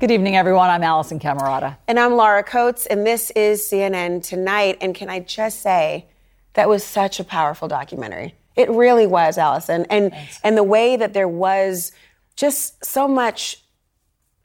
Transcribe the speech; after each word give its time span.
Good 0.00 0.12
evening, 0.12 0.34
everyone. 0.34 0.70
I'm 0.70 0.80
Alisyn 0.80 1.20
Camerota. 1.20 1.76
And 1.86 2.00
I'm 2.00 2.14
Laura 2.14 2.42
Coates, 2.42 2.86
and 2.86 3.06
this 3.06 3.30
is 3.32 3.60
CNN 3.60 4.22
Tonight. 4.22 4.78
And 4.80 4.94
can 4.94 5.10
I 5.10 5.20
just 5.20 5.60
say, 5.60 6.06
that 6.54 6.70
was 6.70 6.82
such 6.82 7.20
a 7.20 7.24
powerful 7.24 7.68
documentary. 7.68 8.34
It 8.56 8.70
really 8.70 9.06
was, 9.06 9.36
Alisyn. 9.36 9.84
And, 9.90 10.14
and 10.42 10.56
the 10.56 10.62
way 10.64 10.96
that 10.96 11.12
there 11.12 11.28
was 11.28 11.92
just 12.34 12.82
so 12.82 13.06
much 13.06 13.62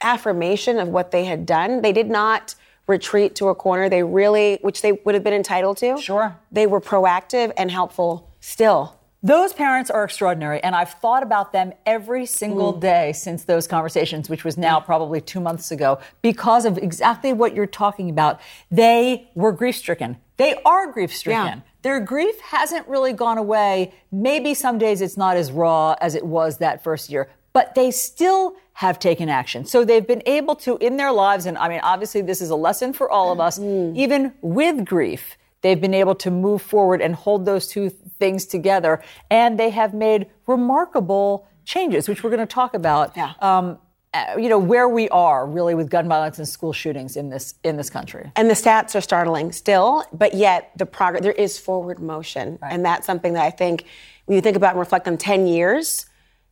affirmation 0.02 0.78
of 0.78 0.88
what 0.88 1.10
they 1.10 1.24
had 1.24 1.46
done, 1.46 1.80
they 1.80 1.92
did 1.92 2.10
not 2.10 2.54
retreat 2.86 3.34
to 3.36 3.48
a 3.48 3.54
corner. 3.54 3.88
They 3.88 4.02
really, 4.02 4.58
which 4.60 4.82
they 4.82 4.92
would 4.92 5.14
have 5.14 5.24
been 5.24 5.32
entitled 5.32 5.78
to. 5.78 5.96
Sure. 5.96 6.36
They 6.52 6.66
were 6.66 6.82
proactive 6.82 7.54
and 7.56 7.70
helpful 7.70 8.30
still. 8.40 8.95
Those 9.26 9.52
parents 9.52 9.90
are 9.90 10.04
extraordinary, 10.04 10.62
and 10.62 10.72
I've 10.72 10.92
thought 10.92 11.24
about 11.24 11.50
them 11.50 11.72
every 11.84 12.26
single 12.26 12.72
mm. 12.72 12.80
day 12.80 13.12
since 13.12 13.42
those 13.42 13.66
conversations, 13.66 14.30
which 14.30 14.44
was 14.44 14.56
now 14.56 14.78
probably 14.78 15.20
two 15.20 15.40
months 15.40 15.72
ago, 15.72 15.98
because 16.22 16.64
of 16.64 16.78
exactly 16.78 17.32
what 17.32 17.52
you're 17.52 17.66
talking 17.66 18.08
about. 18.08 18.40
They 18.70 19.28
were 19.34 19.50
grief 19.50 19.74
stricken. 19.74 20.18
They 20.36 20.54
are 20.64 20.92
grief 20.92 21.12
stricken. 21.12 21.44
Yeah. 21.44 21.60
Their 21.82 21.98
grief 21.98 22.38
hasn't 22.40 22.86
really 22.86 23.12
gone 23.12 23.36
away. 23.36 23.92
Maybe 24.12 24.54
some 24.54 24.78
days 24.78 25.00
it's 25.00 25.16
not 25.16 25.36
as 25.36 25.50
raw 25.50 25.96
as 26.00 26.14
it 26.14 26.24
was 26.24 26.58
that 26.58 26.84
first 26.84 27.10
year, 27.10 27.28
but 27.52 27.74
they 27.74 27.90
still 27.90 28.54
have 28.74 29.00
taken 29.00 29.28
action. 29.28 29.64
So 29.64 29.84
they've 29.84 30.06
been 30.06 30.22
able 30.26 30.54
to, 30.56 30.76
in 30.76 30.98
their 30.98 31.10
lives, 31.10 31.46
and 31.46 31.58
I 31.58 31.68
mean, 31.68 31.80
obviously, 31.82 32.22
this 32.22 32.40
is 32.40 32.50
a 32.50 32.56
lesson 32.56 32.92
for 32.92 33.10
all 33.10 33.32
of 33.32 33.40
us, 33.40 33.58
mm. 33.58 33.96
even 33.96 34.34
with 34.40 34.84
grief 34.84 35.36
They've 35.62 35.80
been 35.80 35.94
able 35.94 36.14
to 36.16 36.30
move 36.30 36.62
forward 36.62 37.00
and 37.00 37.14
hold 37.14 37.44
those 37.44 37.66
two 37.66 37.90
things 37.90 38.46
together, 38.46 39.02
and 39.30 39.58
they 39.58 39.70
have 39.70 39.94
made 39.94 40.26
remarkable 40.46 41.48
changes, 41.64 42.08
which 42.08 42.22
we're 42.22 42.30
going 42.30 42.40
to 42.40 42.46
talk 42.46 42.74
about. 42.74 43.16
Yeah. 43.16 43.32
Um, 43.40 43.78
uh, 44.14 44.36
you 44.38 44.48
know 44.48 44.58
where 44.58 44.88
we 44.88 45.08
are 45.10 45.46
really 45.46 45.74
with 45.74 45.90
gun 45.90 46.08
violence 46.08 46.38
and 46.38 46.48
school 46.48 46.72
shootings 46.72 47.16
in 47.16 47.28
this 47.28 47.54
in 47.64 47.76
this 47.76 47.90
country. 47.90 48.30
And 48.36 48.48
the 48.48 48.54
stats 48.54 48.94
are 48.94 49.00
startling 49.00 49.52
still, 49.52 50.04
but 50.12 50.32
yet 50.32 50.72
the 50.76 50.86
progress 50.86 51.22
there 51.22 51.32
is 51.32 51.58
forward 51.58 51.98
motion, 51.98 52.58
right. 52.62 52.72
and 52.72 52.84
that's 52.84 53.06
something 53.06 53.34
that 53.34 53.42
I 53.42 53.50
think 53.50 53.84
when 54.24 54.36
you 54.36 54.42
think 54.42 54.56
about 54.56 54.70
and 54.70 54.78
reflect 54.78 55.06
on 55.08 55.16
10 55.18 55.46
years, 55.46 56.06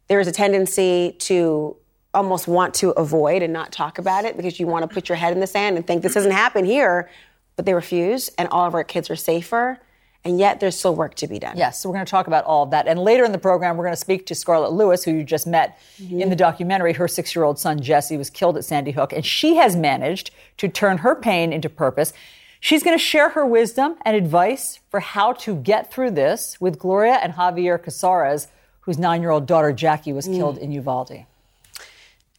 there 0.08 0.20
is 0.20 0.26
a 0.26 0.32
tendency 0.32 1.16
to 1.20 1.76
almost 2.12 2.46
want 2.46 2.74
to 2.74 2.90
avoid 2.90 3.42
and 3.42 3.52
not 3.52 3.72
talk 3.72 3.98
about 3.98 4.24
it 4.24 4.36
because 4.36 4.60
you 4.60 4.66
want 4.66 4.88
to 4.88 4.92
put 4.92 5.08
your 5.08 5.16
head 5.16 5.32
in 5.32 5.40
the 5.40 5.46
sand 5.46 5.76
and 5.76 5.86
think 5.86 6.02
this 6.02 6.14
doesn't 6.14 6.32
happen 6.32 6.64
here 6.64 7.10
but 7.56 7.64
they 7.64 7.74
refuse, 7.74 8.28
and 8.38 8.48
all 8.48 8.66
of 8.66 8.74
our 8.74 8.84
kids 8.84 9.10
are 9.10 9.16
safer. 9.16 9.80
And 10.26 10.38
yet, 10.38 10.58
there's 10.58 10.78
still 10.78 10.94
work 10.94 11.16
to 11.16 11.26
be 11.26 11.38
done. 11.38 11.58
Yes, 11.58 11.82
so 11.82 11.88
we're 11.88 11.96
going 11.96 12.06
to 12.06 12.10
talk 12.10 12.26
about 12.26 12.44
all 12.46 12.62
of 12.62 12.70
that. 12.70 12.88
And 12.88 12.98
later 12.98 13.26
in 13.26 13.32
the 13.32 13.38
program, 13.38 13.76
we're 13.76 13.84
going 13.84 13.92
to 13.92 14.00
speak 14.00 14.24
to 14.26 14.34
Scarlett 14.34 14.72
Lewis, 14.72 15.04
who 15.04 15.12
you 15.12 15.22
just 15.22 15.46
met 15.46 15.78
mm-hmm. 16.00 16.22
in 16.22 16.30
the 16.30 16.36
documentary. 16.36 16.94
Her 16.94 17.06
six 17.08 17.36
year 17.36 17.44
old 17.44 17.58
son, 17.58 17.78
Jesse, 17.78 18.16
was 18.16 18.30
killed 18.30 18.56
at 18.56 18.64
Sandy 18.64 18.92
Hook, 18.92 19.12
and 19.12 19.24
she 19.24 19.56
has 19.56 19.76
managed 19.76 20.30
to 20.56 20.68
turn 20.68 20.98
her 20.98 21.14
pain 21.14 21.52
into 21.52 21.68
purpose. 21.68 22.14
She's 22.58 22.82
going 22.82 22.96
to 22.96 23.04
share 23.04 23.28
her 23.30 23.44
wisdom 23.44 23.96
and 24.06 24.16
advice 24.16 24.80
for 24.90 25.00
how 25.00 25.34
to 25.34 25.56
get 25.56 25.92
through 25.92 26.12
this 26.12 26.58
with 26.58 26.78
Gloria 26.78 27.16
and 27.22 27.34
Javier 27.34 27.78
Cazares, 27.78 28.46
whose 28.80 28.98
nine 28.98 29.20
year 29.20 29.30
old 29.30 29.44
daughter, 29.44 29.74
Jackie, 29.74 30.14
was 30.14 30.26
mm. 30.26 30.36
killed 30.36 30.56
in 30.56 30.72
Uvalde. 30.72 31.26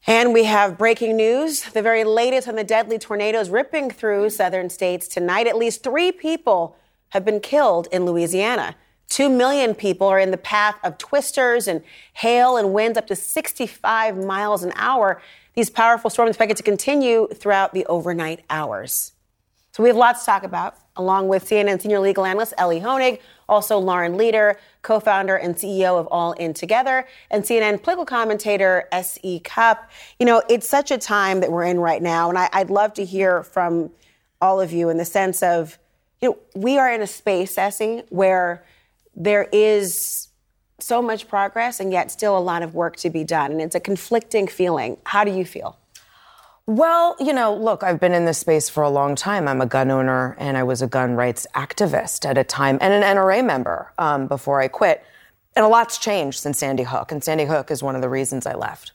And 0.07 0.33
we 0.33 0.43
have 0.43 0.77
breaking 0.77 1.15
news 1.15 1.63
the 1.63 1.81
very 1.81 2.03
latest 2.03 2.47
on 2.47 2.55
the 2.55 2.63
deadly 2.63 2.99
tornadoes 2.99 3.49
ripping 3.49 3.89
through 3.89 4.29
southern 4.29 4.69
states 4.69 5.07
tonight. 5.07 5.47
At 5.47 5.57
least 5.57 5.83
three 5.83 6.11
people 6.11 6.75
have 7.09 7.25
been 7.25 7.39
killed 7.39 7.87
in 7.91 8.05
Louisiana. 8.05 8.75
Two 9.09 9.29
million 9.29 9.73
people 9.73 10.07
are 10.07 10.19
in 10.19 10.29
the 10.29 10.37
path 10.37 10.77
of 10.83 10.99
twisters 10.99 11.67
and 11.67 11.81
hail 12.13 12.57
and 12.57 12.71
winds 12.71 12.97
up 12.99 13.07
to 13.07 13.15
65 13.15 14.17
miles 14.17 14.63
an 14.63 14.73
hour. 14.75 15.21
These 15.55 15.71
powerful 15.71 16.11
storms 16.11 16.29
expected 16.29 16.57
to 16.57 16.63
continue 16.63 17.27
throughout 17.33 17.73
the 17.73 17.85
overnight 17.87 18.43
hours. 18.49 19.13
So 19.71 19.81
we 19.81 19.89
have 19.89 19.97
lots 19.97 20.21
to 20.21 20.25
talk 20.27 20.43
about, 20.43 20.77
along 20.97 21.27
with 21.27 21.45
CNN 21.45 21.81
senior 21.81 21.99
legal 21.99 22.25
analyst 22.25 22.53
Elie 22.57 22.81
Honig, 22.81 23.19
also 23.47 23.77
Lauren 23.77 24.17
Leader, 24.17 24.59
co-founder 24.81 25.35
and 25.35 25.55
CEO 25.55 25.99
of 25.99 26.07
All 26.07 26.33
In 26.33 26.53
Together, 26.53 27.07
and 27.29 27.43
CNN 27.43 27.81
political 27.81 28.05
commentator 28.05 28.87
S.E. 28.91 29.39
Cupp. 29.39 29.89
You 30.19 30.25
know, 30.25 30.41
it's 30.49 30.67
such 30.67 30.91
a 30.91 30.97
time 30.97 31.39
that 31.41 31.51
we're 31.51 31.65
in 31.65 31.79
right 31.79 32.01
now, 32.01 32.29
and 32.29 32.37
I, 32.37 32.49
I'd 32.53 32.69
love 32.69 32.93
to 32.95 33.05
hear 33.05 33.43
from 33.43 33.91
all 34.41 34.61
of 34.61 34.71
you 34.71 34.89
in 34.89 34.97
the 34.97 35.05
sense 35.05 35.41
of, 35.41 35.77
you 36.21 36.29
know, 36.29 36.37
we 36.55 36.77
are 36.77 36.91
in 36.91 37.01
a 37.01 37.07
space, 37.07 37.57
Essie, 37.57 38.03
where 38.09 38.63
there 39.15 39.47
is 39.51 40.29
so 40.79 41.01
much 41.01 41.27
progress 41.27 41.79
and 41.79 41.91
yet 41.91 42.11
still 42.11 42.37
a 42.37 42.39
lot 42.39 42.61
of 42.61 42.75
work 42.75 42.95
to 42.97 43.09
be 43.09 43.23
done. 43.23 43.51
And 43.51 43.61
it's 43.61 43.75
a 43.75 43.79
conflicting 43.79 44.47
feeling. 44.47 44.97
How 45.05 45.23
do 45.23 45.31
you 45.31 45.45
feel? 45.45 45.77
Well, 46.67 47.15
you 47.19 47.31
know, 47.31 47.53
look, 47.53 47.83
I've 47.83 47.99
been 47.99 48.13
in 48.13 48.25
this 48.25 48.39
space 48.39 48.69
for 48.69 48.81
a 48.81 48.89
long 48.89 49.13
time. 49.13 49.47
I'm 49.47 49.61
a 49.61 49.67
gun 49.67 49.91
owner 49.91 50.35
and 50.39 50.57
I 50.57 50.63
was 50.63 50.81
a 50.81 50.87
gun 50.87 51.15
rights 51.15 51.45
activist 51.53 52.27
at 52.27 52.39
a 52.39 52.43
time 52.43 52.79
and 52.81 52.91
an 52.91 53.03
NRA 53.03 53.45
member 53.45 53.93
um, 53.99 54.25
before 54.25 54.61
I 54.61 54.67
quit. 54.67 55.03
And 55.55 55.63
a 55.63 55.67
lot's 55.67 55.99
changed 55.99 56.39
since 56.39 56.57
Sandy 56.57 56.81
Hook, 56.81 57.11
and 57.11 57.23
Sandy 57.23 57.45
Hook 57.45 57.69
is 57.69 57.83
one 57.83 57.95
of 57.95 58.01
the 58.01 58.09
reasons 58.09 58.47
I 58.47 58.55
left. 58.55 58.93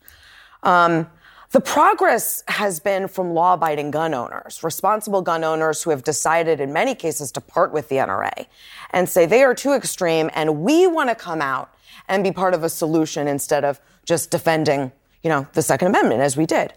Um, 0.64 1.08
the 1.52 1.60
progress 1.60 2.42
has 2.48 2.80
been 2.80 3.06
from 3.06 3.34
law 3.34 3.54
abiding 3.54 3.92
gun 3.92 4.14
owners, 4.14 4.62
responsible 4.64 5.22
gun 5.22 5.44
owners 5.44 5.82
who 5.82 5.90
have 5.90 6.02
decided 6.02 6.60
in 6.60 6.72
many 6.72 6.96
cases 6.96 7.30
to 7.32 7.40
part 7.40 7.72
with 7.72 7.88
the 7.88 7.96
NRA 7.96 8.46
and 8.90 9.08
say 9.08 9.26
they 9.26 9.44
are 9.44 9.54
too 9.54 9.72
extreme 9.72 10.28
and 10.34 10.58
we 10.58 10.88
want 10.88 11.08
to 11.08 11.14
come 11.14 11.40
out 11.40 11.72
and 12.08 12.24
be 12.24 12.32
part 12.32 12.52
of 12.52 12.64
a 12.64 12.68
solution 12.68 13.28
instead 13.28 13.64
of 13.64 13.80
just 14.04 14.30
defending, 14.30 14.90
you 15.22 15.30
know, 15.30 15.46
the 15.52 15.62
Second 15.62 15.88
Amendment 15.88 16.20
as 16.20 16.36
we 16.36 16.46
did. 16.46 16.74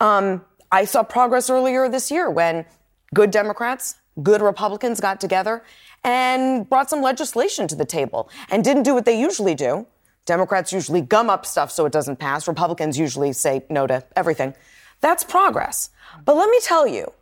Um, 0.00 0.44
I 0.70 0.84
saw 0.84 1.02
progress 1.02 1.50
earlier 1.50 1.88
this 1.88 2.10
year 2.10 2.30
when 2.30 2.64
good 3.12 3.30
Democrats, 3.30 3.96
good 4.22 4.42
Republicans 4.42 5.00
got 5.00 5.20
together 5.20 5.62
and 6.02 6.68
brought 6.68 6.90
some 6.90 7.00
legislation 7.00 7.66
to 7.68 7.74
the 7.74 7.84
table 7.84 8.28
and 8.50 8.62
didn't 8.62 8.82
do 8.82 8.94
what 8.94 9.04
they 9.04 9.18
usually 9.18 9.54
do. 9.54 9.86
Democrats 10.26 10.72
usually 10.72 11.00
gum 11.00 11.28
up 11.28 11.44
stuff 11.44 11.70
so 11.70 11.84
it 11.86 11.92
doesn't 11.92 12.16
pass. 12.16 12.48
Republicans 12.48 12.98
usually 12.98 13.32
say 13.32 13.64
no 13.70 13.86
to 13.86 14.04
everything. 14.16 14.54
That's 15.00 15.22
progress. 15.22 15.90
But 16.24 16.36
let 16.36 16.48
me 16.48 16.58
tell 16.62 16.86
you, 16.86 17.12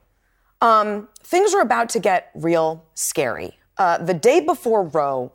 um, 0.60 1.08
things 1.22 1.52
are 1.54 1.60
about 1.60 1.88
to 1.90 1.98
get 1.98 2.30
real 2.34 2.84
scary. 2.94 3.58
Uh, 3.76 3.98
the 3.98 4.14
day 4.14 4.40
before 4.40 4.84
Roe 4.84 5.32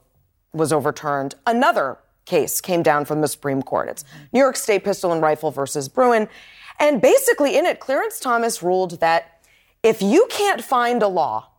was 0.53 0.71
overturned, 0.71 1.35
another 1.45 1.97
case 2.25 2.61
came 2.61 2.83
down 2.83 3.05
from 3.05 3.21
the 3.21 3.27
Supreme 3.27 3.61
Court. 3.61 3.89
It's 3.89 4.05
New 4.31 4.39
York 4.39 4.55
State 4.55 4.83
Pistol 4.83 5.11
and 5.11 5.21
Rifle 5.21 5.51
versus 5.51 5.89
Bruen. 5.89 6.29
And 6.79 7.01
basically, 7.01 7.57
in 7.57 7.65
it, 7.65 7.79
Clarence 7.79 8.19
Thomas 8.19 8.61
ruled 8.61 8.99
that 8.99 9.41
if 9.83 10.01
you 10.01 10.27
can't 10.29 10.63
find 10.63 11.01
a 11.01 11.07
law 11.07 11.49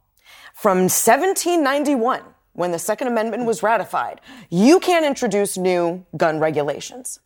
from 0.54 0.78
1791, 0.78 2.22
when 2.52 2.72
the 2.72 2.78
Second 2.78 3.06
Amendment 3.06 3.44
was 3.44 3.62
ratified, 3.62 4.20
you 4.50 4.80
can't 4.80 5.04
introduce 5.04 5.56
new 5.56 6.04
gun 6.16 6.40
regulations. 6.40 7.20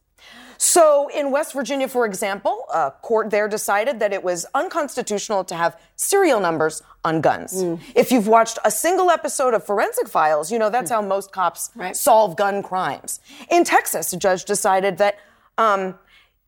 So, 0.59 1.09
in 1.09 1.33
West 1.33 1.55
Virginia, 1.55 1.89
for 1.89 2.07
example, 2.07 2.67
a 2.73 2.93
court 3.03 3.31
there 3.31 3.49
decided 3.49 3.99
that 3.99 4.13
it 4.13 4.23
was 4.23 4.47
unconstitutional 4.55 5.43
to 5.45 5.57
have 5.57 5.77
serial 5.97 6.39
numbers 6.39 6.85
on 7.05 7.21
guns. 7.21 7.65
Mm. 7.65 7.81
If 7.97 8.13
you've 8.13 8.29
watched 8.29 8.61
a 8.65 8.71
single 8.71 9.11
episode 9.11 9.55
of 9.55 9.65
Forensic 9.65 10.09
Files, 10.09 10.53
you 10.53 10.61
know 10.61 10.71
that's 10.71 10.89
mm. 10.89 10.95
how 10.95 11.03
most 11.03 11.33
cops 11.33 11.71
right. 11.75 11.97
solve 11.97 12.37
gun 12.37 12.63
crimes. 12.63 13.19
In 13.51 13.65
Texas, 13.65 14.13
a 14.13 14.17
judge 14.17 14.45
decided 14.45 14.99
that 14.99 15.19
um, 15.59 15.99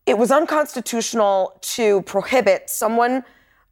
it 0.05 0.17
was 0.17 0.31
unconstitutional 0.31 1.57
to 1.61 2.01
prohibit 2.03 2.69
someone 2.69 3.23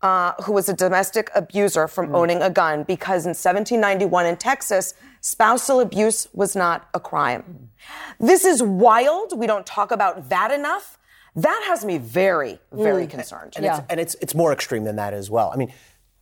uh, 0.02 0.34
who 0.44 0.52
was 0.52 0.68
a 0.68 0.74
domestic 0.74 1.30
abuser 1.34 1.88
from 1.88 2.10
mm. 2.10 2.16
owning 2.16 2.42
a 2.42 2.50
gun 2.50 2.84
because 2.84 3.26
in 3.26 3.30
1791 3.30 4.26
in 4.26 4.36
Texas, 4.36 4.96
spousal 5.22 5.80
abuse 5.80 6.28
was 6.34 6.56
not 6.56 6.90
a 6.94 7.00
crime. 7.00 7.44
Mm. 7.48 8.28
This 8.28 8.44
is 8.44 8.62
wild. 8.62 9.38
We 9.38 9.48
don't 9.48 9.66
talk 9.66 9.92
about 9.92 10.30
that 10.30 10.52
enough. 10.52 10.98
That 11.36 11.64
has 11.68 11.86
me 11.86 11.98
very, 11.98 12.60
very 12.72 13.08
mm. 13.08 13.10
concerned. 13.10 13.54
And, 13.56 13.64
yeah. 13.64 13.78
it's, 13.78 13.86
and 13.90 14.00
it's, 14.00 14.16
it's 14.22 14.36
more 14.36 14.52
extreme 14.52 14.84
than 14.84 14.98
that 14.98 15.14
as 15.14 15.30
well. 15.30 15.52
I 15.54 15.56
mean, 15.56 15.72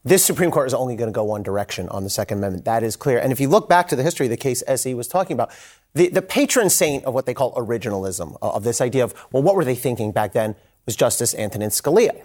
this 0.03 0.25
Supreme 0.25 0.49
Court 0.49 0.67
is 0.67 0.73
only 0.73 0.95
going 0.95 1.09
to 1.09 1.13
go 1.13 1.23
one 1.23 1.43
direction 1.43 1.87
on 1.89 2.03
the 2.03 2.09
Second 2.09 2.39
Amendment. 2.39 2.65
That 2.65 2.83
is 2.83 2.95
clear. 2.95 3.19
And 3.19 3.31
if 3.31 3.39
you 3.39 3.47
look 3.47 3.69
back 3.69 3.87
to 3.89 3.95
the 3.95 4.03
history 4.03 4.25
of 4.25 4.31
the 4.31 4.37
case 4.37 4.63
S.E. 4.65 4.93
was 4.93 5.07
talking 5.07 5.35
about, 5.35 5.51
the, 5.93 6.09
the 6.09 6.21
patron 6.21 6.69
saint 6.69 7.05
of 7.05 7.13
what 7.13 7.25
they 7.25 7.33
call 7.33 7.53
originalism, 7.53 8.37
of 8.41 8.63
this 8.63 8.81
idea 8.81 9.03
of, 9.03 9.13
well, 9.31 9.43
what 9.43 9.55
were 9.55 9.65
they 9.65 9.75
thinking 9.75 10.11
back 10.11 10.33
then, 10.33 10.55
was 10.85 10.95
Justice 10.95 11.35
Antonin 11.35 11.69
Scalia. 11.69 12.19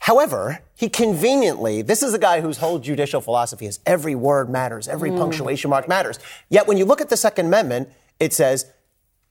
However, 0.00 0.60
he 0.76 0.88
conveniently, 0.88 1.82
this 1.82 2.02
is 2.02 2.14
a 2.14 2.18
guy 2.18 2.40
whose 2.40 2.58
whole 2.58 2.78
judicial 2.78 3.20
philosophy 3.20 3.66
is 3.66 3.80
every 3.86 4.14
word 4.14 4.48
matters, 4.48 4.86
every 4.86 5.10
mm. 5.10 5.18
punctuation 5.18 5.70
mark 5.70 5.88
matters. 5.88 6.18
Yet 6.48 6.68
when 6.68 6.76
you 6.76 6.84
look 6.84 7.00
at 7.00 7.08
the 7.08 7.16
Second 7.16 7.46
Amendment, 7.46 7.88
it 8.20 8.32
says, 8.32 8.66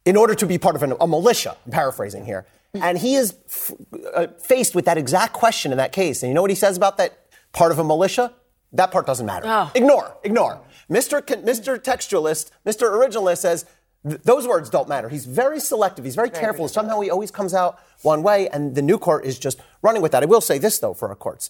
in 0.05 0.17
order 0.17 0.35
to 0.35 0.45
be 0.45 0.57
part 0.57 0.75
of 0.75 0.83
an, 0.83 0.93
a 0.99 1.07
militia, 1.07 1.55
I'm 1.65 1.71
paraphrasing 1.71 2.25
here, 2.25 2.45
and 2.73 2.97
he 2.97 3.15
is 3.15 3.35
f- 3.47 3.71
uh, 4.13 4.27
faced 4.39 4.75
with 4.75 4.85
that 4.85 4.97
exact 4.97 5.33
question 5.33 5.71
in 5.71 5.77
that 5.77 5.91
case. 5.91 6.21
And 6.21 6.29
you 6.29 6.33
know 6.33 6.41
what 6.41 6.51
he 6.51 6.55
says 6.55 6.75
about 6.77 6.97
that 6.97 7.24
part 7.55 7.71
of 7.71 7.79
a 7.79 7.83
militia? 7.83 8.33
That 8.73 8.91
part 8.91 9.07
doesn't 9.07 9.25
matter. 9.25 9.45
Oh. 9.47 9.71
Ignore, 9.73 10.17
ignore. 10.23 10.61
Mr. 10.91 11.21
Mr. 11.21 11.79
Textualist, 11.79 12.51
Mr. 12.65 12.91
Originalist 12.91 13.37
says 13.37 13.65
th- 14.07 14.21
those 14.21 14.45
words 14.45 14.69
don't 14.69 14.89
matter. 14.89 15.09
He's 15.09 15.25
very 15.25 15.59
selective. 15.59 16.05
He's 16.05 16.15
very, 16.15 16.29
very 16.29 16.39
careful. 16.39 16.67
Somehow 16.67 16.99
he 16.99 17.09
always 17.09 17.31
comes 17.31 17.53
out 17.53 17.79
one 18.01 18.21
way, 18.21 18.49
and 18.49 18.75
the 18.75 18.81
new 18.81 18.97
court 18.97 19.25
is 19.25 19.39
just 19.39 19.59
running 19.81 20.01
with 20.01 20.11
that. 20.11 20.21
I 20.21 20.25
will 20.25 20.41
say 20.41 20.57
this, 20.57 20.77
though, 20.77 20.93
for 20.93 21.07
our 21.07 21.15
courts. 21.15 21.49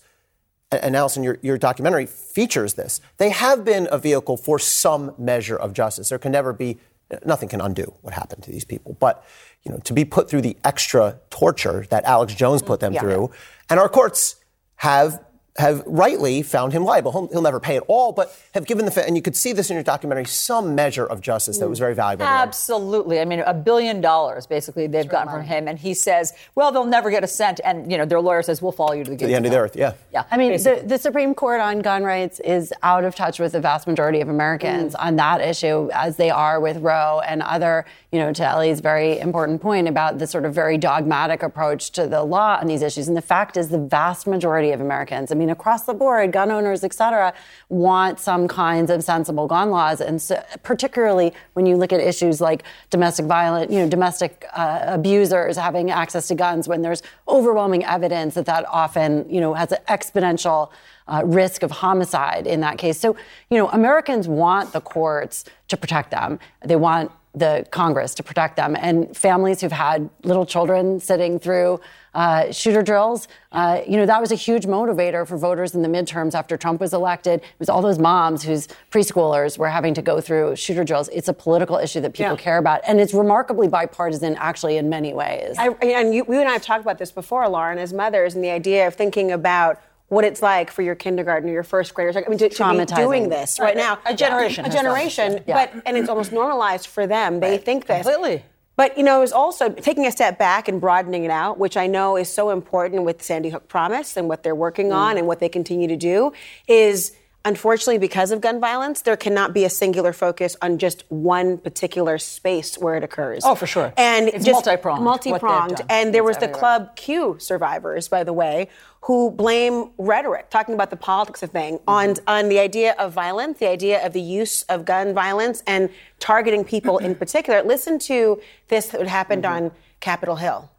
And 0.71 0.95
Alisyn, 0.95 1.23
your, 1.23 1.37
your 1.41 1.57
documentary 1.57 2.05
features 2.05 2.75
this. 2.75 3.01
They 3.17 3.29
have 3.29 3.65
been 3.65 3.87
a 3.91 3.97
vehicle 3.97 4.37
for 4.37 4.59
some 4.59 5.13
measure 5.17 5.57
of 5.57 5.73
justice. 5.73 6.09
There 6.09 6.19
can 6.19 6.31
never 6.31 6.53
be, 6.53 6.77
nothing 7.25 7.49
can 7.49 7.61
undo 7.61 7.93
what 8.01 8.13
happened 8.13 8.43
to 8.43 8.51
these 8.51 8.65
people. 8.65 8.95
But, 8.99 9.23
you 9.63 9.71
know, 9.71 9.79
to 9.79 9.93
be 9.93 10.05
put 10.05 10.29
through 10.29 10.41
the 10.41 10.57
extra 10.63 11.19
torture 11.29 11.85
that 11.89 12.03
Alex 12.05 12.35
Jones 12.35 12.61
put 12.61 12.77
mm, 12.77 12.81
them 12.81 12.93
yeah. 12.93 13.01
through, 13.01 13.31
and 13.69 13.79
our 13.79 13.89
courts 13.89 14.37
have 14.77 15.23
have 15.57 15.83
rightly 15.85 16.41
found 16.41 16.73
him 16.73 16.83
liable. 16.83 17.11
He'll, 17.13 17.27
he'll, 17.27 17.41
never 17.41 17.61
pay 17.61 17.77
it 17.77 17.83
all, 17.87 18.11
but 18.11 18.37
have 18.53 18.65
given 18.65 18.85
the 18.85 19.05
and 19.05 19.15
you 19.15 19.21
could 19.21 19.37
see 19.37 19.53
this 19.53 19.69
in 19.69 19.75
your 19.75 19.83
documentary 19.83 20.25
some 20.25 20.75
measure 20.75 21.05
of 21.05 21.21
justice 21.21 21.59
that 21.59 21.69
was 21.69 21.79
very 21.79 21.95
valuable. 21.95 22.25
Absolutely, 22.25 23.21
I 23.21 23.25
mean, 23.25 23.39
a 23.39 23.53
billion 23.53 24.01
dollars 24.01 24.47
basically 24.47 24.87
they've 24.87 25.07
gotten 25.07 25.31
from 25.31 25.43
him, 25.43 25.69
and 25.69 25.79
he 25.79 25.93
says, 25.93 26.33
"Well, 26.55 26.73
they'll 26.73 26.85
never 26.85 27.09
get 27.09 27.23
a 27.23 27.27
cent," 27.27 27.61
and 27.63 27.89
you 27.89 27.97
know 27.97 28.05
their 28.05 28.19
lawyer 28.19 28.41
says, 28.41 28.61
"We'll 28.61 28.73
follow 28.73 28.93
you 28.93 29.05
to 29.05 29.11
the, 29.11 29.17
to 29.17 29.27
the 29.27 29.33
end 29.33 29.45
of 29.45 29.51
the 29.53 29.57
earth." 29.57 29.77
Yeah, 29.77 29.93
yeah. 30.11 30.25
I 30.29 30.37
mean, 30.37 30.51
the, 30.61 30.83
the, 30.85 30.97
Supreme 30.97 31.33
Court 31.33 31.61
on 31.61 31.79
gun 31.79 32.03
rights 32.03 32.41
is 32.41 32.73
out 32.83 33.05
of 33.05 33.15
touch 33.15 33.39
with 33.39 33.53
the 33.53 33.61
vast 33.61 33.87
majority 33.87 34.19
of 34.19 34.27
Americans 34.27 34.93
mm. 34.93 35.05
on 35.05 35.15
that 35.17 35.39
issue, 35.39 35.89
as 35.93 36.17
they 36.17 36.31
are 36.31 36.59
with 36.59 36.77
Roe 36.77 37.21
and 37.25 37.41
other. 37.41 37.85
You 38.11 38.19
know, 38.21 38.33
to 38.33 38.45
Elie's 38.45 38.79
very 38.79 39.19
important 39.19 39.61
point 39.61 39.89
about 39.89 40.19
the 40.19 40.27
sort 40.27 40.45
of 40.45 40.53
very 40.53 40.77
dogmatic 40.77 41.43
approach 41.43 41.91
to 41.91 42.07
the 42.07 42.23
law 42.23 42.57
on 42.59 42.67
these 42.67 42.81
issues, 42.81 43.07
and 43.07 43.15
the 43.15 43.21
fact 43.21 43.55
is, 43.55 43.69
the 43.69 43.77
vast 43.77 44.25
majority 44.27 44.71
of 44.71 44.81
Americans, 44.81 45.31
I 45.31 45.35
mean, 45.35 45.44
across 45.49 45.83
the 45.83 45.93
board 45.93 46.31
gun 46.31 46.51
owners, 46.51 46.83
et 46.83 46.93
cetera, 46.93 47.33
want 47.69 48.19
some 48.19 48.47
kinds 48.47 48.89
of 48.91 49.03
sensible 49.03 49.47
gun 49.47 49.69
laws. 49.69 50.01
And 50.01 50.21
so, 50.21 50.43
particularly 50.63 51.33
when 51.53 51.65
you 51.65 51.77
look 51.77 51.93
at 51.93 51.99
issues 51.99 52.41
like 52.41 52.63
domestic 52.89 53.25
violence, 53.25 53.71
you 53.71 53.79
know, 53.79 53.89
domestic 53.89 54.45
uh, 54.53 54.81
abusers 54.87 55.57
having 55.57 55.91
access 55.91 56.27
to 56.27 56.35
guns, 56.35 56.67
when 56.67 56.81
there's 56.81 57.03
overwhelming 57.27 57.83
evidence 57.85 58.35
that 58.35 58.45
that 58.45 58.65
often, 58.69 59.29
you 59.29 59.41
know, 59.41 59.53
has 59.53 59.71
an 59.71 59.79
exponential 59.87 60.71
uh, 61.07 61.21
risk 61.23 61.63
of 61.63 61.71
homicide 61.71 62.47
in 62.47 62.61
that 62.61 62.77
case. 62.77 62.99
So, 62.99 63.15
you 63.49 63.57
know, 63.57 63.69
Americans 63.69 64.27
want 64.27 64.73
the 64.73 64.81
courts 64.81 65.45
to 65.67 65.77
protect 65.77 66.11
them. 66.11 66.39
They 66.63 66.75
want 66.75 67.11
the 67.35 67.65
Congress 67.71 68.15
to 68.15 68.23
protect 68.23 68.55
them. 68.55 68.75
And 68.79 69.15
families 69.15 69.61
who've 69.61 69.71
had 69.71 70.09
little 70.23 70.45
children 70.45 70.99
sitting 70.99 71.37
through 71.37 71.81
uh, 72.13 72.49
shooter 72.51 72.81
drills, 72.81 73.27
uh, 73.51 73.81
you 73.85 73.97
know, 73.97 74.05
that 74.05 74.21
was 74.21 74.31
a 74.31 74.35
huge 74.35 74.65
motivator 74.65 75.27
for 75.27 75.37
voters 75.37 75.75
in 75.75 75.81
the 75.81 75.89
midterms 75.89 76.33
after 76.33 76.55
Trump 76.55 76.79
was 76.79 76.93
elected. 76.93 77.41
It 77.41 77.59
was 77.59 77.67
all 77.67 77.81
those 77.81 77.99
moms 77.99 78.41
whose 78.41 78.69
preschoolers 78.89 79.57
were 79.57 79.69
having 79.69 79.93
to 79.95 80.01
go 80.01 80.21
through 80.21 80.55
shooter 80.55 80.85
drills. 80.85 81.09
It's 81.09 81.27
a 81.27 81.33
political 81.33 81.77
issue 81.77 81.99
that 82.01 82.13
people 82.13 82.33
yeah. 82.33 82.37
care 82.37 82.57
about. 82.57 82.81
And 82.87 83.01
it's 83.01 83.13
remarkably 83.13 83.67
bipartisan, 83.67 84.35
actually, 84.35 84.77
in 84.77 84.89
many 84.89 85.13
ways. 85.13 85.57
I, 85.59 85.69
and 85.81 86.15
you, 86.15 86.25
you 86.29 86.39
and 86.39 86.47
I 86.47 86.53
have 86.53 86.63
talked 86.63 86.81
about 86.81 86.97
this 86.97 87.11
before, 87.11 87.47
Lauren, 87.49 87.77
as 87.77 87.91
mothers, 87.91 88.35
and 88.35 88.43
the 88.43 88.51
idea 88.51 88.87
of 88.87 88.95
thinking 88.95 89.31
about 89.31 89.81
what 90.07 90.23
it's 90.23 90.41
like 90.41 90.69
for 90.69 90.81
your 90.81 90.95
kindergarten 90.95 91.49
or 91.49 91.53
your 91.53 91.63
first 91.63 91.93
graders. 91.93 92.15
I 92.15 92.21
mean, 92.27 92.37
to, 92.37 92.49
to 92.49 92.77
be 92.77 92.85
doing 92.85 93.29
this 93.29 93.59
right, 93.59 93.75
now, 93.75 93.97
a 94.05 94.15
generation, 94.15 94.65
a 94.65 94.69
generation, 94.69 95.43
yeah. 95.47 95.65
but 95.65 95.83
and 95.85 95.97
it's 95.97 96.09
almost 96.09 96.31
normalized 96.31 96.87
for 96.87 97.07
them. 97.07 97.39
They 97.39 97.51
right. 97.51 97.65
think 97.65 97.87
this 97.87 98.05
completely. 98.05 98.43
But 98.75 98.97
you 98.97 99.03
know, 99.03 99.17
it 99.17 99.21
was 99.21 99.31
also 99.31 99.69
taking 99.69 100.05
a 100.05 100.11
step 100.11 100.37
back 100.37 100.67
and 100.67 100.81
broadening 100.81 101.23
it 101.23 101.31
out, 101.31 101.57
which 101.57 101.77
I 101.77 101.87
know 101.87 102.17
is 102.17 102.31
so 102.31 102.49
important 102.49 103.03
with 103.03 103.23
Sandy 103.23 103.49
Hook 103.49 103.67
Promise 103.67 104.17
and 104.17 104.27
what 104.27 104.43
they're 104.43 104.55
working 104.55 104.89
mm. 104.89 104.95
on 104.95 105.17
and 105.17 105.27
what 105.27 105.39
they 105.39 105.49
continue 105.49 105.87
to 105.87 105.95
do. 105.95 106.33
Is 106.67 107.15
unfortunately, 107.45 107.99
because 107.99 108.31
of 108.31 108.41
gun 108.41 108.59
violence, 108.59 109.01
there 109.01 109.15
cannot 109.15 109.53
be 109.53 109.63
a 109.63 109.69
singular 109.69 110.11
focus 110.11 110.57
on 110.61 110.79
just 110.79 111.05
one 111.09 111.57
particular 111.57 112.17
space 112.17 112.77
where 112.77 112.95
it 112.95 113.03
occurs. 113.03 113.43
Oh, 113.45 113.55
for 113.55 113.67
sure. 113.67 113.93
And 113.95 114.27
it's 114.27 114.43
just 114.43 114.65
multi-pronged. 114.65 115.03
Multi-pronged. 115.03 115.81
And 115.89 116.13
there 116.13 116.23
it's 116.23 116.27
was 116.27 116.37
everywhere. 116.37 116.53
the 116.53 116.59
Club 116.59 116.95
Q 116.95 117.37
survivors, 117.39 118.07
by 118.07 118.23
the 118.23 118.33
way, 118.33 118.67
who 119.01 119.29
blame 119.31 119.91
rhetoric, 119.97 120.49
talking 120.49 120.73
about 120.73 120.89
the 120.89 120.97
politics 120.97 121.43
of 121.43 121.51
thing, 121.51 121.77
mm-hmm. 121.77 121.89
on, 121.89 122.15
on 122.27 122.49
the 122.49 122.59
idea 122.59 122.95
of 122.97 123.13
violence, 123.13 123.59
the 123.59 123.69
idea 123.69 124.03
of 124.05 124.13
the 124.13 124.21
use 124.21 124.63
of 124.63 124.83
gun 124.83 125.13
violence, 125.13 125.61
and 125.67 125.89
targeting 126.19 126.65
people 126.65 126.97
in 126.97 127.15
particular. 127.23 127.61
Listen 127.63 127.99
to 127.99 128.41
this 128.67 128.87
that 128.87 129.07
happened 129.07 129.43
mm-hmm. 129.43 129.65
on 129.65 129.71
Capitol 129.99 130.35
Hill 130.35 130.69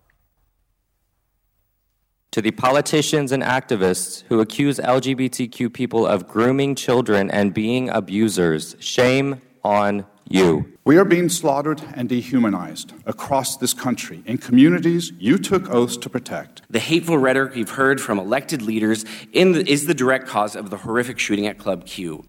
to 2.37 2.43
the 2.43 2.51
politicians 2.51 3.33
and 3.33 3.43
activists 3.43 4.23
who 4.29 4.41
accuse 4.41 4.79
LGBTQ 4.79 5.73
people 5.73 6.07
of 6.07 6.29
grooming 6.29 6.75
children 6.75 7.31
and 7.31 7.55
being 7.55 7.89
abusers, 7.89 8.77
shame 8.79 9.41
on 9.65 10.05
you. 10.29 10.71
We 10.85 10.99
are 10.99 11.07
being 11.07 11.31
slaughtered 11.31 11.81
and 11.95 12.11
dehumanized 12.11 12.93
across 13.07 13.57
this 13.57 13.73
country 13.73 14.23
in 14.27 14.37
communities 14.37 15.15
you 15.19 15.39
took 15.39 15.71
oaths 15.71 15.97
to 15.97 16.11
protect. 16.11 16.61
The 16.69 16.79
hateful 16.79 17.17
rhetoric 17.17 17.57
you've 17.57 17.71
heard 17.71 18.03
from 18.03 18.19
elected 18.19 18.61
leaders 18.61 19.07
the, 19.33 19.65
is 19.67 19.87
the 19.87 19.95
direct 19.95 20.27
cause 20.27 20.55
of 20.55 20.69
the 20.69 20.77
horrific 20.77 21.19
shooting 21.19 21.47
at 21.47 21.57
Club 21.57 21.87
Q. 21.87 22.23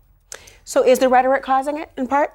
So, 0.63 0.85
is 0.85 0.99
the 0.99 1.09
rhetoric 1.09 1.43
causing 1.43 1.79
it 1.79 1.91
in 1.97 2.07
part? 2.07 2.31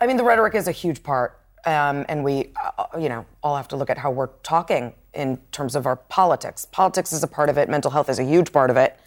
I 0.00 0.06
mean, 0.06 0.16
the 0.16 0.24
rhetoric 0.24 0.54
is 0.54 0.68
a 0.68 0.72
huge 0.72 1.02
part. 1.02 1.38
Um, 1.66 2.06
and 2.08 2.24
we, 2.24 2.54
uh, 2.78 2.86
you 2.98 3.10
know, 3.10 3.26
all 3.42 3.58
have 3.58 3.68
to 3.68 3.76
look 3.76 3.90
at 3.90 3.98
how 3.98 4.10
we're 4.10 4.28
talking 4.42 4.94
in 5.14 5.38
terms 5.52 5.74
of 5.74 5.86
our 5.86 5.96
politics. 5.96 6.66
Politics 6.66 7.12
is 7.12 7.22
a 7.22 7.26
part 7.26 7.48
of 7.48 7.58
it. 7.58 7.68
Mental 7.68 7.90
health 7.90 8.08
is 8.08 8.18
a 8.18 8.24
huge 8.24 8.52
part 8.52 8.70
of 8.70 8.76
it. 8.76 8.98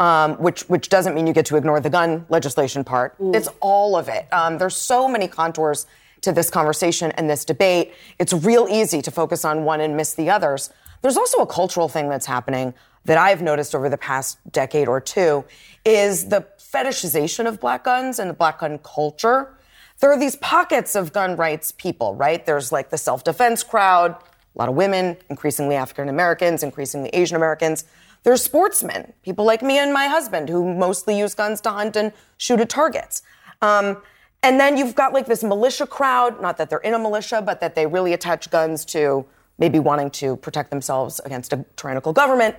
Um, 0.00 0.34
which 0.34 0.68
which 0.68 0.88
doesn't 0.88 1.14
mean 1.14 1.28
you 1.28 1.32
get 1.32 1.46
to 1.46 1.56
ignore 1.56 1.78
the 1.78 1.90
gun 1.90 2.26
legislation 2.28 2.82
part. 2.82 3.16
Mm. 3.18 3.36
It's 3.36 3.48
all 3.60 3.96
of 3.96 4.08
it. 4.08 4.26
Um, 4.32 4.58
there's 4.58 4.74
so 4.74 5.06
many 5.06 5.28
contours 5.28 5.86
to 6.22 6.32
this 6.32 6.50
conversation 6.50 7.12
and 7.12 7.30
this 7.30 7.44
debate. 7.44 7.92
It's 8.18 8.32
real 8.32 8.66
easy 8.68 9.00
to 9.02 9.12
focus 9.12 9.44
on 9.44 9.64
one 9.64 9.80
and 9.80 9.96
miss 9.96 10.14
the 10.14 10.30
others. 10.30 10.70
There's 11.02 11.16
also 11.16 11.42
a 11.42 11.46
cultural 11.46 11.88
thing 11.88 12.08
that's 12.08 12.26
happening 12.26 12.74
that 13.04 13.18
I've 13.18 13.40
noticed 13.40 13.72
over 13.72 13.88
the 13.88 13.98
past 13.98 14.38
decade 14.50 14.88
or 14.88 15.00
two 15.00 15.44
is 15.84 16.28
the 16.28 16.44
fetishization 16.58 17.46
of 17.46 17.60
black 17.60 17.84
guns 17.84 18.18
and 18.18 18.28
the 18.28 18.34
black 18.34 18.58
gun 18.60 18.80
culture 18.82 19.54
there 20.00 20.12
are 20.12 20.18
these 20.18 20.36
pockets 20.36 20.94
of 20.94 21.12
gun 21.12 21.36
rights 21.36 21.72
people, 21.72 22.14
right? 22.14 22.44
There's 22.44 22.72
like 22.72 22.90
the 22.90 22.98
self 22.98 23.24
defense 23.24 23.62
crowd, 23.62 24.16
a 24.54 24.58
lot 24.58 24.68
of 24.68 24.74
women, 24.74 25.16
increasingly 25.28 25.74
African 25.74 26.08
Americans, 26.08 26.62
increasingly 26.62 27.08
Asian 27.10 27.36
Americans. 27.36 27.84
There's 28.22 28.42
sportsmen, 28.42 29.12
people 29.22 29.44
like 29.44 29.62
me 29.62 29.78
and 29.78 29.92
my 29.92 30.06
husband, 30.06 30.48
who 30.48 30.74
mostly 30.74 31.18
use 31.18 31.34
guns 31.34 31.60
to 31.62 31.70
hunt 31.70 31.96
and 31.96 32.12
shoot 32.38 32.60
at 32.60 32.68
targets. 32.68 33.22
Um, 33.60 34.02
and 34.42 34.60
then 34.60 34.76
you've 34.76 34.94
got 34.94 35.12
like 35.12 35.26
this 35.26 35.42
militia 35.42 35.86
crowd, 35.86 36.40
not 36.40 36.56
that 36.58 36.70
they're 36.70 36.78
in 36.78 36.94
a 36.94 36.98
militia, 36.98 37.42
but 37.42 37.60
that 37.60 37.74
they 37.74 37.86
really 37.86 38.12
attach 38.12 38.50
guns 38.50 38.84
to 38.86 39.26
maybe 39.58 39.78
wanting 39.78 40.10
to 40.10 40.36
protect 40.36 40.70
themselves 40.70 41.20
against 41.24 41.52
a 41.52 41.64
tyrannical 41.76 42.12
government. 42.12 42.56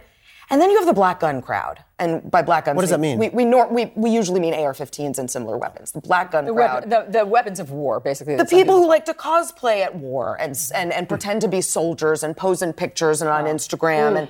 And 0.49 0.61
then 0.61 0.69
you 0.69 0.77
have 0.77 0.85
the 0.85 0.93
black 0.93 1.21
gun 1.21 1.41
crowd. 1.41 1.83
And 1.97 2.29
by 2.29 2.41
black 2.41 2.65
guns, 2.65 2.75
what 2.75 2.81
does 2.81 2.91
we, 2.91 2.95
that 2.95 2.99
mean? 2.99 3.17
We, 3.17 3.29
we, 3.29 3.45
nor, 3.45 3.67
we, 3.67 3.91
we 3.95 4.09
usually 4.11 4.39
mean 4.39 4.53
AR-15s 4.53 5.17
and 5.17 5.31
similar 5.31 5.57
weapons. 5.57 5.91
The 5.91 6.01
black 6.01 6.31
gun 6.31 6.45
the 6.45 6.53
crowd, 6.53 6.85
weapon, 6.85 6.89
the, 6.89 7.19
the, 7.19 7.25
weapons 7.25 7.59
of 7.59 7.71
war, 7.71 7.99
basically. 7.99 8.35
The 8.35 8.45
people 8.45 8.75
who 8.75 8.87
like 8.87 9.05
to 9.05 9.13
cosplay 9.13 9.81
at 9.81 9.95
war 9.95 10.37
and 10.39 10.55
and, 10.73 10.91
and 10.93 11.09
pretend 11.09 11.41
to 11.41 11.47
be 11.47 11.61
soldiers 11.61 12.21
and 12.21 12.35
pose 12.35 12.61
in 12.61 12.73
pictures 12.73 13.21
and 13.21 13.29
on 13.29 13.45
Instagram 13.45 14.13
mm. 14.13 14.19
and 14.19 14.27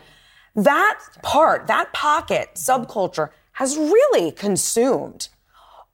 that 0.55 0.99
part, 1.21 1.67
that 1.67 1.91
pocket, 1.91 2.51
subculture 2.55 3.29
has 3.53 3.75
really 3.77 4.31
consumed 4.31 5.27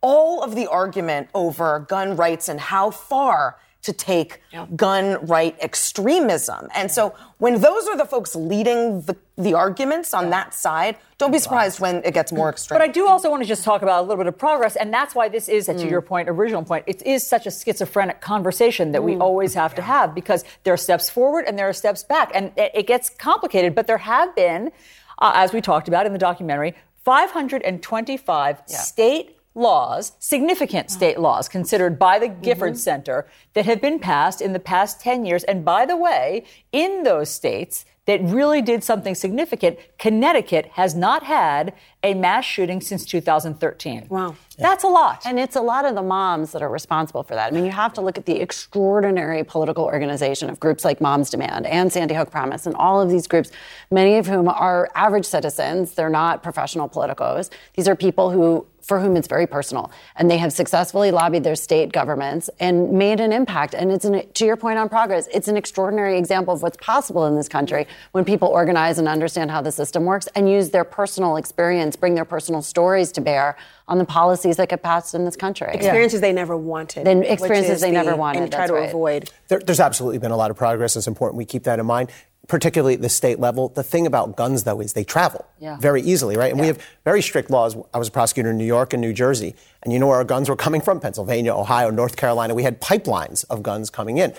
all 0.01 0.43
of 0.43 0.55
the 0.55 0.67
argument 0.67 1.29
over 1.33 1.79
gun 1.79 2.15
rights 2.15 2.47
and 2.47 2.59
how 2.59 2.91
far 2.91 3.57
to 3.83 3.93
take 3.93 4.41
yeah. 4.51 4.67
gun 4.75 5.25
right 5.25 5.55
extremism. 5.59 6.67
And 6.75 6.91
so 6.91 7.15
when 7.39 7.59
those 7.61 7.87
are 7.87 7.97
the 7.97 8.05
folks 8.05 8.35
leading 8.35 9.01
the, 9.01 9.17
the 9.37 9.55
arguments 9.55 10.13
on 10.13 10.29
that 10.29 10.53
side, 10.53 10.97
don't 11.17 11.31
be 11.31 11.39
surprised 11.39 11.79
when 11.79 12.03
it 12.03 12.13
gets 12.13 12.31
more 12.31 12.49
extreme. 12.49 12.77
But 12.77 12.87
I 12.87 12.91
do 12.91 13.07
also 13.07 13.29
want 13.29 13.41
to 13.41 13.47
just 13.47 13.63
talk 13.63 13.81
about 13.81 13.99
a 13.99 14.03
little 14.03 14.17
bit 14.17 14.27
of 14.27 14.37
progress, 14.37 14.75
and 14.75 14.93
that's 14.93 15.15
why 15.15 15.29
this 15.29 15.49
is, 15.49 15.65
to 15.65 15.73
mm. 15.73 15.89
your 15.89 16.01
point, 16.01 16.29
original 16.29 16.63
point, 16.63 16.83
it 16.87 17.01
is 17.05 17.25
such 17.25 17.47
a 17.47 17.51
schizophrenic 17.51 18.21
conversation 18.21 18.91
that 18.91 19.01
mm. 19.01 19.05
we 19.05 19.15
always 19.15 19.53
have 19.53 19.73
to 19.75 19.81
have 19.81 20.13
because 20.13 20.43
there 20.63 20.73
are 20.73 20.77
steps 20.77 21.09
forward 21.09 21.45
and 21.47 21.57
there 21.57 21.69
are 21.69 21.73
steps 21.73 22.03
back, 22.03 22.31
and 22.33 22.51
it, 22.57 22.71
it 22.73 22.87
gets 22.87 23.09
complicated. 23.09 23.73
But 23.73 23.87
there 23.87 23.99
have 23.99 24.35
been, 24.35 24.71
uh, 25.19 25.31
as 25.35 25.53
we 25.53 25.61
talked 25.61 25.87
about 25.87 26.05
in 26.05 26.13
the 26.13 26.19
documentary, 26.19 26.75
525 27.03 28.61
yeah. 28.67 28.77
state 28.77 29.37
laws, 29.53 30.13
significant 30.19 30.89
state 30.89 31.19
laws 31.19 31.49
considered 31.49 31.99
by 31.99 32.19
the 32.19 32.27
Gifford 32.27 32.73
mm-hmm. 32.73 32.79
Center 32.79 33.27
that 33.53 33.65
have 33.65 33.81
been 33.81 33.99
passed 33.99 34.41
in 34.41 34.53
the 34.53 34.59
past 34.59 35.01
10 35.01 35.25
years. 35.25 35.43
And 35.43 35.65
by 35.65 35.85
the 35.85 35.97
way, 35.97 36.45
in 36.71 37.03
those 37.03 37.29
states 37.29 37.85
that 38.05 38.21
really 38.21 38.61
did 38.61 38.83
something 38.83 39.13
significant, 39.13 39.77
Connecticut 39.99 40.67
has 40.73 40.95
not 40.95 41.23
had 41.23 41.73
a 42.03 42.13
mass 42.15 42.45
shooting 42.45 42.81
since 42.81 43.05
2013. 43.05 44.07
Wow. 44.09 44.35
That's 44.57 44.83
a 44.83 44.87
lot. 44.87 45.21
And 45.25 45.39
it's 45.39 45.55
a 45.55 45.61
lot 45.61 45.85
of 45.85 45.95
the 45.95 46.01
moms 46.01 46.51
that 46.51 46.61
are 46.61 46.69
responsible 46.69 47.23
for 47.23 47.35
that. 47.35 47.51
I 47.51 47.55
mean, 47.55 47.65
you 47.65 47.71
have 47.71 47.93
to 47.93 48.01
look 48.01 48.17
at 48.17 48.25
the 48.25 48.39
extraordinary 48.39 49.43
political 49.43 49.85
organization 49.85 50.49
of 50.49 50.59
groups 50.59 50.83
like 50.83 51.01
Moms 51.01 51.29
Demand 51.29 51.65
and 51.65 51.91
Sandy 51.91 52.15
Hook 52.15 52.31
Promise 52.31 52.65
and 52.65 52.75
all 52.75 53.01
of 53.01 53.09
these 53.09 53.27
groups, 53.27 53.51
many 53.89 54.17
of 54.17 54.27
whom 54.27 54.47
are 54.47 54.89
average 54.95 55.25
citizens. 55.25 55.93
They're 55.93 56.09
not 56.09 56.43
professional 56.43 56.89
politicos. 56.89 57.49
These 57.75 57.87
are 57.87 57.95
people 57.95 58.31
who 58.31 58.65
for 58.81 58.99
whom 58.99 59.15
it's 59.15 59.27
very 59.27 59.47
personal. 59.47 59.91
And 60.15 60.29
they 60.29 60.37
have 60.37 60.51
successfully 60.51 61.11
lobbied 61.11 61.43
their 61.43 61.55
state 61.55 61.91
governments 61.91 62.49
and 62.59 62.91
made 62.91 63.19
an 63.19 63.31
impact. 63.31 63.73
And 63.73 63.91
it's 63.91 64.05
an, 64.05 64.29
to 64.33 64.45
your 64.45 64.57
point 64.57 64.79
on 64.79 64.89
progress, 64.89 65.27
it's 65.33 65.47
an 65.47 65.57
extraordinary 65.57 66.17
example 66.17 66.53
of 66.53 66.61
what's 66.61 66.77
possible 66.77 67.25
in 67.27 67.35
this 67.35 67.47
country 67.47 67.87
when 68.11 68.25
people 68.25 68.47
organize 68.47 68.99
and 68.99 69.07
understand 69.07 69.51
how 69.51 69.61
the 69.61 69.71
system 69.71 70.05
works 70.05 70.27
and 70.35 70.49
use 70.49 70.71
their 70.71 70.83
personal 70.83 71.37
experience, 71.37 71.90
bring 71.95 72.15
their 72.15 72.25
personal 72.25 72.61
stories 72.61 73.11
to 73.13 73.21
bear 73.21 73.57
on 73.87 73.97
the 73.97 74.05
policies 74.05 74.57
that 74.57 74.69
get 74.69 74.83
passed 74.83 75.13
in 75.13 75.25
this 75.25 75.35
country. 75.35 75.69
Experiences 75.73 76.19
yeah. 76.19 76.27
they 76.27 76.33
never 76.33 76.57
wanted. 76.57 77.05
Then 77.05 77.23
experiences 77.23 77.81
they 77.81 77.87
the, 77.87 77.93
never 77.93 78.15
wanted. 78.15 78.43
And 78.43 78.51
try 78.51 78.67
to 78.67 78.73
right. 78.73 78.89
avoid. 78.89 79.29
There, 79.47 79.59
there's 79.59 79.79
absolutely 79.79 80.19
been 80.19 80.31
a 80.31 80.37
lot 80.37 80.51
of 80.51 80.57
progress. 80.57 80.95
It's 80.95 81.07
important 81.07 81.37
we 81.37 81.45
keep 81.45 81.63
that 81.63 81.79
in 81.79 81.85
mind 81.85 82.09
particularly 82.47 82.95
at 82.95 83.01
the 83.01 83.07
state 83.07 83.39
level. 83.39 83.69
The 83.69 83.83
thing 83.83 84.05
about 84.05 84.35
guns, 84.35 84.63
though, 84.63 84.81
is 84.81 84.91
they 84.91 85.05
travel 85.05 85.45
yeah. 85.59 85.77
very 85.77 86.01
easily, 86.01 86.35
right? 86.35 86.51
And 86.51 86.57
yeah. 86.57 86.63
we 86.63 86.67
have 86.67 86.79
very 87.05 87.21
strict 87.21 87.49
laws. 87.49 87.77
I 87.93 87.97
was 87.97 88.09
a 88.09 88.11
prosecutor 88.11 88.49
in 88.49 88.57
New 88.57 88.65
York 88.65 88.93
and 88.93 88.99
New 88.99 89.13
Jersey, 89.13 89.55
and 89.83 89.93
you 89.93 89.99
know 89.99 90.07
where 90.07 90.17
our 90.17 90.25
guns 90.25 90.49
were 90.49 90.55
coming 90.55 90.81
from? 90.81 90.99
Pennsylvania, 90.99 91.53
Ohio, 91.53 91.89
North 91.91 92.17
Carolina. 92.17 92.53
We 92.53 92.63
had 92.63 92.81
pipelines 92.81 93.45
of 93.49 93.63
guns 93.63 93.89
coming 93.89 94.17
in 94.17 94.33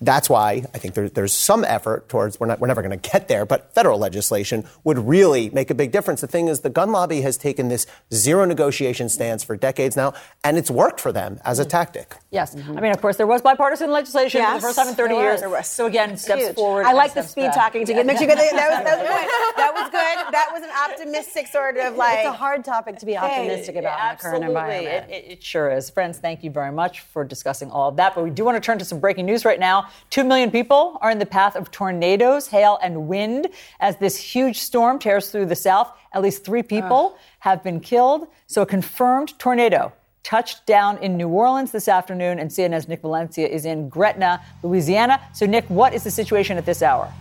that's 0.00 0.28
why 0.28 0.64
I 0.74 0.78
think 0.78 0.94
there, 0.94 1.08
there's 1.08 1.32
some 1.32 1.64
effort 1.64 2.08
towards, 2.08 2.40
we're, 2.40 2.46
not, 2.46 2.60
we're 2.60 2.66
never 2.68 2.82
going 2.82 2.98
to 2.98 3.10
get 3.10 3.28
there, 3.28 3.46
but 3.46 3.72
federal 3.74 3.98
legislation 3.98 4.64
would 4.82 4.98
really 4.98 5.50
make 5.50 5.70
a 5.70 5.74
big 5.74 5.92
difference. 5.92 6.20
The 6.20 6.26
thing 6.26 6.48
is, 6.48 6.60
the 6.60 6.70
gun 6.70 6.92
lobby 6.92 7.20
has 7.20 7.36
taken 7.36 7.68
this 7.68 7.86
zero 8.12 8.44
negotiation 8.44 9.08
stance 9.08 9.44
for 9.44 9.56
decades 9.56 9.96
now, 9.96 10.14
and 10.42 10.58
it's 10.58 10.70
worked 10.70 11.00
for 11.00 11.12
them 11.12 11.40
as 11.44 11.58
a 11.58 11.64
tactic. 11.64 12.16
Yes. 12.30 12.54
Mm-hmm. 12.54 12.78
I 12.78 12.80
mean, 12.80 12.92
of 12.92 13.00
course, 13.00 13.16
there 13.16 13.26
was 13.26 13.42
bipartisan 13.42 13.90
legislation 13.90 14.40
yes, 14.40 14.50
for 14.50 14.60
the 14.60 14.66
first 14.66 14.78
time 14.78 14.88
in 14.88 14.94
30 14.94 15.14
years. 15.14 15.66
So, 15.68 15.86
again, 15.86 16.16
steps 16.16 16.42
Huge. 16.42 16.54
forward. 16.56 16.86
I 16.86 16.92
like 16.92 17.14
the 17.14 17.22
speed 17.22 17.46
back. 17.46 17.54
talking 17.54 17.86
to 17.86 17.92
get, 17.92 18.06
make 18.06 18.18
sure 18.18 18.28
you 18.28 18.34
get 18.34 18.50
that, 18.52 18.70
was, 18.70 18.84
that, 18.84 18.98
was 18.98 19.08
good. 19.08 19.56
that 19.56 19.74
was 19.74 19.84
good. 19.90 20.32
That 20.32 20.48
was 20.52 20.62
an 20.62 20.70
optimistic 20.90 21.46
sort 21.46 21.76
of 21.76 21.96
like. 21.96 22.18
It's 22.18 22.28
a 22.28 22.32
hard 22.32 22.64
topic 22.64 22.98
to 22.98 23.06
be 23.06 23.16
optimistic 23.16 23.74
hey, 23.74 23.80
about 23.80 23.98
yeah, 23.98 24.10
in 24.10 24.16
the 24.16 24.22
current 24.22 24.44
environment. 24.44 25.10
It, 25.10 25.14
it, 25.14 25.32
it 25.32 25.42
sure 25.42 25.70
is. 25.70 25.90
Friends, 25.90 26.18
thank 26.18 26.42
you 26.42 26.50
very 26.50 26.72
much 26.72 27.00
for 27.00 27.24
discussing 27.24 27.70
all 27.70 27.88
of 27.88 27.96
that. 27.96 28.14
But 28.14 28.24
we 28.24 28.30
do 28.30 28.44
want 28.44 28.56
to 28.56 28.60
turn 28.60 28.78
to 28.78 28.84
some 28.84 29.00
breaking 29.00 29.26
news 29.26 29.44
right 29.44 29.60
now. 29.60 29.83
Two 30.10 30.24
million 30.24 30.50
people 30.50 30.98
are 31.00 31.10
in 31.10 31.18
the 31.18 31.26
path 31.26 31.56
of 31.56 31.70
tornadoes, 31.70 32.48
hail, 32.48 32.78
and 32.82 33.08
wind 33.08 33.48
as 33.80 33.96
this 33.98 34.16
huge 34.16 34.60
storm 34.60 34.98
tears 34.98 35.30
through 35.30 35.46
the 35.46 35.56
south. 35.56 35.92
At 36.12 36.22
least 36.22 36.44
three 36.44 36.62
people 36.62 37.18
have 37.40 37.62
been 37.62 37.80
killed. 37.80 38.28
So, 38.46 38.62
a 38.62 38.66
confirmed 38.66 39.38
tornado 39.38 39.92
touched 40.22 40.66
down 40.66 40.98
in 40.98 41.16
New 41.16 41.28
Orleans 41.28 41.70
this 41.70 41.86
afternoon, 41.86 42.38
and 42.38 42.50
CNN's 42.50 42.88
Nick 42.88 43.02
Valencia 43.02 43.46
is 43.46 43.64
in 43.64 43.88
Gretna, 43.88 44.42
Louisiana. 44.62 45.20
So, 45.32 45.46
Nick, 45.46 45.68
what 45.68 45.94
is 45.94 46.04
the 46.04 46.10
situation 46.10 46.56
at 46.56 46.66
this 46.66 46.82
hour? 46.82 47.12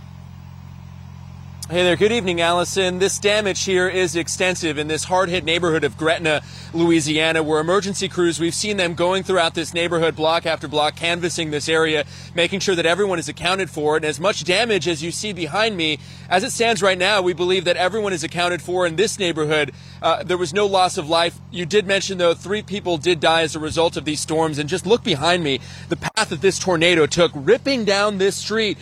Hey 1.69 1.83
there, 1.83 1.95
good 1.95 2.11
evening, 2.11 2.39
Alisyn. 2.39 2.99
This 2.99 3.17
damage 3.17 3.63
here 3.63 3.87
is 3.87 4.17
extensive 4.17 4.77
in 4.77 4.89
this 4.89 5.05
hard 5.05 5.29
hit 5.29 5.45
neighborhood 5.45 5.85
of 5.85 5.97
Gretna, 5.97 6.41
Louisiana, 6.73 7.41
where 7.41 7.61
emergency 7.61 8.09
crews, 8.09 8.37
we've 8.37 8.53
seen 8.53 8.75
them 8.75 8.95
going 8.95 9.23
throughout 9.23 9.55
this 9.55 9.73
neighborhood 9.73 10.13
block 10.13 10.45
after 10.45 10.67
block, 10.67 10.97
canvassing 10.97 11.51
this 11.51 11.69
area, 11.69 12.03
making 12.35 12.59
sure 12.59 12.75
that 12.75 12.85
everyone 12.85 13.17
is 13.17 13.29
accounted 13.29 13.69
for. 13.69 13.95
And 13.95 14.03
as 14.03 14.19
much 14.19 14.43
damage 14.43 14.89
as 14.89 15.01
you 15.01 15.09
see 15.09 15.31
behind 15.31 15.77
me, 15.77 15.99
as 16.29 16.43
it 16.43 16.51
stands 16.51 16.83
right 16.83 16.97
now, 16.97 17.21
we 17.21 17.31
believe 17.31 17.63
that 17.63 17.77
everyone 17.77 18.11
is 18.11 18.25
accounted 18.25 18.61
for 18.61 18.85
in 18.85 18.97
this 18.97 19.17
neighborhood. 19.17 19.71
Uh, 20.01 20.21
there 20.21 20.37
was 20.37 20.53
no 20.53 20.65
loss 20.65 20.97
of 20.97 21.07
life. 21.07 21.39
You 21.49 21.65
did 21.65 21.87
mention, 21.87 22.17
though, 22.17 22.33
three 22.33 22.61
people 22.61 22.97
did 22.97 23.21
die 23.21 23.41
as 23.41 23.55
a 23.55 23.59
result 23.59 23.95
of 23.95 24.03
these 24.03 24.19
storms. 24.19 24.59
And 24.59 24.67
just 24.67 24.85
look 24.85 25.01
behind 25.01 25.45
me, 25.45 25.61
the 25.87 25.95
path 25.95 26.27
that 26.27 26.41
this 26.41 26.59
tornado 26.59 27.05
took, 27.05 27.31
ripping 27.33 27.85
down 27.85 28.17
this 28.17 28.35
street 28.35 28.77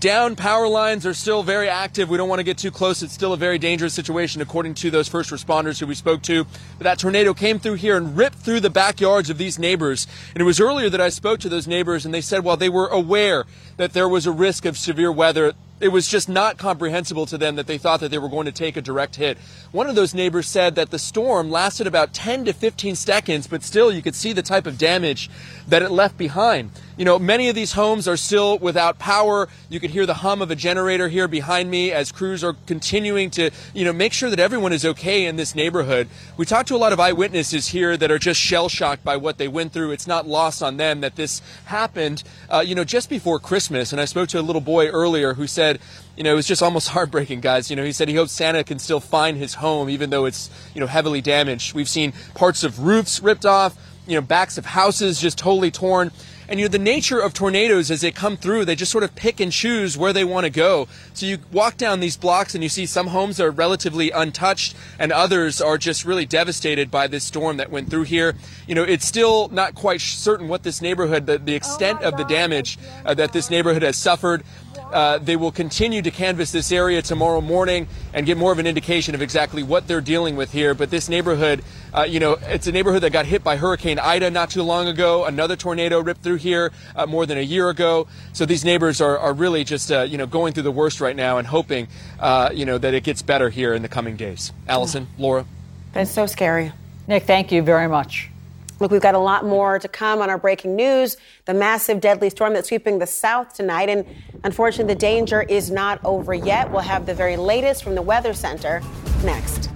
down 0.00 0.36
power 0.36 0.68
lines 0.68 1.06
are 1.06 1.14
still 1.14 1.42
very 1.42 1.68
active. 1.68 2.08
We 2.08 2.16
don't 2.16 2.28
want 2.28 2.40
to 2.40 2.44
get 2.44 2.58
too 2.58 2.70
close. 2.70 3.02
It's 3.02 3.12
still 3.12 3.32
a 3.32 3.36
very 3.36 3.58
dangerous 3.58 3.94
situation, 3.94 4.40
according 4.40 4.74
to 4.74 4.90
those 4.90 5.08
first 5.08 5.30
responders 5.30 5.80
who 5.80 5.86
we 5.86 5.94
spoke 5.94 6.22
to. 6.22 6.44
But 6.78 6.84
that 6.84 6.98
tornado 6.98 7.34
came 7.34 7.58
through 7.58 7.74
here 7.74 7.96
and 7.96 8.16
ripped 8.16 8.38
through 8.38 8.60
the 8.60 8.70
backyards 8.70 9.30
of 9.30 9.38
these 9.38 9.58
neighbors. 9.58 10.06
And 10.34 10.40
it 10.40 10.44
was 10.44 10.60
earlier 10.60 10.90
that 10.90 11.00
I 11.00 11.08
spoke 11.08 11.40
to 11.40 11.48
those 11.48 11.66
neighbors, 11.66 12.04
and 12.04 12.12
they 12.12 12.20
said 12.20 12.44
while 12.44 12.56
they 12.56 12.68
were 12.68 12.88
aware 12.88 13.44
that 13.76 13.92
there 13.92 14.08
was 14.08 14.26
a 14.26 14.32
risk 14.32 14.64
of 14.64 14.76
severe 14.76 15.12
weather, 15.12 15.54
it 15.78 15.88
was 15.88 16.08
just 16.08 16.28
not 16.28 16.56
comprehensible 16.56 17.26
to 17.26 17.36
them 17.36 17.56
that 17.56 17.66
they 17.66 17.76
thought 17.76 18.00
that 18.00 18.10
they 18.10 18.18
were 18.18 18.30
going 18.30 18.46
to 18.46 18.52
take 18.52 18.76
a 18.76 18.82
direct 18.82 19.16
hit. 19.16 19.36
One 19.72 19.88
of 19.88 19.94
those 19.94 20.14
neighbors 20.14 20.48
said 20.48 20.74
that 20.76 20.90
the 20.90 20.98
storm 20.98 21.50
lasted 21.50 21.86
about 21.86 22.14
10 22.14 22.46
to 22.46 22.54
15 22.54 22.94
seconds, 22.94 23.46
but 23.46 23.62
still 23.62 23.92
you 23.92 24.00
could 24.00 24.14
see 24.14 24.32
the 24.32 24.42
type 24.42 24.66
of 24.66 24.78
damage 24.78 25.28
that 25.66 25.82
it 25.82 25.90
left 25.90 26.16
behind. 26.16 26.70
You 26.96 27.04
know, 27.04 27.18
many 27.18 27.50
of 27.50 27.54
these 27.54 27.72
homes 27.72 28.08
are 28.08 28.16
still 28.16 28.58
without 28.58 28.98
power. 28.98 29.48
You 29.68 29.80
could 29.80 29.90
hear 29.90 30.06
the 30.06 30.14
hum 30.14 30.40
of 30.40 30.50
a 30.50 30.56
generator 30.56 31.08
here 31.08 31.28
behind 31.28 31.70
me 31.70 31.92
as 31.92 32.10
crews 32.10 32.42
are 32.42 32.56
continuing 32.66 33.28
to, 33.32 33.50
you 33.74 33.84
know, 33.84 33.92
make 33.92 34.14
sure 34.14 34.30
that 34.30 34.40
everyone 34.40 34.72
is 34.72 34.84
okay 34.84 35.26
in 35.26 35.36
this 35.36 35.54
neighborhood. 35.54 36.08
We 36.38 36.46
talked 36.46 36.68
to 36.68 36.74
a 36.74 36.78
lot 36.78 36.94
of 36.94 37.00
eyewitnesses 37.00 37.68
here 37.68 37.98
that 37.98 38.10
are 38.10 38.18
just 38.18 38.40
shell 38.40 38.70
shocked 38.70 39.04
by 39.04 39.18
what 39.18 39.36
they 39.36 39.46
went 39.48 39.72
through. 39.72 39.90
It's 39.90 40.06
not 40.06 40.26
lost 40.26 40.62
on 40.62 40.78
them 40.78 41.02
that 41.02 41.16
this 41.16 41.42
happened, 41.66 42.22
uh, 42.48 42.64
you 42.66 42.74
know, 42.74 42.84
just 42.84 43.10
before 43.10 43.38
Christmas. 43.38 43.92
And 43.92 44.00
I 44.00 44.06
spoke 44.06 44.30
to 44.30 44.40
a 44.40 44.42
little 44.42 44.62
boy 44.62 44.88
earlier 44.88 45.34
who 45.34 45.46
said, 45.46 45.80
you 46.16 46.24
know, 46.24 46.32
it 46.32 46.36
was 46.36 46.46
just 46.46 46.62
almost 46.62 46.88
heartbreaking, 46.96 47.40
guys. 47.40 47.68
You 47.68 47.76
know, 47.76 47.84
he 47.84 47.92
said 47.92 48.08
he 48.08 48.14
hopes 48.14 48.32
Santa 48.32 48.64
can 48.64 48.78
still 48.78 49.00
find 49.00 49.36
his 49.36 49.54
home, 49.54 49.90
even 49.90 50.08
though 50.08 50.24
it's, 50.24 50.48
you 50.74 50.80
know, 50.80 50.86
heavily 50.86 51.20
damaged. 51.20 51.74
We've 51.74 51.88
seen 51.88 52.14
parts 52.34 52.64
of 52.64 52.80
roofs 52.80 53.20
ripped 53.22 53.44
off, 53.44 53.76
you 54.06 54.14
know, 54.14 54.20
backs 54.20 54.58
of 54.58 54.66
houses 54.66 55.20
just 55.20 55.38
totally 55.38 55.70
torn. 55.70 56.10
And 56.48 56.60
you 56.60 56.66
know, 56.66 56.70
the 56.70 56.78
nature 56.78 57.18
of 57.18 57.34
tornadoes 57.34 57.90
as 57.90 58.02
they 58.02 58.12
come 58.12 58.36
through, 58.36 58.64
they 58.64 58.76
just 58.76 58.92
sort 58.92 59.02
of 59.02 59.14
pick 59.16 59.40
and 59.40 59.50
choose 59.50 59.98
where 59.98 60.12
they 60.12 60.24
want 60.24 60.44
to 60.44 60.50
go. 60.50 60.86
So 61.12 61.26
you 61.26 61.38
walk 61.50 61.76
down 61.76 61.98
these 61.98 62.16
blocks 62.16 62.54
and 62.54 62.62
you 62.62 62.68
see 62.68 62.86
some 62.86 63.08
homes 63.08 63.40
are 63.40 63.50
relatively 63.50 64.12
untouched 64.12 64.76
and 64.98 65.10
others 65.10 65.60
are 65.60 65.76
just 65.76 66.04
really 66.04 66.24
devastated 66.24 66.90
by 66.90 67.08
this 67.08 67.24
storm 67.24 67.56
that 67.56 67.70
went 67.70 67.90
through 67.90 68.04
here. 68.04 68.36
You 68.68 68.76
know, 68.76 68.84
it's 68.84 69.04
still 69.04 69.48
not 69.48 69.74
quite 69.74 70.00
certain 70.00 70.46
what 70.46 70.62
this 70.62 70.80
neighborhood, 70.80 71.26
the, 71.26 71.38
the 71.38 71.54
extent 71.54 71.98
oh 72.02 72.08
of 72.08 72.16
the 72.16 72.24
damage 72.24 72.78
uh, 73.04 73.14
that 73.14 73.32
this 73.32 73.50
neighborhood 73.50 73.82
has 73.82 73.96
suffered. 73.96 74.44
Uh, 74.92 75.18
they 75.18 75.34
will 75.34 75.50
continue 75.50 76.00
to 76.00 76.10
canvass 76.10 76.52
this 76.52 76.70
area 76.70 77.02
tomorrow 77.02 77.40
morning 77.40 77.88
and 78.12 78.24
get 78.24 78.36
more 78.36 78.52
of 78.52 78.58
an 78.58 78.66
indication 78.66 79.14
of 79.14 79.22
exactly 79.22 79.62
what 79.62 79.88
they're 79.88 80.00
dealing 80.00 80.36
with 80.36 80.52
here. 80.52 80.74
But 80.74 80.90
this 80.90 81.08
neighborhood, 81.08 81.64
uh, 81.92 82.02
you 82.02 82.20
know, 82.20 82.38
it's 82.42 82.66
a 82.66 82.72
neighborhood 82.72 83.02
that 83.02 83.10
got 83.10 83.26
hit 83.26 83.42
by 83.42 83.56
Hurricane 83.56 83.98
Ida 83.98 84.30
not 84.30 84.50
too 84.50 84.62
long 84.62 84.86
ago. 84.86 85.24
Another 85.24 85.56
tornado 85.56 86.00
ripped 86.00 86.22
through 86.22 86.36
here 86.36 86.72
uh, 86.94 87.04
more 87.06 87.26
than 87.26 87.36
a 87.36 87.42
year 87.42 87.68
ago. 87.68 88.06
So 88.32 88.46
these 88.46 88.64
neighbors 88.64 89.00
are, 89.00 89.18
are 89.18 89.32
really 89.32 89.64
just, 89.64 89.90
uh, 89.90 90.02
you 90.02 90.18
know, 90.18 90.26
going 90.26 90.52
through 90.52 90.62
the 90.62 90.72
worst 90.72 91.00
right 91.00 91.16
now 91.16 91.38
and 91.38 91.46
hoping, 91.46 91.88
uh, 92.20 92.50
you 92.54 92.64
know, 92.64 92.78
that 92.78 92.94
it 92.94 93.02
gets 93.02 93.22
better 93.22 93.50
here 93.50 93.74
in 93.74 93.82
the 93.82 93.88
coming 93.88 94.16
days. 94.16 94.52
Alisyn, 94.68 95.06
Laura. 95.18 95.46
It's 95.94 96.10
so 96.10 96.26
scary. 96.26 96.72
Nick, 97.08 97.24
thank 97.24 97.50
you 97.50 97.62
very 97.62 97.88
much. 97.88 98.30
Look, 98.78 98.90
we've 98.90 99.00
got 99.00 99.14
a 99.14 99.18
lot 99.18 99.44
more 99.44 99.78
to 99.78 99.88
come 99.88 100.20
on 100.20 100.28
our 100.28 100.38
breaking 100.38 100.76
news. 100.76 101.16
The 101.46 101.54
massive, 101.54 102.00
deadly 102.00 102.30
storm 102.30 102.52
that's 102.52 102.68
sweeping 102.68 102.98
the 102.98 103.06
south 103.06 103.54
tonight. 103.54 103.88
And 103.88 104.04
unfortunately, 104.44 104.92
the 104.92 105.00
danger 105.00 105.42
is 105.42 105.70
not 105.70 106.04
over 106.04 106.34
yet. 106.34 106.70
We'll 106.70 106.80
have 106.80 107.06
the 107.06 107.14
very 107.14 107.36
latest 107.36 107.82
from 107.82 107.94
the 107.94 108.02
Weather 108.02 108.34
Center 108.34 108.82
next. 109.24 109.70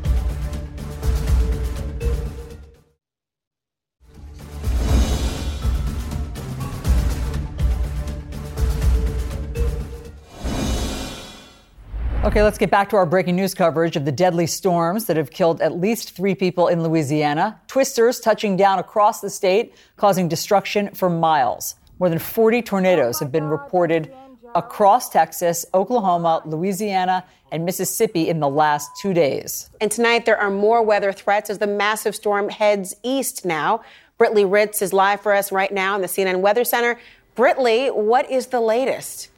Okay, 12.23 12.43
let's 12.43 12.59
get 12.59 12.71
back 12.71 12.91
to 12.91 12.97
our 12.97 13.07
breaking 13.07 13.35
news 13.35 13.55
coverage 13.55 13.97
of 13.97 14.05
the 14.05 14.13
deadly 14.13 14.47
storms 14.47 15.07
that 15.07 15.17
have 15.17 15.31
killed 15.31 15.63
at 15.63 15.81
least 15.81 16.11
three 16.11 16.35
people 16.35 16.69
in 16.69 16.83
Louisiana. 16.83 17.59
Twisters 17.67 18.21
touching 18.21 18.59
down 18.59 18.79
across 18.79 19.23
the 19.23 19.31
state, 19.31 19.75
causing 19.97 20.29
destruction 20.29 20.95
for 20.95 21.09
miles. 21.09 21.77
More 21.99 22.11
than 22.11 22.19
40 22.19 22.61
tornadoes 22.61 23.19
have 23.21 23.33
been 23.33 23.45
reported 23.45 24.13
across 24.55 25.09
Texas, 25.09 25.65
Oklahoma, 25.73 26.43
Louisiana, 26.45 27.25
and 27.53 27.65
Mississippi 27.65 28.29
in 28.29 28.41
the 28.41 28.51
last 28.51 28.91
two 29.01 29.15
days. 29.15 29.71
And 29.81 29.91
tonight, 29.91 30.27
there 30.27 30.37
are 30.37 30.51
more 30.51 30.83
weather 30.83 31.13
threats 31.13 31.49
as 31.49 31.57
the 31.57 31.67
massive 31.67 32.15
storm 32.15 32.51
heads 32.51 32.95
east 33.03 33.47
now. 33.47 33.81
Britley 34.19 34.45
Ritz 34.45 34.83
is 34.83 34.93
live 34.93 35.23
for 35.23 35.33
us 35.35 35.51
right 35.51 35.73
now 35.73 35.95
in 35.95 36.03
the 36.03 36.07
CNN 36.07 36.41
Weather 36.43 36.65
Center. 36.65 37.01
Britley, 37.35 37.95
what 37.95 38.31
is 38.31 38.49
the 38.49 38.61
latest? 38.61 39.30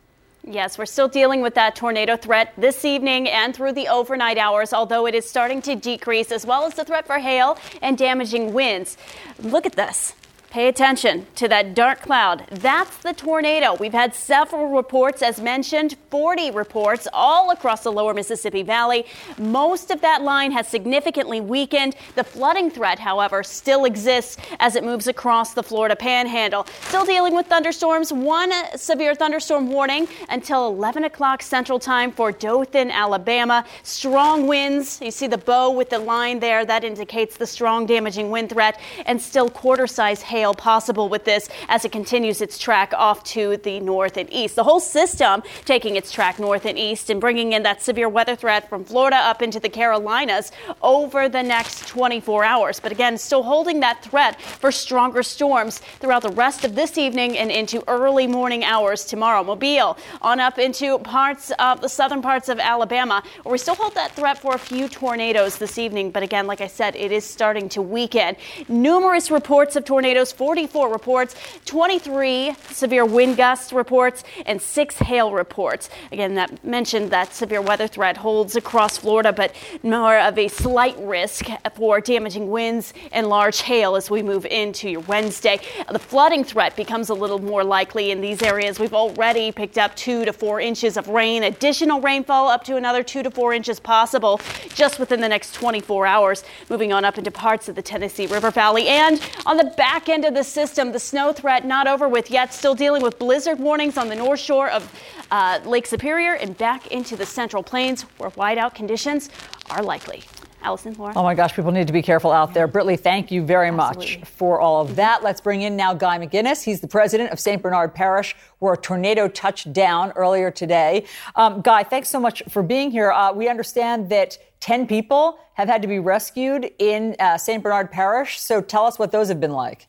Yes, 0.45 0.77
we're 0.77 0.87
still 0.87 1.07
dealing 1.07 1.41
with 1.41 1.55
that 1.55 1.77
tornado 1.77 2.17
threat 2.17 2.53
this 2.57 2.85
evening 2.85 3.29
and 3.29 3.55
through 3.55 3.75
the 3.75 3.87
overnight 3.87 4.39
hours, 4.39 4.73
although 4.73 5.07
it 5.07 5.15
is 5.15 5.29
starting 5.29 5.63
to 5.63 5.77
decrease, 5.77 6.33
as 6.33 6.45
well 6.45 6.65
as 6.65 6.75
the 6.75 6.85
threat 6.85 7.07
for 7.07 7.21
hail 7.21 7.57
and 7.81 7.97
damaging 7.97 8.53
winds. 8.53 8.97
Look 9.39 9.67
at 9.67 9.77
this. 9.77 10.15
Pay 10.53 10.69
attention 10.69 11.27
to 11.37 11.49
that 11.49 11.75
dark 11.75 12.03
cloud. 12.03 12.45
That's 12.51 12.99
the 12.99 13.15
tornado. 13.15 13.75
We've 13.81 13.95
had 13.95 14.15
several 14.15 14.67
reports, 14.67 15.23
as 15.23 15.41
mentioned, 15.41 15.97
40 16.11 16.51
reports 16.51 17.09
all 17.11 17.51
across 17.53 17.85
the 17.85 17.91
lower 17.91 18.13
Mississippi 18.13 18.63
Valley. 18.63 19.07
Most 19.39 19.91
of 19.91 20.03
that 20.03 20.21
line 20.21 20.53
has 20.53 20.69
significantly 20.69 21.41
weakened. 21.41 21.97
The 22.17 22.25
flooding 22.25 22.71
threat, 22.71 22.99
however, 22.99 23.43
still 23.43 23.87
exists 23.87 24.37
as 24.61 24.77
it 24.77 24.85
moves 24.85 25.07
across 25.07 25.55
the 25.55 25.63
Florida 25.63 25.97
panhandle. 25.97 26.67
Still 26.83 27.07
dealing 27.07 27.35
with 27.35 27.47
thunderstorms. 27.47 28.13
One 28.13 28.53
severe 28.77 29.15
thunderstorm 29.15 29.71
warning 29.71 30.07
until 30.29 30.67
11 30.67 31.05
o'clock 31.05 31.41
Central 31.41 31.79
Time 31.79 32.13
for 32.13 32.31
Dothan, 32.31 32.91
Alabama. 32.91 33.65
Strong 33.85 34.47
winds. 34.47 35.01
You 35.01 35.13
see 35.13 35.29
the 35.29 35.39
bow 35.39 35.71
with 35.71 35.89
the 35.89 35.99
line 35.99 36.41
there. 36.41 36.67
That 36.67 36.85
indicates 36.85 37.39
the 37.39 37.47
strong 37.47 37.87
damaging 37.87 38.29
wind 38.29 38.51
threat 38.51 38.79
and 39.07 39.19
still 39.19 39.49
quarter 39.49 39.87
size 39.87 40.21
hail 40.21 40.42
hail 40.43 40.55
possible 40.55 41.09
with 41.09 41.25
this 41.25 41.49
as 41.69 41.85
it 41.85 41.93
continues 41.93 42.41
its 42.41 42.59
track 42.59 42.93
off 42.97 43.23
to 43.23 43.57
the 43.59 43.79
north 43.79 44.17
and 44.17 44.29
east. 44.33 44.57
The 44.57 44.65
whole 44.65 44.81
system 44.81 45.43
taking 45.65 45.95
its 45.95 46.11
track 46.11 46.41
north 46.41 46.65
and 46.67 46.77
east 46.77 47.11
and 47.11 47.21
bringing 47.21 47.53
in 47.53 47.63
that 47.63 47.81
severe 47.81 48.09
weather 48.09 48.35
threat 48.35 48.69
from 48.69 48.85
Florida 48.85 49.17
up 49.17 49.41
into 49.41 49.61
the 49.61 49.69
Carolinas 49.69 50.51
over 50.83 51.29
the 51.29 51.45
next 51.45 51.87
24 51.87 52.45
hours. 52.45 52.81
But 52.81 52.91
again, 52.91 53.19
still 53.19 53.45
holding 53.45 53.79
that 53.81 54.03
threat 54.03 54.41
for 54.41 54.73
stronger 54.73 55.23
storms 55.23 55.79
throughout 56.01 56.23
the 56.23 56.31
rest 56.31 56.65
of 56.65 56.75
this 56.75 56.99
evening 56.99 57.39
and 57.39 57.53
into 57.53 57.85
early 57.87 58.27
morning 58.27 58.65
hours 58.65 59.05
tomorrow. 59.05 59.45
Mobile 59.45 59.97
on 60.23 60.41
up 60.41 60.59
into 60.59 60.99
parts 60.99 61.53
of 61.61 61.81
the 61.81 61.89
southern 61.89 62.21
parts 62.21 62.49
of 62.49 62.59
Alabama, 62.59 63.23
where 63.45 63.53
we 63.53 63.59
still 63.59 63.77
hold 63.77 63.95
that 63.95 64.11
threat 64.13 64.39
for 64.39 64.55
a 64.57 64.59
few 64.59 64.89
tornadoes 64.89 65.59
this 65.59 65.79
evening. 65.79 66.11
But 66.11 66.25
again, 66.25 66.49
like 66.49 66.61
I 66.61 66.67
said, 66.67 66.97
it 66.97 67.13
is 67.13 67.25
starting 67.25 67.69
to 67.71 67.81
weaken. 67.83 68.35
Numerous 68.69 69.31
reports 69.31 69.77
of 69.77 69.85
tornadoes 69.85 70.32
44 70.33 70.91
reports, 70.91 71.35
23 71.67 72.55
severe 72.71 73.05
wind 73.05 73.37
gust 73.37 73.73
reports, 73.73 74.25
and 74.47 74.61
six 74.61 74.97
hail 74.97 75.33
reports. 75.33 75.91
Again, 76.11 76.35
that 76.35 76.65
mentioned 76.65 77.11
that 77.11 77.35
severe 77.35 77.61
weather 77.61 77.87
threat 77.87 78.17
holds 78.17 78.57
across 78.57 78.99
Florida, 78.99 79.33
but 79.33 79.55
more 79.83 80.19
of 80.19 80.39
a 80.39 80.49
slight 80.49 80.97
risk 80.99 81.47
for 81.75 82.01
damaging 82.01 82.51
winds 82.51 82.95
and 83.13 83.29
large 83.29 83.61
hail 83.61 83.97
as 83.97 84.11
we 84.11 84.23
move 84.23 84.47
into 84.47 84.89
your 84.91 85.01
Wednesday. 85.01 85.61
The 85.91 85.99
flooding 85.99 86.45
threat 86.45 86.77
becomes 86.77 87.09
a 87.09 87.15
little 87.15 87.39
more 87.39 87.65
likely 87.65 88.11
in 88.11 88.21
these 88.21 88.43
areas. 88.43 88.79
We've 88.79 88.95
already 88.95 89.53
picked 89.53 89.79
up 89.79 89.95
two 89.97 90.25
to 90.25 90.33
four 90.33 90.61
inches 90.61 90.97
of 90.97 91.09
rain, 91.09 91.43
additional 91.43 92.01
rainfall 92.01 92.49
up 92.49 92.65
to 92.65 92.77
another 92.77 93.03
two 93.03 93.23
to 93.23 93.31
four 93.31 93.53
inches 93.53 93.81
possible 93.81 94.41
just 94.75 94.99
within 94.99 95.21
the 95.21 95.29
next 95.29 95.55
24 95.55 96.07
hours. 96.07 96.45
Moving 96.69 96.93
on 96.93 97.05
up 97.05 97.19
into 97.19 97.31
parts 97.31 97.69
of 97.69 97.75
the 97.75 97.83
Tennessee 97.83 98.27
River 98.27 98.51
Valley 98.51 98.89
and 98.89 99.21
on 99.47 99.57
the 99.57 99.73
back 99.77 100.09
end 100.09 100.22
of 100.25 100.35
the 100.35 100.45
system. 100.45 100.93
The 100.93 100.99
snow 100.99 101.33
threat 101.33 101.65
not 101.65 101.87
over 101.87 102.09
with 102.09 102.31
yet. 102.31 102.53
Still 102.53 102.75
dealing 102.75 103.03
with 103.03 103.19
blizzard 103.19 103.59
warnings 103.59 103.97
on 103.97 104.09
the 104.09 104.17
north 104.17 104.41
shore 104.41 104.71
of 104.71 104.91
uh, 105.31 105.61
Lake 105.65 105.87
Superior 105.87 106.35
and 106.35 106.57
back 106.57 106.89
into 106.89 107.17
the 107.17 107.27
central 107.27 107.63
plains 107.63 108.03
where 108.19 108.31
whiteout 108.31 108.75
conditions 108.75 109.31
are 109.71 109.83
likely. 109.83 110.23
Alisyn, 110.63 110.97
Laura. 110.97 111.13
Oh 111.17 111.23
my 111.23 111.35
gosh, 111.35 111.55
people 111.55 111.73
need 111.73 111.87
to 111.87 111.93
be 111.93 112.03
careful 112.03 112.31
out 112.31 112.55
there. 112.55 112.67
Brittany, 112.67 112.97
thank 112.97 113.31
you 113.31 113.43
very 113.43 113.69
Absolutely. 113.69 114.19
much 114.19 114.29
for 114.29 114.61
all 114.61 114.81
of 114.81 114.97
that. 114.97 115.23
Let's 115.23 115.41
bring 115.41 115.63
in 115.63 115.77
now 115.77 115.93
Guy 115.93 116.19
McInnis. 116.19 116.63
He's 116.63 116.81
the 116.81 116.89
president 116.89 117.31
of 117.31 117.41
St. 117.41 117.61
Bernard 117.61 117.95
Parish, 117.95 118.37
where 118.61 118.75
a 118.75 118.77
tornado 118.77 119.29
touched 119.29 119.73
down 119.73 120.13
earlier 120.13 120.51
today. 120.51 121.05
Um, 121.35 121.61
Guy, 121.61 121.83
thanks 121.83 122.09
so 122.09 122.21
much 122.21 122.43
for 122.49 122.63
being 122.63 122.91
here. 122.91 123.11
Uh, 123.11 123.33
we 123.33 123.49
understand 123.49 124.09
that 124.11 124.39
10 124.61 124.87
people 124.87 125.39
have 125.55 125.69
had 125.69 125.83
to 125.83 125.89
be 125.89 125.99
rescued 125.99 126.71
in 126.79 127.17
uh, 127.19 127.37
St. 127.37 127.63
Bernard 127.63 127.91
Parish. 127.91 128.41
So 128.41 128.61
tell 128.61 128.87
us 128.87 128.99
what 128.99 129.11
those 129.11 129.29
have 129.29 129.41
been 129.41 129.53
like. 129.53 129.89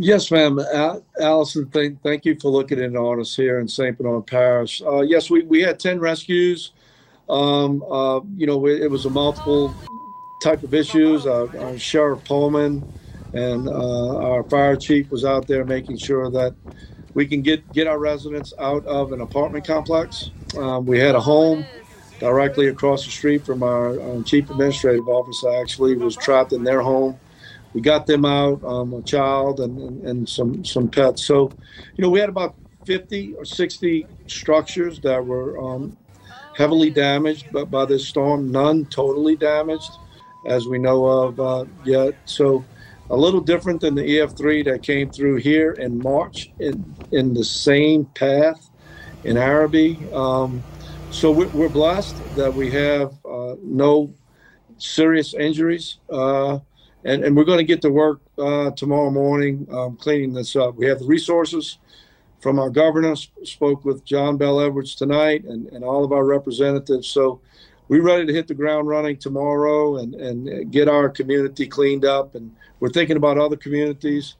Yes, 0.00 0.30
ma'am. 0.30 0.58
Alisyn, 1.20 1.72
thank, 1.72 2.00
thank 2.02 2.24
you 2.24 2.38
for 2.38 2.50
looking 2.50 2.78
in 2.78 2.96
on 2.96 3.20
us 3.20 3.34
here 3.34 3.58
in 3.58 3.66
St. 3.66 3.98
Bernard 3.98 4.28
Parish. 4.28 4.80
Uh, 4.80 5.00
yes, 5.00 5.28
we, 5.28 5.42
we 5.42 5.60
had 5.60 5.80
10 5.80 5.98
rescues. 5.98 6.70
Um, 7.28 7.82
uh, 7.82 8.20
you 8.36 8.46
know, 8.46 8.64
it, 8.66 8.82
it 8.82 8.90
was 8.92 9.06
a 9.06 9.10
multiple 9.10 9.74
type 10.40 10.62
of 10.62 10.72
issues. 10.72 11.26
Uh, 11.26 11.48
our 11.58 11.76
Sheriff 11.78 12.22
Pohlmann 12.22 12.84
and 13.34 13.68
uh, 13.68 14.18
our 14.18 14.44
fire 14.44 14.76
chief 14.76 15.10
was 15.10 15.24
out 15.24 15.48
there 15.48 15.64
making 15.64 15.98
sure 15.98 16.30
that 16.30 16.54
we 17.14 17.26
can 17.26 17.42
get, 17.42 17.72
get 17.72 17.88
our 17.88 17.98
residents 17.98 18.54
out 18.60 18.86
of 18.86 19.10
an 19.10 19.20
apartment 19.20 19.66
complex. 19.66 20.30
Um, 20.56 20.86
we 20.86 21.00
had 21.00 21.16
a 21.16 21.20
home 21.20 21.66
directly 22.20 22.68
across 22.68 23.04
the 23.04 23.10
street 23.10 23.44
from 23.44 23.64
our, 23.64 24.00
our 24.00 24.22
chief 24.22 24.48
administrative 24.48 25.08
officer, 25.08 25.60
actually, 25.60 25.96
was 25.96 26.16
trapped 26.16 26.52
in 26.52 26.62
their 26.62 26.82
home 26.82 27.18
we 27.74 27.80
got 27.80 28.06
them 28.06 28.24
out, 28.24 28.62
um, 28.64 28.94
a 28.94 29.02
child 29.02 29.60
and, 29.60 29.78
and, 29.78 30.06
and, 30.06 30.28
some 30.28 30.64
some 30.64 30.88
pets. 30.88 31.24
So, 31.24 31.50
you 31.96 32.02
know, 32.02 32.10
we 32.10 32.20
had 32.20 32.28
about 32.28 32.54
50 32.86 33.34
or 33.34 33.44
60 33.44 34.06
structures 34.26 35.00
that 35.00 35.24
were 35.24 35.58
um, 35.58 35.96
heavily 36.56 36.90
damaged 36.90 37.52
by, 37.52 37.64
by 37.64 37.84
this 37.84 38.06
storm. 38.06 38.50
None 38.50 38.86
totally 38.86 39.36
damaged, 39.36 39.90
as 40.46 40.66
we 40.66 40.78
know 40.78 41.04
of 41.04 41.40
uh, 41.40 41.64
yet. 41.84 42.14
So, 42.24 42.64
a 43.10 43.16
little 43.16 43.40
different 43.40 43.80
than 43.80 43.94
the 43.94 44.02
EF3 44.02 44.64
that 44.66 44.82
came 44.82 45.10
through 45.10 45.36
here 45.36 45.72
in 45.72 45.98
March 45.98 46.50
in 46.58 46.94
in 47.12 47.34
the 47.34 47.44
same 47.44 48.04
path 48.06 48.68
in 49.24 49.36
Arabi. 49.36 49.98
Um, 50.12 50.62
so 51.10 51.30
we're, 51.30 51.48
we're, 51.48 51.68
blessed 51.68 52.16
that 52.36 52.52
we 52.52 52.70
have 52.70 53.14
uh, 53.24 53.56
no 53.62 54.12
serious 54.76 55.34
injuries. 55.34 55.98
Uh, 56.10 56.58
and, 57.04 57.24
and 57.24 57.36
we're 57.36 57.44
going 57.44 57.58
to 57.58 57.64
get 57.64 57.82
to 57.82 57.90
work 57.90 58.20
uh, 58.38 58.70
tomorrow 58.72 59.10
morning 59.10 59.66
um, 59.70 59.96
cleaning 59.96 60.32
this 60.32 60.56
up. 60.56 60.74
We 60.74 60.86
have 60.86 60.98
the 60.98 61.06
resources 61.06 61.78
from 62.40 62.58
our 62.58 62.70
governor, 62.70 63.16
spoke 63.16 63.84
with 63.84 64.04
John 64.04 64.36
Bell 64.36 64.60
Edwards 64.60 64.94
tonight 64.94 65.44
and, 65.44 65.66
and 65.68 65.84
all 65.84 66.04
of 66.04 66.12
our 66.12 66.24
representatives. 66.24 67.08
So 67.08 67.40
we're 67.88 68.02
ready 68.02 68.26
to 68.26 68.32
hit 68.32 68.46
the 68.46 68.54
ground 68.54 68.86
running 68.86 69.16
tomorrow 69.16 69.96
and, 69.96 70.14
and 70.14 70.70
get 70.70 70.88
our 70.88 71.08
community 71.08 71.66
cleaned 71.66 72.04
up. 72.04 72.34
And 72.34 72.54
we're 72.80 72.90
thinking 72.90 73.16
about 73.16 73.38
other 73.38 73.56
communities 73.56 74.36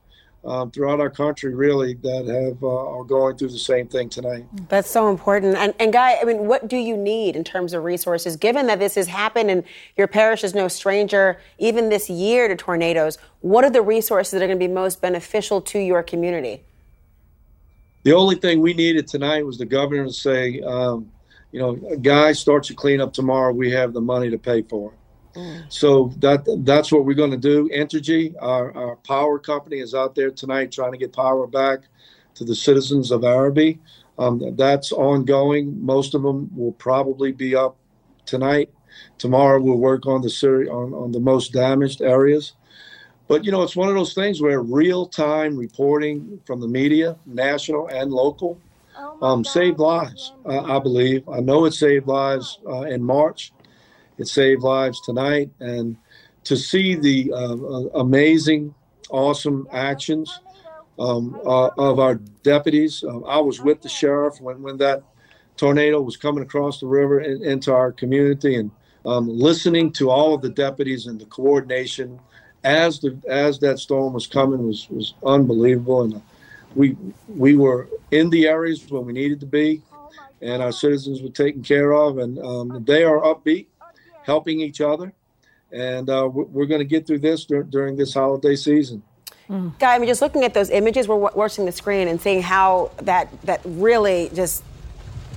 um, 0.49 0.71
throughout 0.71 0.99
our 1.01 1.11
country, 1.11 1.55
really, 1.55 1.95
that 1.95 2.27
have 2.27 2.63
uh, 2.63 2.99
are 2.99 3.05
going 3.05 3.37
through 3.37 3.49
the 3.49 3.59
same 3.59 3.87
thing 3.87 4.09
tonight. 4.09 4.47
That's 4.69 4.91
so 4.91 5.11
important. 5.11 5.57
And, 5.57 5.75
and 5.79 5.93
Guy, 5.93 6.19
I 6.21 6.25
mean, 6.25 6.47
what 6.47 6.69
do 6.69 6.77
you 6.77 6.97
need 6.97 7.37
in 7.37 7.45
terms 7.45 7.75
of 7.75 7.85
resources? 7.85 8.37
Given 8.37 8.67
that 8.67 8.79
this 8.79 8.95
has 8.95 9.07
happened 9.07 9.51
and 9.51 9.63
your 9.97 10.07
parish 10.07 10.43
is 10.43 10.55
no 10.55 10.69
stranger, 10.69 11.39
even 11.59 11.91
this 11.91 12.09
year 12.09 12.49
to 12.49 12.57
tornadoes, 12.57 13.19
what 13.41 13.65
are 13.65 13.71
the 13.71 13.83
resources 13.83 14.33
that 14.33 14.43
are 14.43 14.47
going 14.47 14.59
to 14.59 14.67
be 14.67 14.73
most 14.73 15.01
beneficial 15.01 15.61
to 15.61 15.79
your 15.79 16.03
community? 16.03 16.63
The 18.05 18.13
only 18.15 18.37
thing 18.37 18.61
we 18.61 18.73
needed 18.73 19.07
tonight 19.07 19.45
was 19.45 19.59
the 19.59 19.67
governor 19.67 20.07
to 20.07 20.13
say, 20.13 20.61
um, 20.63 21.11
you 21.53 21.61
know, 21.61 21.75
guy 21.97 22.33
starts 22.33 22.69
to 22.69 22.75
clean 22.75 23.01
up 23.01 23.13
tomorrow. 23.13 23.53
We 23.53 23.71
have 23.73 23.93
the 23.93 24.01
money 24.01 24.31
to 24.31 24.39
pay 24.39 24.63
for 24.63 24.93
it. 24.93 24.99
So 25.69 26.13
that 26.19 26.45
that's 26.65 26.91
what 26.91 27.05
we're 27.05 27.15
going 27.15 27.31
to 27.31 27.37
do. 27.37 27.69
Entergy, 27.69 28.35
our, 28.41 28.77
our 28.77 28.97
power 28.97 29.39
company, 29.39 29.79
is 29.79 29.95
out 29.95 30.15
there 30.15 30.31
tonight 30.31 30.73
trying 30.73 30.93
to 30.93 30.99
get 30.99 31.13
power 31.13 31.47
back 31.47 31.81
to 32.35 32.45
the 32.45 32.55
citizens 32.55 33.11
of 33.11 33.25
Arabi. 33.25 33.79
Um, 34.19 34.57
that's 34.57 34.91
ongoing. 34.91 35.85
Most 35.85 36.15
of 36.15 36.23
them 36.23 36.51
will 36.57 36.73
probably 36.73 37.33
be 37.33 37.55
up 37.55 37.77
tonight. 38.27 38.71
Tomorrow 39.19 39.61
we'll 39.61 39.77
work 39.77 40.07
on 40.07 40.23
the 40.23 40.31
seri- 40.31 40.69
on, 40.69 40.93
on 40.93 41.13
the 41.13 41.21
most 41.21 41.53
damaged 41.53 42.03
areas. 42.03 42.55
But 43.29 43.45
you 43.45 43.53
know, 43.53 43.63
it's 43.63 43.77
one 43.77 43.89
of 43.89 43.95
those 43.95 44.15
things 44.15 44.41
where 44.41 44.63
real-time 44.63 45.57
reporting 45.57 46.41
from 46.47 46.61
the 46.61 46.67
media, 46.67 47.17
national 47.27 47.89
and 47.89 48.11
local, 48.11 48.59
um, 49.23 49.45
saved 49.45 49.79
lives. 49.79 50.33
Uh, 50.45 50.63
I 50.63 50.79
believe. 50.81 51.29
I 51.29 51.41
know 51.41 51.67
it 51.67 51.73
saved 51.73 52.07
lives 52.07 52.59
uh, 52.67 52.83
in 52.83 53.03
March. 53.03 53.53
It 54.19 54.27
saved 54.27 54.63
lives 54.63 55.01
tonight. 55.01 55.51
And 55.61 55.97
to 56.45 56.57
see 56.57 56.95
the 56.95 57.33
uh, 57.33 57.55
uh, 57.55 58.01
amazing, 58.01 58.75
awesome 59.11 59.69
actions 59.73 60.41
um, 60.99 61.41
uh, 61.47 61.69
of 61.79 62.01
our 62.01 62.17
deputies, 62.43 63.05
uh, 63.05 63.21
I 63.21 63.39
was 63.39 63.61
with 63.61 63.81
the 63.83 63.89
sheriff 63.89 64.41
when, 64.41 64.61
when 64.63 64.77
that 64.79 65.03
tornado 65.57 66.01
was 66.01 66.17
coming 66.17 66.43
across 66.43 66.81
the 66.81 66.87
river 66.87 67.21
in, 67.21 67.45
into 67.45 67.73
our 67.73 67.93
community. 67.93 68.57
And 68.57 68.71
um, 69.07 69.29
listening 69.29 69.93
to 69.95 70.11
all 70.11 70.35
of 70.35 70.43
the 70.43 70.51
deputies 70.51 71.07
and 71.07 71.21
the 71.21 71.27
coordination 71.27 72.19
as 72.65 72.99
the 72.99 73.17
as 73.29 73.61
that 73.61 73.79
storm 73.79 74.13
was 74.13 74.27
coming 74.27 74.67
was 74.67 74.89
was 74.91 75.15
unbelievable. 75.25 76.03
And 76.03 76.21
we 76.75 76.97
we 77.29 77.57
were 77.57 77.89
in 78.11 78.31
the 78.31 78.49
areas 78.49 78.85
when 78.91 79.07
we 79.07 79.13
needed 79.13 79.39
to 79.41 79.47
be 79.47 79.83
and 80.41 80.63
our 80.63 80.73
citizens 80.73 81.23
were 81.23 81.29
taken 81.29 81.63
care 81.63 81.93
of. 81.93 82.19
And 82.19 82.39
um, 82.39 82.85
they 82.85 83.05
are 83.05 83.21
upbeat 83.21 83.67
helping 84.29 84.61
each 84.61 84.81
other. 84.81 85.13
And 85.73 86.09
uh, 86.09 86.29
we're 86.33 86.67
going 86.67 86.79
to 86.81 86.85
get 86.85 87.07
through 87.07 87.19
this 87.19 87.45
dur- 87.45 87.65
during 87.65 87.97
this 87.97 88.15
holiday 88.15 88.55
season. 88.55 89.03
Mm. 89.51 89.79
Guy, 89.79 89.95
I 89.95 89.99
mean, 89.99 90.09
just 90.09 90.23
looking 90.23 90.45
at 90.45 90.55
those 90.55 90.71
images, 90.71 91.09
we're 91.09 91.17
watching 91.17 91.65
the 91.65 91.73
screen 91.73 92.07
and 92.09 92.21
seeing 92.21 92.43
how 92.43 92.91
that 93.03 93.29
that 93.43 93.61
really 93.65 94.31
just 94.35 94.63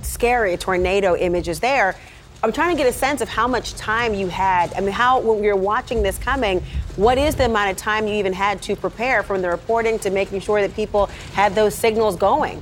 scary 0.02 0.58
tornado 0.58 1.16
image 1.16 1.48
is 1.48 1.60
there. 1.60 1.96
I'm 2.44 2.52
trying 2.52 2.76
to 2.76 2.84
get 2.84 2.90
a 2.90 2.94
sense 2.94 3.22
of 3.22 3.30
how 3.30 3.48
much 3.48 3.76
time 3.76 4.14
you 4.14 4.28
had. 4.28 4.74
I 4.74 4.82
mean, 4.82 4.92
how 4.92 5.20
when 5.20 5.44
you're 5.44 5.56
watching 5.56 6.02
this 6.02 6.18
coming, 6.18 6.62
what 6.96 7.18
is 7.18 7.36
the 7.36 7.46
amount 7.46 7.72
of 7.72 7.78
time 7.78 8.08
you 8.08 8.16
even 8.16 8.34
had 8.34 8.62
to 8.64 8.76
prepare 8.76 9.22
from 9.24 9.42
the 9.42 9.50
reporting 9.50 10.00
to 10.00 10.10
making 10.10 10.42
sure 10.42 10.60
that 10.60 10.76
people 10.76 11.06
had 11.34 11.56
those 11.56 11.76
signals 11.76 12.16
going? 12.16 12.62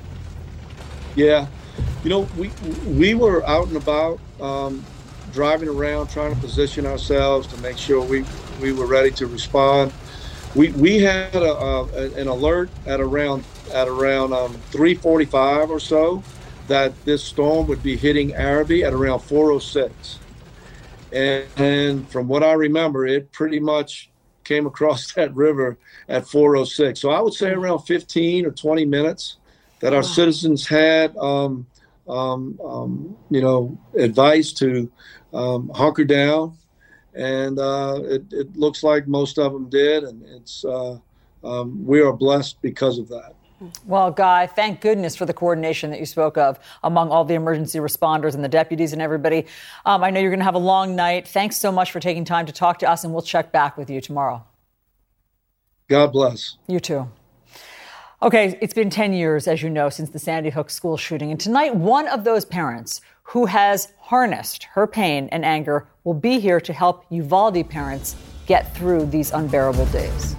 Yeah, 1.15 1.47
you 2.03 2.09
know, 2.09 2.27
we 2.37 2.51
we 2.85 3.13
were 3.15 3.45
out 3.47 3.67
and 3.67 3.77
about, 3.77 4.19
um, 4.39 4.85
driving 5.31 5.69
around, 5.69 6.07
trying 6.09 6.33
to 6.33 6.39
position 6.41 6.85
ourselves 6.85 7.47
to 7.47 7.57
make 7.61 7.77
sure 7.77 8.03
we 8.03 8.25
we 8.61 8.71
were 8.73 8.85
ready 8.85 9.11
to 9.11 9.27
respond. 9.27 9.93
We 10.55 10.69
we 10.69 10.99
had 10.99 11.35
a, 11.35 11.53
a, 11.53 12.11
an 12.15 12.27
alert 12.27 12.69
at 12.85 12.99
around 12.99 13.43
at 13.73 13.87
around 13.87 14.33
um, 14.33 14.53
3:45 14.71 15.69
or 15.69 15.79
so 15.79 16.23
that 16.69 16.93
this 17.03 17.23
storm 17.23 17.67
would 17.67 17.83
be 17.83 17.97
hitting 17.97 18.33
Arabi 18.35 18.83
at 18.83 18.93
around 18.93 19.19
406. 19.19 20.19
And, 21.11 21.45
and, 21.57 22.09
from 22.09 22.27
what 22.27 22.43
I 22.43 22.53
remember, 22.53 23.07
it 23.07 23.31
pretty 23.31 23.59
much 23.59 24.11
came 24.43 24.67
across 24.67 25.13
that 25.15 25.35
river 25.35 25.77
at 26.07 26.27
406. 26.27 26.99
So 26.99 27.09
I 27.09 27.19
would 27.21 27.33
say 27.33 27.51
around 27.51 27.79
15 27.79 28.45
or 28.45 28.51
20 28.51 28.85
minutes 28.85 29.37
that 29.79 29.93
our 29.93 30.01
wow. 30.01 30.07
citizens 30.07 30.67
had, 30.67 31.17
um, 31.17 31.65
um, 32.07 32.59
um, 32.63 33.17
you 33.29 33.41
know, 33.41 33.77
advice 33.95 34.53
to 34.53 34.91
um, 35.33 35.69
hunker 35.69 36.05
down. 36.05 36.57
And 37.13 37.59
uh, 37.59 38.01
it, 38.03 38.23
it, 38.31 38.55
looks 38.55 38.83
like 38.83 39.07
most 39.07 39.39
of 39.39 39.51
them 39.51 39.69
did. 39.69 40.03
And 40.03 40.23
it's, 40.23 40.63
uh, 40.63 40.97
um, 41.43 41.85
we 41.85 42.01
are 42.01 42.13
blessed 42.13 42.61
because 42.61 42.99
of 42.99 43.09
that. 43.09 43.33
Well, 43.85 44.11
Guy, 44.11 44.47
thank 44.47 44.79
goodness 44.79 45.15
for 45.15 45.25
the 45.25 45.33
coordination 45.33 45.89
that 45.91 45.99
you 45.99 46.05
spoke 46.05 46.37
of 46.37 46.59
among 46.83 47.09
all 47.09 47.25
the 47.25 47.33
emergency 47.33 47.79
responders 47.79 48.33
and 48.35 48.43
the 48.43 48.49
deputies 48.49 48.93
and 48.93 49.01
everybody. 49.01 49.45
Um, 49.85 50.03
I 50.03 50.11
know 50.11 50.21
you're 50.21 50.29
going 50.29 50.39
to 50.39 50.45
have 50.45 50.55
a 50.55 50.59
long 50.59 50.95
night. 50.95 51.27
Thanks 51.27 51.57
so 51.57 51.71
much 51.71 51.91
for 51.91 51.99
taking 51.99 52.23
time 52.23 52.45
to 52.45 52.53
talk 52.53 52.79
to 52.79 52.89
us, 52.89 53.03
and 53.03 53.11
we'll 53.11 53.21
check 53.21 53.51
back 53.51 53.77
with 53.77 53.89
you 53.89 53.99
tomorrow. 53.99 54.45
God 55.89 56.13
bless. 56.13 56.57
You 56.67 56.79
too. 56.79 57.09
Okay, 58.21 58.57
it's 58.61 58.73
been 58.73 58.89
10 58.89 59.13
years, 59.13 59.47
as 59.47 59.63
you 59.63 59.69
know, 59.69 59.89
since 59.89 60.09
the 60.09 60.19
Sandy 60.19 60.49
Hook 60.49 60.69
school 60.69 60.97
shooting. 60.97 61.31
And 61.31 61.39
tonight, 61.39 61.75
one 61.75 62.07
of 62.07 62.25
those 62.25 62.43
parents 62.45 63.01
who 63.29 63.45
has 63.45 63.93
harnessed 63.99 64.63
her 64.63 64.87
pain 64.87 65.29
and 65.31 65.45
anger 65.45 65.87
will 66.03 66.15
be 66.15 66.39
here 66.39 66.59
to 66.59 66.73
help 66.73 67.05
Uvalde 67.11 67.69
parents 67.69 68.15
get 68.47 68.75
through 68.75 69.05
these 69.05 69.31
unbearable 69.31 69.85
days. 69.87 70.35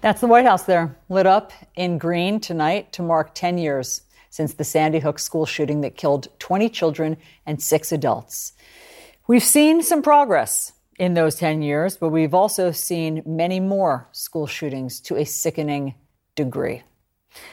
That's 0.00 0.20
the 0.20 0.26
White 0.26 0.44
House 0.44 0.64
there, 0.64 0.96
lit 1.08 1.26
up 1.26 1.52
in 1.76 1.98
green 1.98 2.40
tonight 2.40 2.92
to 2.94 3.02
mark 3.02 3.32
10 3.34 3.58
years 3.58 4.02
since 4.28 4.54
the 4.54 4.64
Sandy 4.64 4.98
Hook 4.98 5.20
school 5.20 5.46
shooting 5.46 5.82
that 5.82 5.96
killed 5.96 6.26
20 6.40 6.68
children 6.68 7.16
and 7.46 7.62
six 7.62 7.92
adults. 7.92 8.54
We've 9.28 9.42
seen 9.42 9.82
some 9.82 10.02
progress 10.02 10.72
in 10.98 11.14
those 11.14 11.36
10 11.36 11.62
years, 11.62 11.96
but 11.96 12.08
we've 12.08 12.34
also 12.34 12.72
seen 12.72 13.22
many 13.24 13.60
more 13.60 14.08
school 14.10 14.48
shootings 14.48 14.98
to 15.02 15.16
a 15.16 15.24
sickening 15.24 15.94
degree. 16.34 16.82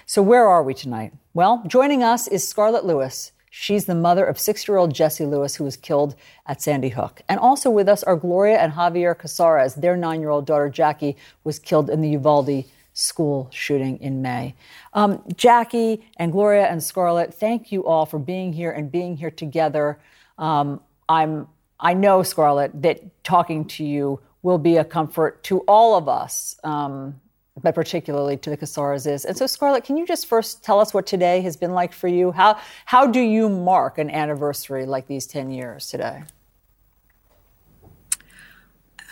So, 0.05 0.21
where 0.21 0.47
are 0.47 0.63
we 0.63 0.73
tonight? 0.73 1.13
Well, 1.33 1.63
joining 1.67 2.03
us 2.03 2.27
is 2.27 2.47
Scarlett 2.47 2.85
Lewis. 2.85 3.31
She's 3.49 3.85
the 3.85 3.93
mother 3.93 4.25
of 4.25 4.39
six 4.39 4.67
year 4.67 4.77
old 4.77 4.95
Jesse 4.95 5.25
Lewis, 5.25 5.55
who 5.55 5.63
was 5.63 5.77
killed 5.77 6.15
at 6.47 6.61
Sandy 6.61 6.89
Hook. 6.89 7.21
And 7.29 7.39
also 7.39 7.69
with 7.69 7.87
us 7.87 8.03
are 8.03 8.15
Gloria 8.15 8.57
and 8.57 8.73
Javier 8.73 9.15
Cazares. 9.15 9.75
Their 9.75 9.95
nine 9.95 10.21
year 10.21 10.31
old 10.31 10.47
daughter, 10.47 10.69
Jackie, 10.69 11.15
was 11.43 11.59
killed 11.59 11.89
in 11.89 12.01
the 12.01 12.09
Uvalde 12.09 12.65
school 12.93 13.49
shooting 13.51 13.99
in 13.99 14.21
May. 14.21 14.55
Um, 14.93 15.23
Jackie 15.35 16.03
and 16.17 16.31
Gloria 16.31 16.65
and 16.65 16.83
Scarlett, 16.83 17.33
thank 17.33 17.71
you 17.71 17.85
all 17.85 18.05
for 18.05 18.19
being 18.19 18.53
here 18.53 18.71
and 18.71 18.91
being 18.91 19.17
here 19.17 19.31
together. 19.31 19.99
Um, 20.37 20.79
I'm, 21.09 21.47
I 21.79 21.93
know, 21.93 22.23
Scarlett, 22.23 22.81
that 22.81 23.23
talking 23.23 23.65
to 23.65 23.83
you 23.83 24.19
will 24.41 24.57
be 24.57 24.77
a 24.77 24.85
comfort 24.85 25.43
to 25.43 25.59
all 25.61 25.95
of 25.95 26.07
us. 26.07 26.55
Um, 26.63 27.19
but 27.61 27.75
particularly 27.75 28.37
to 28.37 28.49
the 28.49 28.57
Cazares 28.57 29.05
is. 29.05 29.25
And 29.25 29.37
so, 29.37 29.45
Scarlett, 29.45 29.83
can 29.83 29.97
you 29.97 30.07
just 30.07 30.25
first 30.25 30.63
tell 30.63 30.79
us 30.79 30.93
what 30.93 31.05
today 31.05 31.41
has 31.41 31.55
been 31.55 31.71
like 31.71 31.93
for 31.93 32.07
you? 32.07 32.31
How 32.31 32.59
how 32.85 33.05
do 33.05 33.19
you 33.19 33.49
mark 33.49 33.97
an 33.97 34.09
anniversary 34.09 34.85
like 34.85 35.07
these 35.07 35.27
ten 35.27 35.51
years 35.51 35.87
today? 35.87 36.23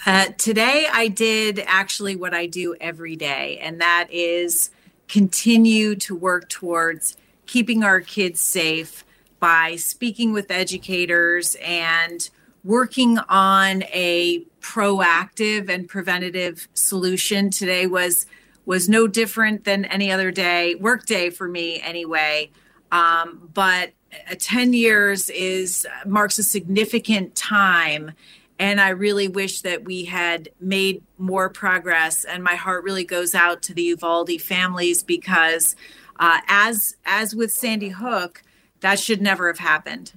Uh, 0.04 0.28
today, 0.40 0.88
I 0.92 1.10
did 1.10 1.64
actually 1.68 2.16
what 2.16 2.34
I 2.34 2.48
do 2.48 2.76
every 2.82 3.16
day, 3.16 3.60
and 3.60 3.80
that 3.82 4.08
is 4.10 4.72
continue 5.08 5.94
to 5.96 6.16
work 6.16 6.50
towards 6.50 7.16
keeping 7.46 7.84
our 7.84 8.02
kids 8.02 8.40
safe 8.40 9.06
by 9.40 9.76
speaking 9.76 10.34
with 10.34 10.50
educators 10.50 11.56
and 11.62 12.30
working 12.64 13.18
on 13.30 13.84
a 13.84 14.46
proactive 14.60 15.70
and 15.70 15.88
preventative 15.88 16.68
solution. 16.74 17.50
Today 17.50 17.88
was 17.88 18.26
was 18.66 18.88
no 18.88 19.08
different 19.08 19.64
than 19.64 19.86
any 19.86 20.12
other 20.12 20.32
day, 20.32 20.76
work 20.76 21.06
day 21.06 21.30
for 21.32 21.48
me 21.48 21.82
anyway. 21.82 22.52
Um, 22.92 23.50
but 23.54 23.92
10 24.38 24.74
years 24.74 25.30
is 25.30 25.88
marks 26.06 26.38
a 26.38 26.44
significant 26.44 27.36
time 27.36 28.12
and 28.60 28.82
i 28.82 28.90
really 28.90 29.28
wish 29.28 29.62
that 29.62 29.86
we 29.86 30.06
had 30.06 30.50
made 30.60 31.02
more 31.18 31.50
progress 31.50 32.26
and 32.26 32.44
my 32.44 32.56
heart 32.56 32.84
really 32.84 33.06
goes 33.06 33.34
out 33.34 33.62
to 33.62 33.74
the 33.74 33.84
uvalde 33.84 34.42
families 34.42 35.04
because 35.04 35.76
uh, 36.20 36.40
as 36.48 36.96
as 37.06 37.34
with 37.34 37.52
sandy 37.52 37.90
hook 37.90 38.44
that 38.82 39.00
should 39.00 39.22
never 39.22 39.48
have 39.48 39.60
happened 39.60 40.14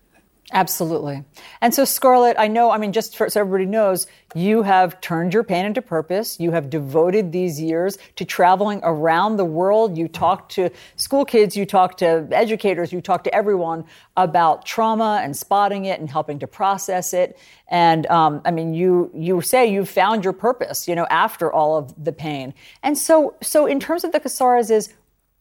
Absolutely. 0.52 1.24
And 1.62 1.74
so, 1.74 1.84
Scarlett, 1.84 2.36
I 2.38 2.48
know, 2.48 2.70
I 2.70 2.76
mean, 2.76 2.92
just 2.92 3.16
for, 3.16 3.30
so 3.30 3.40
everybody 3.40 3.64
knows, 3.64 4.06
you 4.34 4.62
have 4.62 5.00
turned 5.00 5.32
your 5.32 5.42
pain 5.42 5.64
into 5.64 5.80
purpose. 5.80 6.38
You 6.38 6.50
have 6.50 6.68
devoted 6.68 7.32
these 7.32 7.60
years 7.60 7.96
to 8.16 8.26
traveling 8.26 8.80
around 8.82 9.36
the 9.36 9.44
world. 9.44 9.96
You 9.96 10.06
talk 10.06 10.50
to 10.50 10.70
school 10.96 11.24
kids, 11.24 11.56
you 11.56 11.64
talk 11.64 11.96
to 11.98 12.28
educators, 12.30 12.92
you 12.92 13.00
talk 13.00 13.24
to 13.24 13.34
everyone 13.34 13.84
about 14.18 14.66
trauma 14.66 15.20
and 15.22 15.34
spotting 15.34 15.86
it 15.86 15.98
and 15.98 16.10
helping 16.10 16.38
to 16.40 16.46
process 16.46 17.14
it. 17.14 17.38
And 17.68 18.06
um, 18.06 18.42
I 18.44 18.50
mean, 18.50 18.74
you 18.74 19.10
you 19.14 19.40
say 19.40 19.66
you 19.66 19.86
found 19.86 20.24
your 20.24 20.34
purpose, 20.34 20.86
you 20.86 20.94
know, 20.94 21.06
after 21.10 21.50
all 21.50 21.78
of 21.78 22.04
the 22.04 22.12
pain. 22.12 22.52
And 22.82 22.98
so, 22.98 23.34
so 23.40 23.66
in 23.66 23.80
terms 23.80 24.04
of 24.04 24.12
the 24.12 24.20
Cazares, 24.20 24.70
is 24.70 24.92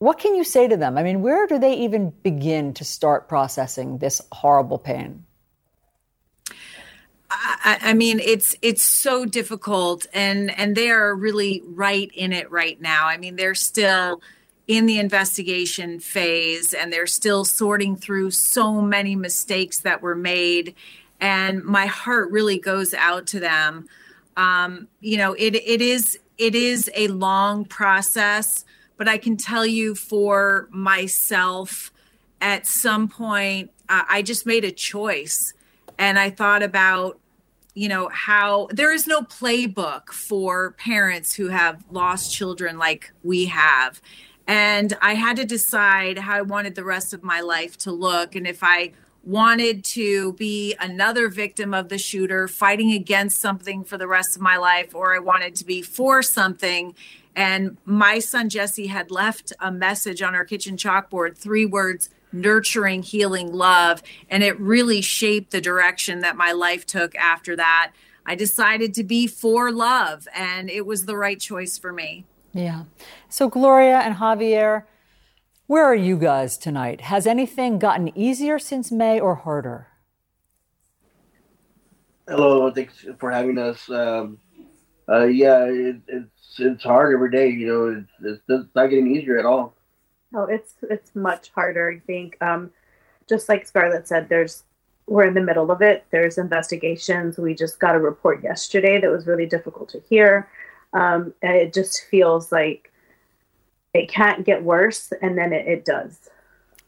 what 0.04 0.20
can 0.20 0.36
you 0.36 0.44
say 0.44 0.68
to 0.68 0.76
them? 0.76 0.98
I 0.98 1.04
mean, 1.04 1.22
where 1.22 1.48
do 1.48 1.58
they 1.58 1.76
even 1.76 2.10
begin 2.10 2.74
to 2.74 2.84
start 2.84 3.30
processing 3.30 4.00
this 4.00 4.22
horrible 4.34 4.78
pain? 4.78 5.24
I, 7.32 7.78
I, 7.82 7.94
mean, 7.94 8.20
it's 8.20 8.54
it's 8.62 8.84
so 8.84 9.24
difficult, 9.24 10.06
and 10.14 10.52
and 10.60 10.76
they 10.76 10.90
are 10.90 11.16
really 11.16 11.64
right 11.66 12.12
in 12.14 12.34
it 12.34 12.52
right 12.52 12.80
now. 12.82 13.08
I 13.08 13.16
mean, 13.16 13.38
they're 13.38 13.56
still 13.56 14.22
in 14.68 14.88
the 14.88 15.00
investigation 15.00 16.02
phase, 16.02 16.74
and 16.74 16.92
they're 16.92 17.08
still 17.08 17.46
sorting 17.46 17.96
through 17.96 18.32
so 18.32 18.82
many 18.82 19.16
mistakes 19.16 19.80
that 19.80 20.02
were 20.02 20.16
made, 20.16 20.76
and 21.22 21.64
my 21.64 21.86
heart 21.86 22.30
really 22.30 22.60
goes 22.60 22.94
out 22.94 23.26
to 23.28 23.40
them. 23.40 23.88
Um, 24.36 24.90
you 25.00 25.16
know, 25.16 25.32
it 25.32 25.56
it 25.56 25.82
is 25.82 26.20
it 26.38 26.56
is 26.56 26.92
a 26.94 27.08
long 27.08 27.64
process 27.64 28.66
but 28.98 29.08
I 29.08 29.18
can 29.18 29.38
tell 29.38 29.66
you 29.66 29.96
for 29.96 30.68
myself, 30.72 31.92
at 32.42 32.68
some 32.68 33.08
point, 33.08 33.72
uh, 33.90 34.04
I 34.10 34.22
just 34.22 34.46
made 34.46 34.64
a 34.64 34.72
choice 34.72 35.54
and 35.98 36.20
I 36.20 36.30
thought 36.30 36.64
about, 36.64 37.20
you 37.74 37.88
know, 37.88 38.10
how 38.10 38.68
there 38.72 38.94
is 38.94 39.08
no 39.08 39.22
playbook 39.22 40.10
for 40.10 40.72
parents 40.72 41.34
who 41.34 41.48
have 41.48 41.84
lost 41.90 42.34
children 42.34 42.78
like 42.78 43.12
we 43.24 43.46
have. 43.46 44.02
And 44.46 44.98
I 45.02 45.14
had 45.14 45.38
to 45.38 45.46
decide 45.46 46.18
how 46.18 46.36
I 46.36 46.42
wanted 46.42 46.76
the 46.76 46.84
rest 46.84 47.14
of 47.14 47.24
my 47.24 47.42
life 47.42 47.78
to 47.80 47.92
look. 47.92 48.36
And 48.36 48.46
if 48.46 48.62
I 48.62 48.92
wanted 49.24 49.86
to 49.86 50.34
be 50.34 50.76
another 50.82 51.30
victim 51.30 51.74
of 51.74 51.88
the 51.88 51.98
shooter, 51.98 52.48
fighting 52.48 52.92
against 52.92 53.40
something 53.40 53.86
for 53.86 53.98
the 53.98 54.08
rest 54.08 54.36
of 54.36 54.42
my 54.42 54.58
life, 54.58 54.94
or 54.94 55.16
I 55.16 55.20
wanted 55.20 55.56
to 55.56 55.66
be 55.66 55.82
for 55.82 56.22
something 56.22 56.94
and 57.36 57.78
my 57.86 58.20
son 58.20 58.50
Jesse 58.50 58.88
had 58.88 59.12
left 59.12 59.54
a 59.60 59.72
message 59.72 60.22
on 60.22 60.36
our 60.36 60.46
kitchen 60.46 60.78
chalkboard, 60.78 61.38
three 61.38 61.66
words 61.66 62.10
nurturing, 62.34 63.04
healing, 63.04 63.54
love. 63.54 64.02
And 64.30 64.44
it 64.44 64.60
really 64.60 65.02
shaped 65.02 65.52
the 65.52 65.62
direction 65.62 66.20
that 66.22 66.36
my 66.36 66.52
life 66.52 66.86
took 66.86 67.16
after 67.16 67.56
that. 67.56 67.94
I 68.26 68.36
decided 68.36 68.94
to 68.96 69.04
be 69.04 69.28
for 69.28 69.72
love, 69.72 70.28
and 70.34 70.70
it 70.70 70.86
was 70.86 71.06
the 71.06 71.18
right 71.18 71.40
choice 71.40 71.78
for 71.78 71.92
me. 71.92 72.26
Yeah. 72.54 72.84
So, 73.28 73.50
Gloria 73.50 74.00
and 74.00 74.16
Javier, 74.16 74.84
where 75.68 75.84
are 75.84 75.96
you 75.96 76.18
guys 76.18 76.58
tonight? 76.58 77.02
Has 77.02 77.28
anything 77.28 77.80
gotten 77.80 78.18
easier 78.18 78.60
since 78.60 78.92
May 78.92 79.20
or 79.20 79.36
harder? 79.36 79.88
Hello, 82.28 82.72
thanks 82.72 83.06
for 83.20 83.30
having 83.30 83.58
us. 83.58 83.90
Um, 83.90 84.38
uh, 85.10 85.26
yeah, 85.26 85.66
it, 85.66 85.98
it's 86.08 86.33
it's 86.60 86.84
hard 86.84 87.14
every 87.14 87.32
day. 87.32 87.50
You 87.50 87.68
know, 87.68 87.88
it's, 87.88 88.10
it's, 88.22 88.44
it's 88.48 88.76
not 88.76 88.88
getting 88.88 89.16
easier 89.16 89.40
at 89.40 89.46
all. 89.46 89.74
Oh, 90.36 90.46
it's 90.46 90.74
it's 90.90 91.16
much 91.16 91.52
harder. 91.54 91.92
I 91.92 92.00
think, 92.00 92.38
um, 92.42 92.72
just 93.30 93.50
like 93.50 93.68
Scarlett 93.68 94.08
said, 94.08 94.30
there's 94.30 94.64
we're 95.06 95.26
in 95.26 95.34
the 95.34 95.42
middle 95.42 95.70
of 95.70 95.82
it. 95.82 96.06
There's 96.12 96.38
investigations. 96.38 97.38
We 97.38 97.54
just 97.54 97.80
got 97.80 97.96
a 97.96 98.00
report 98.00 98.44
yesterday 98.44 99.00
that 99.00 99.10
was 99.12 99.28
really 99.28 99.46
difficult 99.46 99.90
to 99.90 100.02
hear, 100.10 100.50
um, 100.94 101.34
and 101.42 101.56
it 101.56 101.74
just 101.74 102.06
feels 102.06 102.52
like 102.52 102.92
it 103.94 104.10
can't 104.10 104.46
get 104.46 104.64
worse, 104.64 105.14
and 105.22 105.38
then 105.38 105.54
it, 105.54 105.68
it 105.68 105.86
does. 105.86 106.30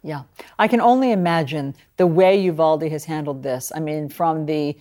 Yeah, 0.01 0.23
I 0.59 0.67
can 0.67 0.81
only 0.81 1.11
imagine 1.11 1.75
the 1.97 2.07
way 2.07 2.39
Uvalde 2.41 2.83
has 2.83 3.05
handled 3.05 3.43
this. 3.43 3.71
I 3.75 3.79
mean, 3.79 4.09
from 4.09 4.45
the 4.45 4.77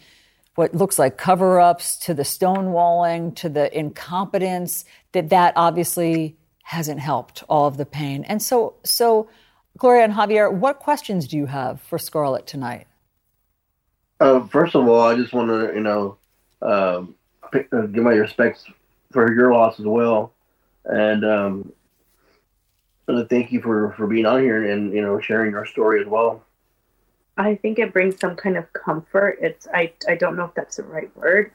what 0.55 0.75
looks 0.75 0.99
like 0.99 1.17
cover-ups 1.17 1.97
to 1.99 2.15
the 2.15 2.23
stonewalling 2.23 3.35
to 3.37 3.49
the 3.49 3.77
incompetence 3.77 4.85
that 5.13 5.31
that 5.31 5.53
obviously 5.57 6.37
hasn't 6.63 7.01
helped 7.01 7.43
all 7.49 7.67
of 7.67 7.77
the 7.77 7.87
pain. 7.87 8.25
And 8.25 8.41
so, 8.41 8.75
so 8.85 9.29
Gloria 9.77 10.05
and 10.05 10.13
Javier, 10.13 10.53
what 10.53 10.79
questions 10.79 11.27
do 11.27 11.37
you 11.37 11.47
have 11.47 11.81
for 11.81 11.99
Scarlett 11.99 12.47
tonight? 12.47 12.87
Uh, 14.21 14.47
first 14.47 14.75
of 14.75 14.87
all, 14.87 15.03
I 15.03 15.17
just 15.17 15.33
want 15.33 15.49
to, 15.51 15.75
you 15.75 15.81
know, 15.81 16.17
um, 16.63 17.15
pick, 17.53 17.69
uh, 17.73 17.83
give 17.83 18.03
my 18.03 18.13
respects 18.13 18.65
for 19.13 19.33
your 19.33 19.53
loss 19.53 19.79
as 19.79 19.87
well, 19.87 20.33
and 20.85 21.25
um, 21.25 21.73
thank 23.29 23.53
you 23.53 23.61
for 23.61 23.93
for 23.97 24.07
being 24.07 24.27
on 24.27 24.41
here 24.41 24.71
and 24.71 24.93
you 24.93 25.03
know 25.03 25.21
sharing 25.21 25.53
your 25.53 25.67
story 25.67 26.01
as 26.01 26.07
well. 26.07 26.45
I 27.37 27.57
think 27.57 27.79
it 27.79 27.93
brings 27.93 28.19
some 28.21 28.37
kind 28.37 28.57
of 28.57 28.73
comfort. 28.73 29.39
It's 29.41 29.67
I 29.73 29.93
I 30.09 30.15
don't 30.15 30.37
know 30.37 30.45
if 30.45 30.55
that's 30.55 30.77
the 30.77 30.85
right 30.85 31.15
word. 31.17 31.51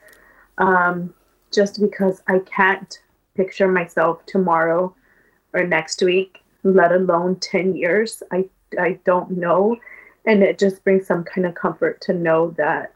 Um, 0.58 1.14
just 1.52 1.80
because 1.80 2.22
I 2.28 2.40
can't 2.40 2.98
picture 3.34 3.68
myself 3.68 4.24
tomorrow 4.26 4.94
or 5.52 5.66
next 5.66 6.02
week, 6.02 6.42
let 6.62 6.92
alone 6.92 7.36
10 7.36 7.74
years. 7.74 8.22
I, 8.30 8.48
I 8.78 8.98
don't 9.04 9.32
know. 9.32 9.76
And 10.26 10.42
it 10.42 10.58
just 10.58 10.84
brings 10.84 11.06
some 11.06 11.24
kind 11.24 11.46
of 11.46 11.54
comfort 11.54 12.00
to 12.02 12.12
know 12.12 12.50
that 12.58 12.94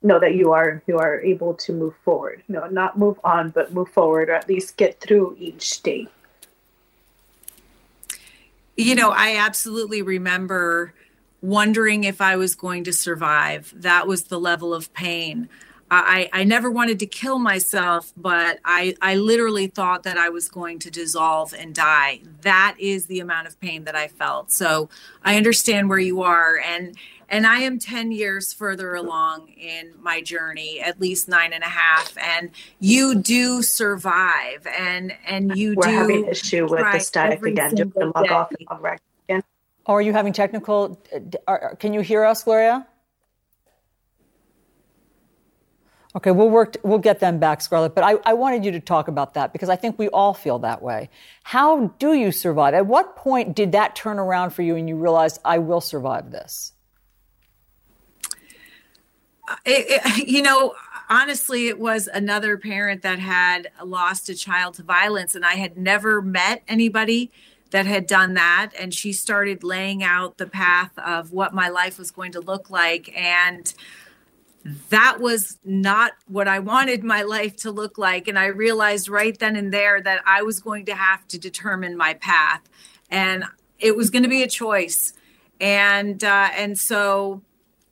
know 0.00 0.20
that 0.20 0.36
you 0.36 0.52
are 0.52 0.80
you 0.86 0.96
are 0.96 1.20
able 1.22 1.54
to 1.54 1.72
move 1.72 1.94
forward. 2.04 2.44
No, 2.46 2.68
not 2.68 2.96
move 2.96 3.18
on, 3.24 3.50
but 3.50 3.74
move 3.74 3.88
forward 3.88 4.28
or 4.28 4.34
at 4.34 4.48
least 4.48 4.76
get 4.76 5.00
through 5.00 5.36
each 5.40 5.82
day. 5.82 6.06
You 8.76 8.94
know, 8.94 9.10
I 9.10 9.36
absolutely 9.38 10.02
remember 10.02 10.94
wondering 11.40 12.04
if 12.04 12.20
I 12.20 12.36
was 12.36 12.54
going 12.54 12.84
to 12.84 12.92
survive. 12.92 13.72
That 13.76 14.06
was 14.06 14.24
the 14.24 14.40
level 14.40 14.74
of 14.74 14.92
pain. 14.92 15.48
I, 15.90 16.28
I 16.32 16.44
never 16.44 16.70
wanted 16.70 16.98
to 16.98 17.06
kill 17.06 17.38
myself, 17.38 18.12
but 18.16 18.58
I, 18.64 18.94
I 19.00 19.14
literally 19.14 19.68
thought 19.68 20.02
that 20.02 20.18
I 20.18 20.28
was 20.28 20.48
going 20.48 20.80
to 20.80 20.90
dissolve 20.90 21.54
and 21.54 21.74
die. 21.74 22.20
That 22.42 22.76
is 22.78 23.06
the 23.06 23.20
amount 23.20 23.48
of 23.48 23.58
pain 23.58 23.84
that 23.84 23.96
I 23.96 24.08
felt. 24.08 24.52
So 24.52 24.90
I 25.22 25.36
understand 25.36 25.88
where 25.88 25.98
you 25.98 26.22
are. 26.22 26.58
And 26.58 26.94
and 27.30 27.46
I 27.46 27.60
am 27.60 27.78
10 27.78 28.10
years 28.10 28.54
further 28.54 28.94
along 28.94 29.48
in 29.48 29.92
my 30.00 30.22
journey, 30.22 30.80
at 30.80 30.98
least 30.98 31.28
nine 31.28 31.52
and 31.52 31.62
a 31.62 31.68
half. 31.68 32.16
And 32.16 32.50
you 32.80 33.14
do 33.16 33.62
survive 33.62 34.66
and 34.66 35.14
and 35.26 35.56
you 35.56 35.74
We're 35.76 35.88
do 35.88 35.90
having 35.90 36.24
an 36.24 36.30
issue 36.30 36.66
with 36.68 36.80
the 36.92 37.00
static 37.00 37.44
again. 37.44 37.76
You 37.76 37.92
log 37.96 38.30
off 38.30 38.50
and 38.50 38.66
log 38.70 38.98
are 39.94 40.02
you 40.02 40.12
having 40.12 40.32
technical? 40.32 41.00
Uh, 41.14 41.20
are, 41.46 41.72
uh, 41.72 41.74
can 41.74 41.94
you 41.94 42.00
hear 42.00 42.24
us, 42.24 42.44
Gloria? 42.44 42.86
Okay, 46.16 46.30
we'll 46.30 46.50
work. 46.50 46.76
We'll 46.82 46.98
get 46.98 47.20
them 47.20 47.38
back, 47.38 47.60
Scarlett. 47.60 47.94
But 47.94 48.02
I, 48.02 48.16
I 48.24 48.34
wanted 48.34 48.64
you 48.64 48.72
to 48.72 48.80
talk 48.80 49.08
about 49.08 49.34
that 49.34 49.52
because 49.52 49.68
I 49.68 49.76
think 49.76 49.98
we 49.98 50.08
all 50.08 50.34
feel 50.34 50.58
that 50.60 50.82
way. 50.82 51.10
How 51.44 51.88
do 51.98 52.14
you 52.14 52.32
survive? 52.32 52.74
At 52.74 52.86
what 52.86 53.14
point 53.14 53.54
did 53.54 53.72
that 53.72 53.94
turn 53.94 54.18
around 54.18 54.50
for 54.50 54.62
you 54.62 54.74
and 54.76 54.88
you 54.88 54.96
realized 54.96 55.40
I 55.44 55.58
will 55.58 55.80
survive 55.80 56.30
this? 56.30 56.72
Uh, 59.48 59.56
it, 59.64 60.02
it, 60.04 60.28
you 60.28 60.42
know, 60.42 60.74
honestly, 61.08 61.68
it 61.68 61.78
was 61.78 62.08
another 62.12 62.56
parent 62.56 63.02
that 63.02 63.18
had 63.18 63.70
lost 63.84 64.28
a 64.28 64.34
child 64.34 64.74
to 64.74 64.82
violence, 64.82 65.34
and 65.34 65.44
I 65.44 65.54
had 65.54 65.76
never 65.76 66.22
met 66.22 66.62
anybody 66.66 67.30
that 67.70 67.86
had 67.86 68.06
done 68.06 68.34
that. 68.34 68.70
And 68.78 68.92
she 68.94 69.12
started 69.12 69.62
laying 69.62 70.02
out 70.02 70.38
the 70.38 70.46
path 70.46 70.96
of 70.98 71.32
what 71.32 71.54
my 71.54 71.68
life 71.68 71.98
was 71.98 72.10
going 72.10 72.32
to 72.32 72.40
look 72.40 72.70
like. 72.70 73.14
And 73.16 73.72
that 74.90 75.18
was 75.20 75.58
not 75.64 76.12
what 76.26 76.48
I 76.48 76.58
wanted 76.58 77.04
my 77.04 77.22
life 77.22 77.56
to 77.56 77.70
look 77.70 77.98
like. 77.98 78.28
And 78.28 78.38
I 78.38 78.46
realized 78.46 79.08
right 79.08 79.38
then 79.38 79.56
and 79.56 79.72
there 79.72 80.00
that 80.00 80.22
I 80.26 80.42
was 80.42 80.60
going 80.60 80.86
to 80.86 80.94
have 80.94 81.26
to 81.28 81.38
determine 81.38 81.96
my 81.96 82.14
path. 82.14 82.62
And 83.10 83.44
it 83.78 83.96
was 83.96 84.10
going 84.10 84.24
to 84.24 84.28
be 84.28 84.42
a 84.42 84.48
choice. 84.48 85.12
And 85.60 86.22
uh, 86.22 86.50
and 86.56 86.78
so 86.78 87.42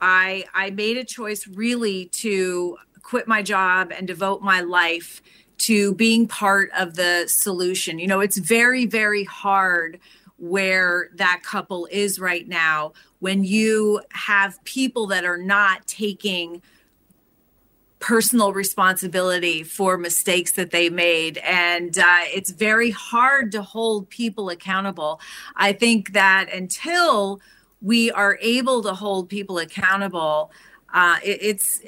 I 0.00 0.44
I 0.54 0.70
made 0.70 0.96
a 0.96 1.04
choice 1.04 1.46
really 1.46 2.06
to 2.06 2.76
quit 3.02 3.28
my 3.28 3.42
job 3.42 3.92
and 3.96 4.06
devote 4.06 4.42
my 4.42 4.60
life 4.60 5.22
to 5.58 5.94
being 5.94 6.26
part 6.26 6.70
of 6.78 6.94
the 6.94 7.24
solution. 7.28 7.98
You 7.98 8.06
know, 8.06 8.20
it's 8.20 8.38
very, 8.38 8.86
very 8.86 9.24
hard 9.24 9.98
where 10.38 11.08
that 11.14 11.42
couple 11.42 11.88
is 11.90 12.18
right 12.18 12.46
now 12.46 12.92
when 13.20 13.44
you 13.44 14.00
have 14.10 14.62
people 14.64 15.06
that 15.06 15.24
are 15.24 15.38
not 15.38 15.86
taking 15.86 16.60
personal 17.98 18.52
responsibility 18.52 19.62
for 19.62 19.96
mistakes 19.96 20.52
that 20.52 20.70
they 20.70 20.90
made 20.90 21.38
and 21.38 21.98
uh, 21.98 22.18
it's 22.24 22.50
very 22.50 22.90
hard 22.90 23.50
to 23.50 23.62
hold 23.62 24.08
people 24.10 24.50
accountable 24.50 25.18
i 25.56 25.72
think 25.72 26.12
that 26.12 26.52
until 26.52 27.40
we 27.80 28.10
are 28.12 28.38
able 28.42 28.82
to 28.82 28.92
hold 28.92 29.30
people 29.30 29.58
accountable 29.58 30.50
uh, 30.96 31.18
it, 31.22 31.38
it's 31.42 31.80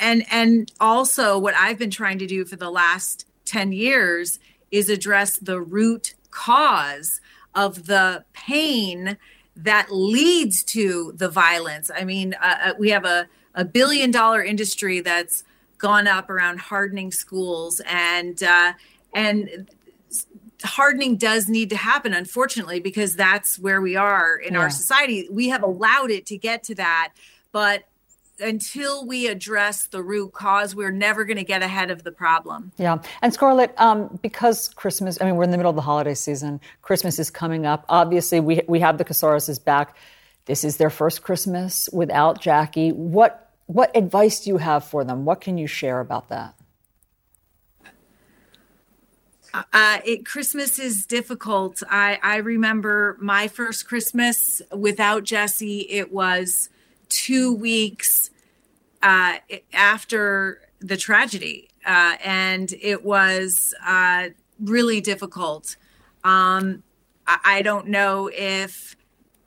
and 0.00 0.24
and 0.32 0.72
also 0.80 1.38
what 1.38 1.54
i've 1.54 1.78
been 1.78 1.90
trying 1.90 2.18
to 2.18 2.26
do 2.26 2.44
for 2.44 2.56
the 2.56 2.70
last 2.70 3.26
10 3.44 3.70
years 3.72 4.40
is 4.72 4.88
address 4.88 5.36
the 5.38 5.60
root 5.60 6.14
cause 6.30 7.20
of 7.54 7.86
the 7.86 8.24
pain 8.32 9.16
that 9.54 9.86
leads 9.90 10.62
to 10.62 11.12
the 11.16 11.28
violence. 11.30 11.90
I 11.94 12.04
mean, 12.04 12.34
uh, 12.42 12.56
uh, 12.62 12.72
we 12.78 12.90
have 12.90 13.06
a, 13.06 13.26
a 13.54 13.64
billion 13.64 14.10
dollar 14.10 14.44
industry 14.44 15.00
that's 15.00 15.44
gone 15.78 16.06
up 16.06 16.28
around 16.28 16.58
hardening 16.60 17.10
schools 17.12 17.80
and 17.86 18.42
uh, 18.42 18.72
and 19.14 19.70
hardening 20.62 21.16
does 21.16 21.48
need 21.48 21.70
to 21.70 21.76
happen 21.76 22.12
unfortunately 22.12 22.80
because 22.80 23.14
that's 23.14 23.58
where 23.58 23.80
we 23.80 23.94
are 23.96 24.36
in 24.36 24.54
Yeah. 24.54 24.60
our 24.60 24.70
society 24.70 25.28
we 25.30 25.48
have 25.50 25.62
allowed 25.62 26.10
it 26.10 26.24
to 26.26 26.38
get 26.38 26.62
to 26.64 26.74
that 26.76 27.12
but 27.52 27.84
until 28.40 29.06
we 29.06 29.26
address 29.26 29.86
the 29.86 30.02
root 30.02 30.32
cause 30.32 30.74
we're 30.74 30.90
never 30.90 31.24
going 31.24 31.36
to 31.36 31.44
get 31.44 31.62
ahead 31.62 31.90
of 31.90 32.02
the 32.02 32.12
problem 32.12 32.72
Yeah. 32.76 32.98
And 33.22 33.32
Scarlett, 33.32 33.74
um, 33.78 34.18
because 34.22 34.68
Christmas, 34.70 35.18
I 35.20 35.24
mean, 35.24 35.36
we're 35.36 35.44
in 35.44 35.50
the 35.50 35.56
middle 35.56 35.70
of 35.70 35.76
the 35.76 35.82
holiday 35.82 36.14
season. 36.14 36.60
Christmas 36.82 37.18
is 37.18 37.30
coming 37.30 37.66
up. 37.66 37.84
Obviously, 37.88 38.40
we, 38.40 38.62
we 38.68 38.80
have 38.80 38.98
the 38.98 39.04
Cazares 39.04 39.58
back. 39.58 39.96
This 40.44 40.64
is 40.64 40.76
their 40.76 40.90
first 40.90 41.22
Christmas 41.22 41.88
without 41.92 42.40
Jackie. 42.40 42.92
What, 42.92 43.50
what 43.66 43.96
advice 43.96 44.40
do 44.40 44.50
you 44.50 44.58
have 44.58 44.84
for 44.84 45.04
them? 45.04 45.24
What 45.24 45.40
can 45.40 45.58
you 45.58 45.66
share 45.66 46.00
about 46.00 46.28
that? 46.28 46.54
uh, 49.72 49.98
it 50.04 50.26
Christmas 50.26 50.78
is 50.78 51.06
difficult. 51.06 51.82
I, 51.88 52.18
I 52.22 52.36
remember 52.36 53.16
my 53.20 53.48
first 53.48 53.88
Christmas 53.88 54.60
without 54.74 55.24
Jesse. 55.24 55.80
It 55.88 56.12
was 56.12 56.68
two 57.08 57.54
weeks 57.54 58.30
uh, 59.02 59.36
after 59.72 60.60
the 60.80 60.96
tragedy, 60.96 61.68
uh, 61.84 62.16
and 62.24 62.74
it 62.80 63.04
was 63.04 63.74
uh, 63.84 64.28
really 64.60 65.00
difficult. 65.00 65.76
Um, 66.24 66.82
I, 67.26 67.38
I 67.44 67.62
don't 67.62 67.88
know 67.88 68.30
if 68.32 68.96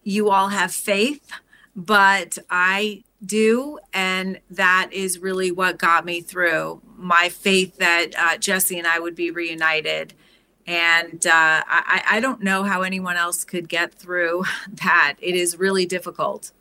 you 0.03 0.29
all 0.29 0.47
have 0.49 0.71
faith, 0.71 1.29
but 1.75 2.37
I 2.49 3.03
do. 3.25 3.79
And 3.93 4.39
that 4.49 4.89
is 4.91 5.19
really 5.19 5.51
what 5.51 5.77
got 5.77 6.05
me 6.05 6.21
through 6.21 6.81
my 6.95 7.29
faith 7.29 7.77
that 7.77 8.07
uh, 8.17 8.37
Jesse 8.37 8.77
and 8.77 8.87
I 8.87 8.99
would 8.99 9.15
be 9.15 9.31
reunited. 9.31 10.13
And 10.65 11.25
uh, 11.25 11.63
I, 11.67 12.03
I 12.09 12.19
don't 12.19 12.43
know 12.43 12.63
how 12.63 12.83
anyone 12.83 13.17
else 13.17 13.43
could 13.43 13.67
get 13.67 13.93
through 13.93 14.43
that. 14.83 15.15
It 15.19 15.35
is 15.35 15.57
really 15.57 15.85
difficult. 15.85 16.51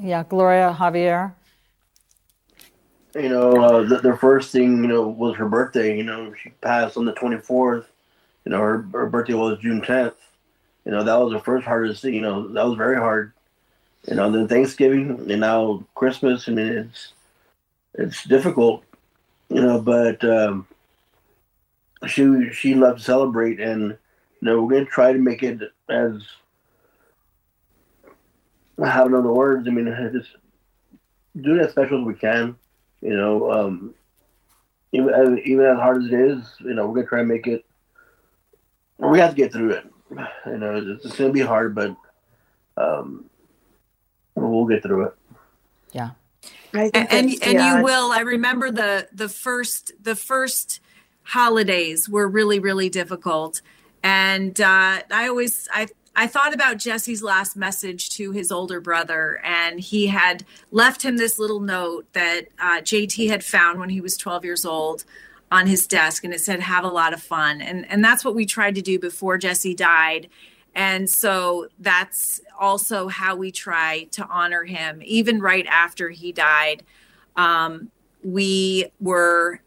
Yeah, 0.00 0.24
Gloria, 0.28 0.76
Javier. 0.78 1.32
You 3.14 3.30
know, 3.30 3.52
uh, 3.52 3.82
the, 3.82 3.98
the 3.98 4.16
first 4.16 4.52
thing, 4.52 4.82
you 4.82 4.88
know, 4.88 5.08
was 5.08 5.36
her 5.36 5.48
birthday. 5.48 5.96
You 5.96 6.04
know, 6.04 6.34
she 6.34 6.50
passed 6.60 6.96
on 6.96 7.06
the 7.06 7.14
24th. 7.14 7.86
You 8.44 8.52
know, 8.52 8.58
her, 8.58 8.82
her 8.92 9.06
birthday 9.06 9.34
was 9.34 9.58
June 9.58 9.80
10th. 9.80 10.14
You 10.84 10.92
know, 10.92 11.02
that 11.02 11.18
was 11.18 11.32
the 11.32 11.40
first 11.40 11.66
hardest 11.66 12.02
thing. 12.02 12.14
You 12.14 12.20
know, 12.20 12.48
that 12.48 12.66
was 12.66 12.76
very 12.76 12.96
hard. 12.96 13.32
You 14.06 14.14
know, 14.14 14.30
then 14.30 14.46
Thanksgiving 14.46 15.30
and 15.30 15.40
now 15.40 15.84
Christmas. 15.94 16.48
I 16.48 16.52
mean, 16.52 16.68
it's 16.68 17.12
it's 17.94 18.24
difficult. 18.24 18.84
You 19.48 19.62
know, 19.62 19.80
but 19.80 20.22
um, 20.24 20.66
she 22.06 22.50
she 22.52 22.74
loved 22.74 22.98
to 22.98 23.04
celebrate, 23.04 23.58
and 23.58 23.90
you 23.90 23.98
know, 24.42 24.62
we're 24.62 24.84
to 24.84 24.86
try 24.86 25.12
to 25.12 25.18
make 25.18 25.42
it 25.42 25.60
as 25.88 26.22
I 28.82 28.90
have 28.90 29.10
no 29.10 29.18
other 29.18 29.32
words. 29.32 29.66
I 29.66 29.70
mean, 29.70 29.86
just 30.12 30.30
do 31.40 31.56
it 31.56 31.62
as 31.62 31.70
special 31.70 32.00
as 32.00 32.06
we 32.06 32.14
can. 32.14 32.56
You 33.00 33.16
know, 33.16 33.52
um, 33.52 33.94
even 34.92 35.10
as, 35.10 35.38
even 35.44 35.64
as 35.66 35.78
hard 35.78 36.04
as 36.04 36.10
it 36.10 36.14
is, 36.14 36.54
you 36.60 36.74
know, 36.74 36.86
we're 36.86 36.96
gonna 36.96 37.06
try 37.06 37.20
and 37.20 37.28
make 37.28 37.46
it. 37.46 37.64
We 38.98 39.18
have 39.18 39.30
to 39.30 39.36
get 39.36 39.52
through 39.52 39.70
it. 39.70 39.84
You 40.46 40.58
know, 40.58 40.76
it's, 40.76 41.04
it's 41.04 41.16
gonna 41.16 41.32
be 41.32 41.40
hard, 41.40 41.74
but 41.74 41.96
um, 42.76 43.28
we'll 44.36 44.66
get 44.66 44.82
through 44.82 45.06
it. 45.06 45.14
Yeah. 45.92 46.10
and 46.72 46.94
and, 46.94 47.34
and 47.42 47.58
you 47.58 47.82
will. 47.82 48.12
I 48.12 48.20
remember 48.20 48.70
the 48.70 49.08
the 49.12 49.28
first 49.28 49.92
the 50.00 50.14
first 50.14 50.80
holidays 51.22 52.08
were 52.08 52.28
really 52.28 52.60
really 52.60 52.88
difficult, 52.88 53.60
and 54.04 54.60
uh, 54.60 55.00
I 55.10 55.26
always 55.28 55.68
I 55.72 55.88
I 56.18 56.26
thought 56.26 56.54
about 56.54 56.78
Jesse's 56.78 57.22
last 57.22 57.56
message 57.56 58.08
to 58.10 58.32
his 58.32 58.50
older 58.50 58.80
brother, 58.80 59.38
and 59.44 59.78
he 59.78 60.06
had 60.06 60.46
left 60.70 61.02
him 61.02 61.18
this 61.18 61.38
little 61.38 61.60
note 61.60 62.10
that 62.14 62.46
uh, 62.58 62.80
JT 62.80 63.28
had 63.28 63.44
found 63.44 63.78
when 63.78 63.90
he 63.90 64.00
was 64.00 64.16
12 64.16 64.42
years 64.42 64.64
old 64.64 65.04
on 65.52 65.66
his 65.66 65.86
desk, 65.86 66.24
and 66.24 66.32
it 66.32 66.40
said, 66.40 66.60
"Have 66.60 66.84
a 66.84 66.88
lot 66.88 67.12
of 67.12 67.22
fun." 67.22 67.60
And 67.60 67.88
and 67.90 68.02
that's 68.02 68.24
what 68.24 68.34
we 68.34 68.46
tried 68.46 68.74
to 68.76 68.82
do 68.82 68.98
before 68.98 69.36
Jesse 69.36 69.74
died. 69.74 70.30
And 70.74 71.08
so 71.08 71.68
that's 71.78 72.40
also 72.58 73.08
how 73.08 73.36
we 73.36 73.50
try 73.50 74.04
to 74.12 74.26
honor 74.26 74.64
him, 74.64 75.02
even 75.04 75.40
right 75.40 75.66
after 75.66 76.08
he 76.08 76.32
died. 76.32 76.82
Um, 77.36 77.90
we 78.22 78.86
were 79.00 79.60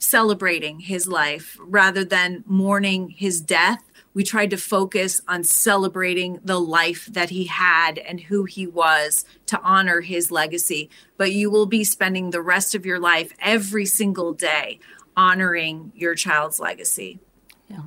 celebrating 0.00 0.80
his 0.80 1.06
life 1.06 1.56
rather 1.60 2.04
than 2.04 2.42
mourning 2.46 3.10
his 3.10 3.40
death 3.40 3.91
we 4.14 4.24
tried 4.24 4.50
to 4.50 4.56
focus 4.56 5.20
on 5.26 5.44
celebrating 5.44 6.38
the 6.44 6.60
life 6.60 7.06
that 7.06 7.30
he 7.30 7.44
had 7.44 7.98
and 7.98 8.20
who 8.20 8.44
he 8.44 8.66
was 8.66 9.24
to 9.46 9.60
honor 9.62 10.00
his 10.00 10.30
legacy. 10.30 10.90
But 11.16 11.32
you 11.32 11.50
will 11.50 11.66
be 11.66 11.84
spending 11.84 12.30
the 12.30 12.42
rest 12.42 12.74
of 12.74 12.84
your 12.84 12.98
life 12.98 13.32
every 13.40 13.86
single 13.86 14.32
day 14.32 14.80
honoring 15.16 15.92
your 15.94 16.14
child's 16.14 16.58
legacy. 16.58 17.20
Yeah. 17.68 17.80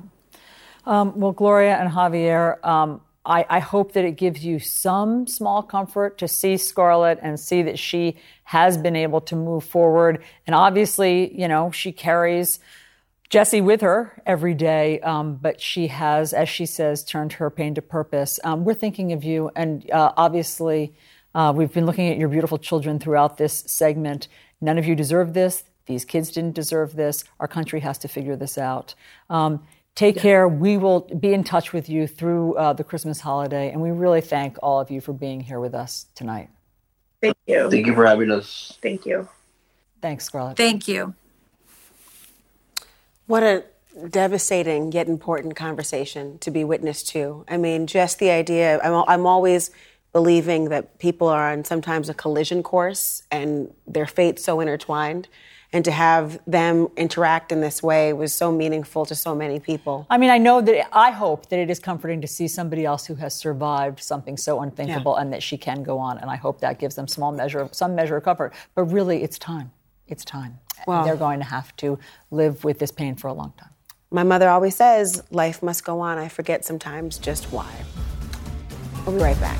Um, 0.84 1.18
well, 1.18 1.32
Gloria 1.32 1.76
and 1.76 1.90
Javier, 1.90 2.64
um, 2.64 3.00
I, 3.24 3.44
I, 3.50 3.58
hope 3.58 3.92
that 3.92 4.04
it 4.04 4.12
gives 4.12 4.44
you 4.44 4.60
some 4.60 5.26
small 5.26 5.60
comfort 5.60 6.16
to 6.18 6.28
see 6.28 6.56
Scarlett 6.56 7.18
and 7.20 7.40
see 7.40 7.62
that 7.62 7.76
she 7.76 8.16
has 8.44 8.78
been 8.78 8.94
able 8.94 9.20
to 9.22 9.34
move 9.34 9.64
forward. 9.64 10.22
And 10.46 10.54
obviously, 10.54 11.36
you 11.36 11.48
know, 11.48 11.72
she 11.72 11.90
carries 11.90 12.60
Jesse 13.28 13.60
with 13.60 13.80
her 13.80 14.22
every 14.24 14.54
day, 14.54 15.00
um, 15.00 15.36
but 15.36 15.60
she 15.60 15.88
has, 15.88 16.32
as 16.32 16.48
she 16.48 16.66
says, 16.66 17.04
turned 17.04 17.34
her 17.34 17.50
pain 17.50 17.74
to 17.74 17.82
purpose. 17.82 18.38
Um, 18.44 18.64
we're 18.64 18.74
thinking 18.74 19.12
of 19.12 19.24
you, 19.24 19.50
and 19.56 19.88
uh, 19.90 20.12
obviously, 20.16 20.94
uh, 21.34 21.52
we've 21.54 21.72
been 21.72 21.86
looking 21.86 22.08
at 22.08 22.18
your 22.18 22.28
beautiful 22.28 22.58
children 22.58 22.98
throughout 22.98 23.36
this 23.36 23.64
segment. 23.66 24.28
None 24.60 24.78
of 24.78 24.86
you 24.86 24.94
deserve 24.94 25.34
this. 25.34 25.64
These 25.86 26.04
kids 26.04 26.30
didn't 26.30 26.54
deserve 26.54 26.94
this. 26.94 27.24
Our 27.40 27.48
country 27.48 27.80
has 27.80 27.98
to 27.98 28.08
figure 28.08 28.36
this 28.36 28.58
out. 28.58 28.94
Um, 29.28 29.66
take 29.94 30.16
yeah. 30.16 30.22
care. 30.22 30.48
We 30.48 30.76
will 30.76 31.00
be 31.00 31.32
in 31.32 31.42
touch 31.42 31.72
with 31.72 31.88
you 31.88 32.06
through 32.06 32.54
uh, 32.56 32.72
the 32.74 32.84
Christmas 32.84 33.20
holiday, 33.20 33.70
and 33.70 33.80
we 33.80 33.90
really 33.90 34.20
thank 34.20 34.56
all 34.62 34.80
of 34.80 34.90
you 34.90 35.00
for 35.00 35.12
being 35.12 35.40
here 35.40 35.60
with 35.60 35.74
us 35.74 36.06
tonight. 36.14 36.48
Thank 37.20 37.36
you. 37.46 37.70
Thank 37.70 37.86
you 37.86 37.94
for 37.94 38.06
having 38.06 38.30
us. 38.30 38.78
Thank 38.80 39.04
you. 39.04 39.28
Thanks, 40.00 40.26
Scarlett. 40.26 40.56
Thank 40.56 40.86
you. 40.86 41.14
What 43.26 43.42
a 43.42 43.64
devastating 44.10 44.92
yet 44.92 45.08
important 45.08 45.56
conversation 45.56 46.38
to 46.38 46.50
be 46.50 46.64
witness 46.64 47.02
to. 47.02 47.44
I 47.48 47.56
mean, 47.56 47.86
just 47.86 48.18
the 48.18 48.30
idea, 48.30 48.78
I'm, 48.82 49.04
I'm 49.08 49.26
always 49.26 49.70
believing 50.12 50.68
that 50.68 50.98
people 50.98 51.28
are 51.28 51.52
on 51.52 51.64
sometimes 51.64 52.08
a 52.08 52.14
collision 52.14 52.62
course 52.62 53.22
and 53.30 53.72
their 53.86 54.06
fates 54.06 54.44
so 54.44 54.60
intertwined. 54.60 55.28
And 55.72 55.84
to 55.84 55.90
have 55.90 56.40
them 56.46 56.88
interact 56.96 57.52
in 57.52 57.60
this 57.60 57.82
way 57.82 58.12
was 58.12 58.32
so 58.32 58.52
meaningful 58.52 59.04
to 59.06 59.14
so 59.14 59.34
many 59.34 59.58
people. 59.58 60.06
I 60.08 60.16
mean, 60.16 60.30
I 60.30 60.38
know 60.38 60.60
that 60.60 60.88
I 60.96 61.10
hope 61.10 61.48
that 61.48 61.58
it 61.58 61.68
is 61.68 61.80
comforting 61.80 62.20
to 62.20 62.26
see 62.28 62.48
somebody 62.48 62.84
else 62.84 63.04
who 63.04 63.16
has 63.16 63.34
survived 63.34 64.00
something 64.00 64.36
so 64.36 64.60
unthinkable 64.60 65.14
yeah. 65.16 65.22
and 65.22 65.32
that 65.32 65.42
she 65.42 65.58
can 65.58 65.82
go 65.82 65.98
on. 65.98 66.18
And 66.18 66.30
I 66.30 66.36
hope 66.36 66.60
that 66.60 66.78
gives 66.78 66.94
them 66.94 67.08
small 67.08 67.32
measure 67.32 67.58
of 67.58 67.74
some 67.74 67.94
measure 67.94 68.16
of 68.16 68.22
comfort. 68.22 68.54
But 68.74 68.84
really, 68.84 69.22
it's 69.22 69.38
time. 69.38 69.72
It's 70.06 70.24
time. 70.24 70.60
Well, 70.86 71.04
they're 71.04 71.16
going 71.16 71.40
to 71.40 71.46
have 71.46 71.74
to 71.76 71.98
live 72.30 72.64
with 72.64 72.78
this 72.78 72.90
pain 72.90 73.16
for 73.16 73.28
a 73.28 73.32
long 73.32 73.52
time. 73.56 73.70
My 74.10 74.22
mother 74.22 74.48
always 74.48 74.76
says, 74.76 75.22
life 75.30 75.62
must 75.62 75.84
go 75.84 76.00
on. 76.00 76.18
I 76.18 76.28
forget 76.28 76.64
sometimes 76.64 77.18
just 77.18 77.52
why. 77.52 77.70
We'll 79.04 79.16
be 79.16 79.22
right 79.22 79.38
back. 79.40 79.58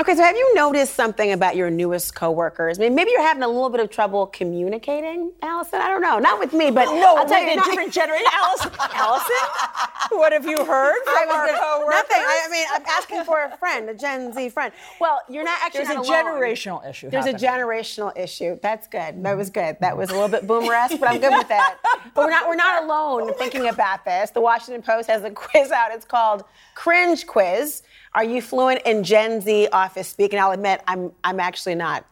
Okay, 0.00 0.14
so 0.16 0.22
have 0.22 0.34
you 0.34 0.54
noticed 0.54 0.94
something 0.94 1.32
about 1.32 1.56
your 1.56 1.68
newest 1.68 2.14
coworkers? 2.14 2.78
I 2.78 2.84
mean, 2.84 2.94
maybe 2.94 3.10
you're 3.10 3.20
having 3.20 3.42
a 3.42 3.48
little 3.48 3.68
bit 3.68 3.80
of 3.80 3.90
trouble 3.90 4.28
communicating, 4.28 5.30
Alisyn. 5.42 5.74
I 5.74 5.90
don't 5.90 6.00
know. 6.00 6.18
Not 6.18 6.38
with 6.38 6.54
me, 6.54 6.70
but 6.70 6.86
no, 6.86 7.16
I'll 7.18 7.26
tell 7.26 7.42
you, 7.42 7.62
different 7.62 7.92
generation. 7.92 8.24
Alisyn, 8.32 8.70
Alisyn, 8.70 9.89
what 10.18 10.32
have 10.32 10.44
you 10.44 10.64
heard 10.64 10.96
our 11.06 11.26
coworkers? 11.26 11.94
Nothing. 11.94 12.16
I, 12.18 12.42
I, 12.46 12.50
mean, 12.50 12.66
I'm 12.72 12.82
asking 12.86 13.24
for 13.24 13.44
a 13.44 13.56
friend, 13.56 13.88
a 13.88 13.94
Gen 13.94 14.32
Z 14.32 14.48
friend. 14.50 14.72
Well, 15.00 15.20
you're 15.28 15.44
not 15.44 15.58
actually. 15.62 15.84
There's 15.84 15.96
not 15.96 16.06
a 16.06 16.08
alone. 16.08 16.24
generational 16.24 16.88
issue. 16.88 17.10
There's 17.10 17.26
happening. 17.26 17.48
a 17.48 17.52
generational 17.52 18.16
issue. 18.18 18.58
That's 18.62 18.88
good. 18.88 19.22
That 19.22 19.36
was 19.36 19.50
good. 19.50 19.76
That 19.80 19.96
was 19.96 20.10
a 20.10 20.14
little 20.14 20.28
bit 20.28 20.46
boomer-esque, 20.46 20.98
but 20.98 21.10
I'm 21.10 21.20
good 21.20 21.32
with 21.32 21.48
that. 21.48 21.78
But 22.14 22.24
we're 22.24 22.30
not. 22.30 22.48
We're 22.48 22.56
not 22.56 22.84
alone 22.84 23.30
oh 23.30 23.32
thinking 23.34 23.62
God. 23.62 23.74
about 23.74 24.04
this. 24.04 24.30
The 24.30 24.40
Washington 24.40 24.82
Post 24.82 25.08
has 25.08 25.22
a 25.22 25.30
quiz 25.30 25.70
out. 25.70 25.92
It's 25.92 26.04
called 26.04 26.44
Cringe 26.74 27.26
Quiz. 27.26 27.82
Are 28.14 28.24
you 28.24 28.42
fluent 28.42 28.82
in 28.84 29.04
Gen 29.04 29.40
Z 29.40 29.68
office 29.68 30.08
speak? 30.08 30.32
And 30.32 30.40
I'll 30.40 30.50
admit, 30.50 30.82
I'm, 30.88 31.12
I'm 31.22 31.38
actually 31.38 31.76
not. 31.76 32.04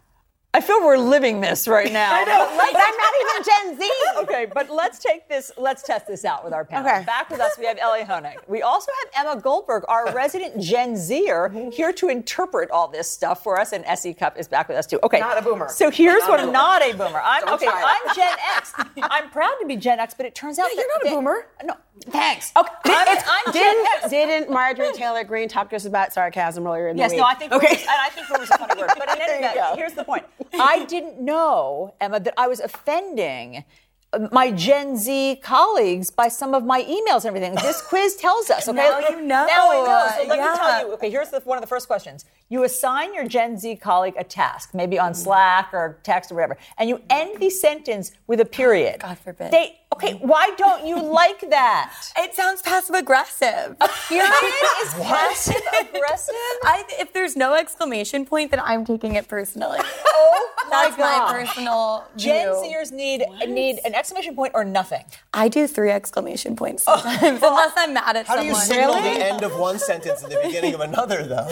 I 0.54 0.62
feel 0.62 0.80
we're 0.80 0.96
living 0.96 1.42
this 1.42 1.68
right 1.68 1.92
now. 1.92 2.10
I 2.10 2.24
know, 2.24 2.46
but 2.56 2.74
I'm 2.74 2.96
not 2.96 3.12
even 3.20 3.78
Gen 3.78 3.80
Z. 3.80 3.90
okay, 4.22 4.46
but 4.52 4.70
let's 4.70 4.98
take 4.98 5.28
this, 5.28 5.52
let's 5.58 5.82
test 5.82 6.06
this 6.06 6.24
out 6.24 6.42
with 6.42 6.54
our 6.54 6.64
panel. 6.64 6.88
Okay. 6.88 7.04
Back 7.04 7.28
with 7.28 7.38
us, 7.38 7.52
we 7.58 7.66
have 7.66 7.78
Elie 7.78 8.00
Honig. 8.00 8.34
We 8.48 8.62
also 8.62 8.90
have 9.04 9.26
Emma 9.26 9.40
Goldberg, 9.40 9.84
our 9.88 10.12
resident 10.14 10.60
Gen 10.60 10.96
Zer, 10.96 11.70
here 11.70 11.92
to 11.92 12.08
interpret 12.08 12.70
all 12.70 12.88
this 12.88 13.10
stuff 13.10 13.42
for 13.42 13.60
us, 13.60 13.72
and 13.72 13.84
S.E. 13.84 14.14
Cupp 14.14 14.38
is 14.38 14.48
back 14.48 14.68
with 14.68 14.78
us 14.78 14.86
too. 14.86 14.98
Okay. 15.02 15.20
Not 15.20 15.36
a 15.36 15.42
boomer. 15.42 15.68
So 15.68 15.90
here's 15.90 16.22
not 16.22 16.30
what 16.30 16.40
I'm 16.40 16.52
not 16.52 16.82
a 16.82 16.92
boomer. 16.92 17.20
I'm 17.22 17.44
Don't 17.44 17.54
okay, 17.54 17.68
I'm 17.70 18.14
Gen 18.16 18.36
X. 18.56 18.72
I'm 19.02 19.28
proud 19.30 19.54
to 19.60 19.66
be 19.66 19.76
Gen 19.76 20.00
X, 20.00 20.14
but 20.14 20.24
it 20.24 20.34
turns 20.34 20.58
out 20.58 20.68
yeah, 20.70 20.76
that 20.76 20.86
you're 21.04 21.04
not 21.04 21.12
a 21.12 21.16
boomer. 21.16 21.46
No, 21.64 21.74
thanks. 22.10 22.52
Okay, 22.56 22.70
I'm, 22.86 23.18
I'm 23.18 23.52
didn't, 23.52 23.84
Gen 23.84 24.02
X. 24.02 24.10
didn't 24.10 24.50
Marjorie 24.50 24.92
Taylor 24.94 25.24
Greene 25.24 25.48
talk 25.48 25.68
to 25.70 25.76
us 25.76 25.84
about 25.84 26.14
sarcasm 26.14 26.66
earlier 26.66 26.88
in 26.88 26.96
yes, 26.96 27.10
the 27.10 27.16
week? 27.16 27.20
Yes, 27.20 27.26
no, 27.26 27.30
I 27.30 27.34
think 27.34 27.52
okay. 27.52 27.66
Boomers, 27.66 27.82
and 27.82 28.00
I 28.00 28.08
think 28.08 28.28
boomer's 28.28 28.50
a 28.50 28.58
funny 28.58 28.80
word. 28.80 28.90
But 28.96 29.16
in 29.16 29.22
any 29.22 29.44
event, 29.44 29.78
here's 29.78 29.92
the 29.92 30.04
point. 30.04 30.24
I 30.58 30.84
didn't 30.84 31.20
know, 31.20 31.94
Emma, 32.00 32.20
that 32.20 32.34
I 32.36 32.48
was 32.48 32.60
offending 32.60 33.64
um, 34.12 34.28
my 34.32 34.50
Gen 34.50 34.96
Z 34.96 35.40
colleagues 35.42 36.10
by 36.10 36.28
some 36.28 36.54
of 36.54 36.64
my 36.64 36.82
emails 36.82 37.24
and 37.24 37.26
everything. 37.26 37.54
This 37.56 37.82
quiz 37.82 38.16
tells 38.16 38.48
us. 38.48 38.66
Okay, 38.66 38.76
now 38.76 39.00
you 39.00 39.20
know. 39.20 39.46
Now 39.46 39.70
I 39.70 39.74
know. 39.74 40.08
So 40.16 40.28
let 40.28 40.38
yeah. 40.38 40.50
me 40.50 40.56
tell 40.56 40.86
you. 40.86 40.94
Okay, 40.94 41.10
here's 41.10 41.28
the, 41.28 41.40
one 41.40 41.58
of 41.58 41.62
the 41.62 41.68
first 41.68 41.86
questions. 41.86 42.24
You 42.48 42.64
assign 42.64 43.12
your 43.12 43.28
Gen 43.28 43.58
Z 43.58 43.76
colleague 43.76 44.14
a 44.16 44.24
task, 44.24 44.70
maybe 44.72 44.98
on 44.98 45.12
Slack 45.12 45.74
or 45.74 45.98
text 46.02 46.32
or 46.32 46.36
whatever, 46.36 46.56
and 46.78 46.88
you 46.88 47.02
end 47.10 47.38
the 47.38 47.50
sentence 47.50 48.12
with 48.26 48.40
a 48.40 48.46
period. 48.46 49.00
God 49.00 49.18
forbid. 49.18 49.50
They 49.50 49.78
okay. 49.98 50.14
Why 50.14 50.52
don't 50.56 50.86
you 50.86 51.00
like 51.00 51.40
that? 51.50 51.92
It 52.18 52.34
sounds 52.34 52.62
passive 52.62 52.94
aggressive. 52.96 53.76
A 53.80 53.88
period 54.08 54.32
is 54.82 54.92
passive 54.94 55.62
aggressive. 55.80 56.34
I, 56.64 56.84
if 56.98 57.12
there's 57.12 57.36
no 57.36 57.54
exclamation 57.54 58.26
point, 58.26 58.50
then 58.50 58.60
I'm 58.60 58.84
taking 58.84 59.14
it 59.14 59.28
personally. 59.28 59.78
Oh 60.20 60.52
my 60.70 60.84
That's 60.84 60.96
god. 60.96 61.32
my 61.32 61.32
personal 61.32 62.04
Gen 62.16 62.46
view. 62.52 62.74
Zers 62.76 62.92
need 62.92 63.24
need 63.48 63.78
an 63.84 63.94
exclamation 63.94 64.34
point 64.34 64.52
or 64.54 64.64
nothing. 64.64 65.04
I 65.32 65.48
do 65.48 65.66
three 65.66 65.90
exclamation 65.90 66.56
points 66.56 66.84
oh, 66.86 66.98
sometimes, 66.98 67.40
unless 67.42 67.72
I'm 67.76 67.94
mad 67.94 68.16
at 68.16 68.26
How 68.26 68.34
do 68.34 68.40
someone. 68.40 68.60
you 68.60 68.66
signal 68.66 68.94
the 68.94 69.24
end 69.24 69.42
of 69.44 69.56
one 69.58 69.78
sentence 69.78 70.22
and 70.22 70.30
the 70.30 70.40
beginning 70.44 70.74
of 70.74 70.80
another, 70.80 71.22
though? 71.24 71.48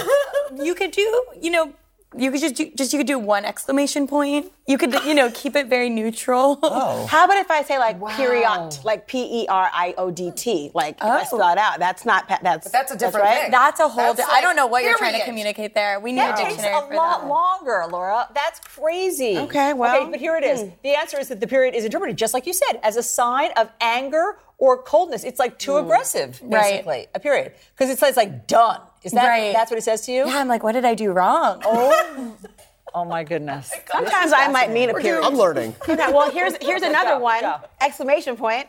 you 0.62 0.74
could 0.74 0.90
do, 0.90 1.24
you 1.40 1.50
know, 1.50 1.72
you 2.18 2.30
could 2.30 2.40
just 2.40 2.54
do, 2.54 2.70
just 2.74 2.92
you 2.92 2.98
could 2.98 3.06
do 3.06 3.18
one 3.18 3.44
exclamation 3.44 4.06
point. 4.06 4.52
You 4.66 4.78
could, 4.78 4.92
you 5.04 5.14
know, 5.14 5.30
keep 5.32 5.54
it 5.54 5.68
very 5.68 5.88
neutral. 5.90 6.58
Oh. 6.78 7.06
How 7.06 7.24
about 7.24 7.36
if 7.38 7.50
I 7.50 7.62
say 7.62 7.78
like 7.78 7.98
period, 8.16 8.78
like 8.84 9.06
P 9.06 9.42
E 9.42 9.46
R 9.48 9.70
I 9.72 9.94
O 9.96 10.10
D 10.10 10.30
T, 10.34 10.70
like 10.74 10.96
if 10.96 11.02
I 11.04 11.20
Oh. 11.20 11.24
spell 11.24 11.50
it 11.52 11.58
out? 11.58 11.78
That's 11.78 12.04
not 12.04 12.28
that's 12.28 12.64
But 12.64 12.72
that's 12.72 12.92
a 12.92 12.96
different 12.96 13.24
right. 13.26 13.42
thing. 13.42 13.50
That's 13.50 13.78
a 13.80 13.88
whole. 13.88 14.14
That's 14.14 14.28
di- 14.28 14.34
I 14.36 14.40
don't 14.40 14.56
know 14.56 14.66
what 14.66 14.82
you're 14.82 14.96
trying 14.98 15.18
to 15.18 15.24
communicate 15.24 15.74
there. 15.74 16.00
We 16.00 16.12
need 16.12 16.20
That 16.20 16.38
a 16.38 16.42
takes 16.42 16.56
dictionary 16.56 16.84
a 16.84 16.88
for 16.88 16.94
lot 16.94 17.20
that. 17.22 17.28
longer, 17.28 17.84
Laura. 17.90 18.28
That's 18.34 18.58
crazy. 18.60 19.38
Okay, 19.38 19.72
well, 19.72 19.96
Okay, 20.02 20.10
but 20.10 20.20
here 20.20 20.36
it 20.36 20.44
is. 20.44 20.62
hmm. 20.62 20.68
The 20.82 20.94
answer 20.98 21.18
is 21.20 21.28
that 21.28 21.40
the 21.40 21.46
period 21.46 21.74
is 21.74 21.84
interpreted, 21.84 22.16
just 22.16 22.34
like 22.34 22.46
you 22.46 22.52
said, 22.52 22.80
as 22.82 22.96
a 22.96 23.02
sign 23.02 23.50
of 23.56 23.70
anger 23.80 24.38
or 24.58 24.82
coldness. 24.82 25.22
It's 25.24 25.38
like 25.38 25.58
too 25.58 25.76
aggressive, 25.76 26.40
Right. 26.42 26.62
basically. 26.70 27.06
A 27.14 27.20
period. 27.20 27.52
Because 27.76 27.90
it 27.90 27.98
says 27.98 28.16
like 28.16 28.46
done. 28.46 28.80
Is 29.02 29.12
that 29.12 29.26
Right. 29.28 29.52
that's 29.52 29.70
what 29.70 29.78
it 29.78 29.82
says 29.82 30.02
to 30.02 30.12
you? 30.12 30.26
Yeah, 30.26 30.38
I'm 30.38 30.48
like, 30.48 30.62
what 30.62 30.72
did 30.72 30.84
I 30.84 30.94
do 30.94 31.12
wrong? 31.12 31.60
Oh. 31.64 32.36
Oh 32.94 33.04
my 33.04 33.24
goodness. 33.24 33.70
Sometimes 33.92 34.32
I 34.32 34.48
might 34.48 34.70
mean 34.70 34.88
a 34.88 34.94
period. 34.94 35.22
I'm 35.22 35.34
learning. 35.36 35.74
Okay, 35.86 35.96
well, 36.12 36.30
here's 36.30 36.56
here's 36.62 36.80
another 36.80 37.16
Go, 37.16 37.18
one! 37.18 37.40
go. 37.42 37.56
Exclamation 37.82 38.36
point. 38.38 38.68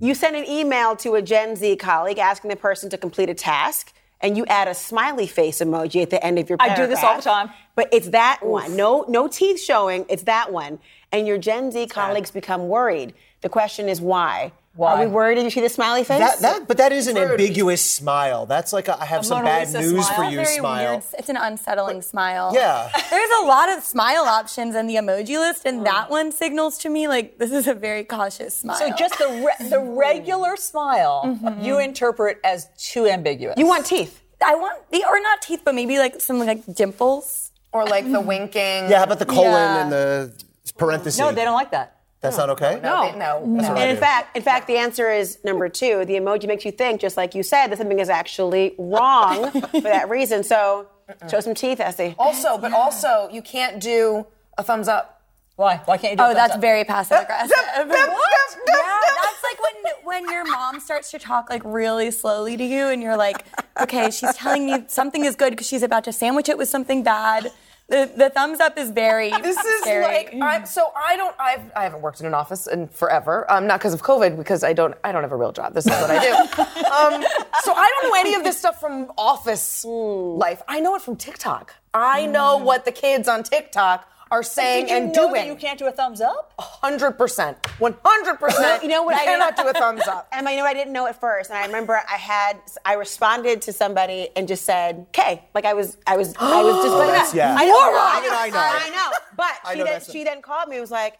You 0.00 0.12
send 0.14 0.34
an 0.34 0.44
email 0.48 0.96
to 0.96 1.14
a 1.14 1.22
Gen 1.22 1.54
Z 1.54 1.76
colleague 1.76 2.18
asking 2.18 2.50
the 2.50 2.56
person 2.56 2.90
to 2.90 2.98
complete 2.98 3.28
a 3.28 3.34
task, 3.34 3.92
and 4.20 4.36
you 4.36 4.44
add 4.46 4.66
a 4.66 4.74
smiley 4.74 5.28
face 5.28 5.60
emoji 5.60 6.02
at 6.02 6.10
the 6.10 6.24
end 6.24 6.40
of 6.40 6.48
your 6.48 6.58
I 6.60 6.74
do 6.74 6.88
this 6.88 7.04
all 7.04 7.14
the 7.14 7.22
time. 7.22 7.50
But 7.76 7.90
it's 7.92 8.08
that 8.08 8.40
one. 8.42 8.74
No, 8.76 9.04
no 9.08 9.28
teeth 9.28 9.60
showing. 9.62 10.04
It's 10.08 10.24
that 10.24 10.50
one. 10.52 10.80
And 11.12 11.28
your 11.28 11.38
Gen 11.38 11.70
Z 11.70 11.86
colleagues 11.88 12.32
become 12.32 12.66
worried. 12.66 13.14
The 13.42 13.48
question 13.48 13.88
is 13.88 14.00
why? 14.00 14.50
Why? 14.76 14.94
Are 14.94 15.04
we 15.04 15.10
worried? 15.12 15.34
Did 15.34 15.44
you 15.44 15.50
see 15.50 15.60
the 15.60 15.68
smiley 15.68 16.04
face? 16.04 16.20
That, 16.20 16.38
that, 16.40 16.68
but 16.68 16.76
that 16.76 16.92
is 16.92 17.08
an 17.08 17.16
ambiguous 17.18 17.82
smile. 17.82 18.46
That's 18.46 18.72
like 18.72 18.86
a, 18.86 19.00
I 19.00 19.04
have 19.04 19.22
A 19.22 19.24
some 19.24 19.38
Mona 19.38 19.48
bad 19.48 19.66
Lisa 19.66 19.80
news 19.80 20.06
smile? 20.06 20.16
for 20.16 20.24
you 20.24 20.36
very 20.36 20.56
smile. 20.58 20.90
weird. 20.92 21.04
It's 21.18 21.28
an 21.28 21.36
unsettling 21.36 22.02
smile. 22.02 22.52
Yeah. 22.54 22.88
There's 23.10 23.30
a 23.42 23.46
lot 23.46 23.68
of 23.76 23.82
smile 23.82 24.22
options 24.22 24.76
in 24.76 24.86
the 24.86 24.94
emoji 24.94 25.38
list, 25.38 25.66
and 25.66 25.84
that 25.86 26.08
one 26.08 26.30
signals 26.30 26.78
to 26.78 26.88
me 26.88 27.08
like 27.08 27.38
this 27.38 27.50
is 27.50 27.66
a 27.66 27.74
very 27.74 28.04
cautious 28.04 28.56
smile. 28.56 28.76
So 28.78 28.90
just 28.96 29.18
the 29.18 29.44
re- 29.44 29.68
the 29.68 29.80
regular 30.06 30.56
smile 30.56 31.22
mm-hmm. 31.26 31.64
you 31.64 31.80
interpret 31.80 32.38
as 32.44 32.68
too 32.78 33.06
ambiguous. 33.06 33.56
you 33.58 33.66
want 33.66 33.86
teeth. 33.86 34.22
I 34.44 34.54
want 34.54 34.88
the 34.92 35.04
or 35.08 35.20
not 35.20 35.42
teeth, 35.42 35.62
but 35.64 35.74
maybe 35.74 35.98
like 35.98 36.20
some 36.20 36.38
like 36.38 36.62
dimples. 36.74 37.48
Or 37.72 37.84
like 37.86 38.10
the 38.10 38.20
winking. 38.20 38.90
Yeah, 38.90 38.98
how 38.98 39.04
about 39.04 39.20
the 39.20 39.26
colon 39.26 39.52
Yeah. 39.52 39.82
and 39.82 39.92
the 39.92 40.32
parenthesis? 40.76 41.20
No, 41.20 41.30
they 41.30 41.44
don't 41.44 41.54
like 41.54 41.70
that. 41.70 41.99
That's 42.20 42.36
not 42.36 42.50
okay? 42.50 42.78
No, 42.82 43.12
no, 43.12 43.44
no. 43.44 43.56
That's 43.56 43.68
what 43.68 43.78
I 43.78 43.80
And 43.80 43.90
in 43.90 43.96
do. 43.96 44.00
fact, 44.00 44.36
in 44.36 44.42
fact, 44.42 44.66
the 44.66 44.76
answer 44.76 45.10
is 45.10 45.38
number 45.42 45.68
two. 45.70 46.04
The 46.04 46.14
emoji 46.14 46.46
makes 46.46 46.64
you 46.66 46.70
think, 46.72 47.00
just 47.00 47.16
like 47.16 47.34
you 47.34 47.42
said, 47.42 47.68
that 47.68 47.78
something 47.78 47.98
is 47.98 48.10
actually 48.10 48.74
wrong 48.78 49.50
for 49.70 49.80
that 49.80 50.10
reason. 50.10 50.44
So 50.44 50.86
show 51.30 51.40
some 51.40 51.54
teeth, 51.54 51.80
Essie. 51.80 52.14
Also, 52.18 52.58
but 52.58 52.72
also, 52.72 53.28
you 53.32 53.40
can't 53.40 53.80
do 53.80 54.26
a 54.58 54.62
thumbs 54.62 54.86
up. 54.86 55.16
Why? 55.56 55.76
Why 55.86 55.96
can't 55.96 56.12
you 56.12 56.16
do 56.18 56.22
Oh, 56.24 56.30
a 56.30 56.34
that's 56.34 56.52
thumbs 56.52 56.56
up? 56.56 56.60
very 56.60 56.84
passive 56.84 57.18
aggressive. 57.22 57.56
what? 57.88 58.56
Yeah, 58.68 58.98
that's 59.22 59.42
like 59.42 59.62
when 59.62 60.24
when 60.24 60.32
your 60.32 60.44
mom 60.44 60.78
starts 60.80 61.10
to 61.12 61.18
talk 61.18 61.48
like 61.48 61.62
really 61.64 62.10
slowly 62.10 62.56
to 62.56 62.64
you, 62.64 62.88
and 62.88 63.02
you're 63.02 63.16
like, 63.16 63.44
okay, 63.80 64.10
she's 64.10 64.34
telling 64.36 64.66
me 64.66 64.84
something 64.88 65.24
is 65.24 65.36
good 65.36 65.50
because 65.50 65.66
she's 65.66 65.82
about 65.82 66.04
to 66.04 66.12
sandwich 66.12 66.48
it 66.50 66.58
with 66.58 66.68
something 66.68 67.02
bad. 67.02 67.50
The, 67.90 68.08
the 68.16 68.30
thumbs 68.30 68.60
up 68.60 68.78
is 68.78 68.90
very. 68.90 69.30
This 69.42 69.56
is 69.56 69.80
scary. 69.80 70.04
like 70.04 70.34
I'm, 70.40 70.64
so 70.64 70.92
I 70.96 71.16
don't 71.16 71.34
I've, 71.40 71.72
I 71.74 71.82
haven't 71.82 72.02
worked 72.02 72.20
in 72.20 72.26
an 72.26 72.34
office 72.34 72.68
in 72.68 72.86
forever. 72.88 73.50
Um, 73.50 73.66
not 73.66 73.80
because 73.80 73.94
of 73.94 74.02
COVID, 74.02 74.36
because 74.36 74.62
I 74.62 74.72
don't 74.72 74.94
I 75.02 75.10
don't 75.10 75.22
have 75.22 75.32
a 75.32 75.36
real 75.36 75.50
job. 75.50 75.74
This 75.74 75.86
is 75.86 75.92
what 75.92 76.10
I 76.10 76.18
do. 76.20 76.32
um, 76.62 77.22
so 77.64 77.72
I 77.74 77.88
don't 77.92 78.10
know 78.10 78.20
any 78.20 78.34
of 78.34 78.44
this 78.44 78.58
stuff 78.58 78.78
from 78.80 79.10
office 79.18 79.84
life. 79.84 80.62
I 80.68 80.78
know 80.80 80.94
it 80.94 81.02
from 81.02 81.16
TikTok. 81.16 81.74
I 81.92 82.26
know 82.26 82.58
what 82.58 82.84
the 82.84 82.92
kids 82.92 83.26
on 83.28 83.42
TikTok 83.42 84.09
are 84.30 84.42
saying 84.42 84.86
Did 84.86 84.90
you 84.90 84.96
and 84.96 85.06
know 85.08 85.28
doing. 85.28 85.34
that 85.34 85.46
you 85.46 85.56
can't 85.56 85.78
do 85.78 85.86
a 85.86 85.92
thumbs 85.92 86.20
up? 86.20 86.52
Hundred 86.58 87.12
percent, 87.12 87.58
one 87.78 87.96
hundred 88.04 88.36
percent. 88.38 88.82
You 88.82 88.88
know 88.88 89.02
what? 89.02 89.14
You 89.16 89.22
I 89.22 89.24
cannot 89.24 89.56
do 89.56 89.66
a 89.68 89.72
thumbs 89.72 90.02
up. 90.06 90.28
And 90.32 90.48
I 90.48 90.54
know 90.56 90.64
I 90.64 90.72
didn't 90.74 90.92
know 90.92 91.06
at 91.06 91.20
first, 91.20 91.50
and 91.50 91.58
I 91.58 91.66
remember 91.66 91.94
I 92.08 92.16
had 92.16 92.58
I 92.84 92.94
responded 92.94 93.62
to 93.62 93.72
somebody 93.72 94.28
and 94.36 94.46
just 94.46 94.64
said 94.64 95.06
"K," 95.12 95.42
like 95.54 95.64
I 95.64 95.74
was 95.74 95.96
I 96.06 96.16
was 96.16 96.34
I 96.38 96.62
was 96.62 96.76
just 96.76 96.88
oh, 96.94 96.98
like 96.98 97.08
that's- 97.08 97.32
that. 97.32 97.36
yeah. 97.36 97.56
I 97.58 97.66
know, 97.66 97.90
Moron! 97.90 98.24
Even 98.24 98.38
I 98.38 98.48
know. 98.50 98.86
I 98.86 98.90
know. 98.90 99.18
But 99.36 99.52
I 99.64 99.72
she 99.72 99.78
know 99.78 99.84
then 99.84 99.92
that's- 99.94 100.10
she 100.12 100.24
then 100.24 100.42
called 100.42 100.68
me 100.68 100.76
and 100.76 100.80
was 100.82 100.90
like. 100.90 101.18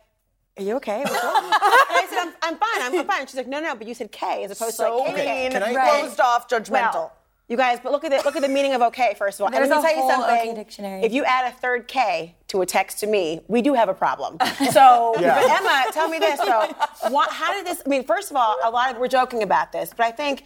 Are 0.59 0.63
you 0.65 0.75
okay? 0.77 0.99
What's 1.01 1.13
wrong? 1.25 1.37
and 1.45 1.53
I 1.55 2.07
said, 2.11 2.19
I'm, 2.19 2.33
I'm 2.43 2.57
fine, 2.59 2.83
I'm, 2.83 2.99
I'm 3.01 3.07
fine. 3.07 3.27
She's 3.29 3.37
like, 3.37 3.47
no, 3.47 3.61
no, 3.61 3.77
but 3.77 3.87
you 3.87 3.95
said 3.95 4.11
K 4.13 4.45
as 4.45 4.51
opposed 4.51 4.75
So 4.75 4.85
to 4.91 4.97
like 5.05 5.15
K. 5.15 5.43
mean, 5.45 5.53
Can 5.53 5.63
I- 5.63 5.73
closed 6.01 6.21
off, 6.21 6.49
judgmental. 6.49 6.93
Well, 6.95 7.13
you 7.49 7.57
guys, 7.57 7.79
but 7.83 7.93
look 7.93 8.05
at 8.05 8.11
the 8.11 8.19
look 8.25 8.37
at 8.37 8.43
the 8.43 8.49
meaning 8.49 8.75
of 8.75 8.83
okay. 8.83 9.15
First 9.17 9.41
of 9.41 9.45
all, 9.45 9.51
There's 9.51 9.71
and 9.71 9.81
let 9.81 9.83
me 9.83 9.89
tell 9.95 10.05
you 10.05 10.11
something. 10.13 10.51
OK 10.51 10.55
dictionary. 10.55 11.03
If 11.03 11.13
you 11.13 11.25
add 11.25 11.47
a 11.51 11.55
third 11.57 11.89
K 11.89 12.35
to 12.51 12.63
a 12.63 12.67
text 12.67 12.99
to 13.01 13.07
me, 13.07 13.41
we 13.49 13.63
do 13.63 13.75
have 13.75 13.89
a 13.89 13.95
problem. 13.95 14.37
So, 14.73 15.15
Yeah. 15.19 15.41
but 15.41 15.51
Emma, 15.51 15.85
tell 15.93 16.09
me 16.09 16.19
this 16.19 16.39
though. 16.41 16.69
What, 17.09 17.31
how 17.31 17.53
did 17.53 17.67
this? 17.67 17.83
I 17.85 17.89
mean, 17.89 18.05
first 18.05 18.31
of 18.31 18.37
all, 18.37 18.57
a 18.63 18.71
lot 18.71 18.93
of 18.93 18.99
we're 19.01 19.09
joking 19.09 19.43
about 19.43 19.73
this, 19.73 19.91
but 19.97 20.05
I 20.07 20.11
think 20.11 20.45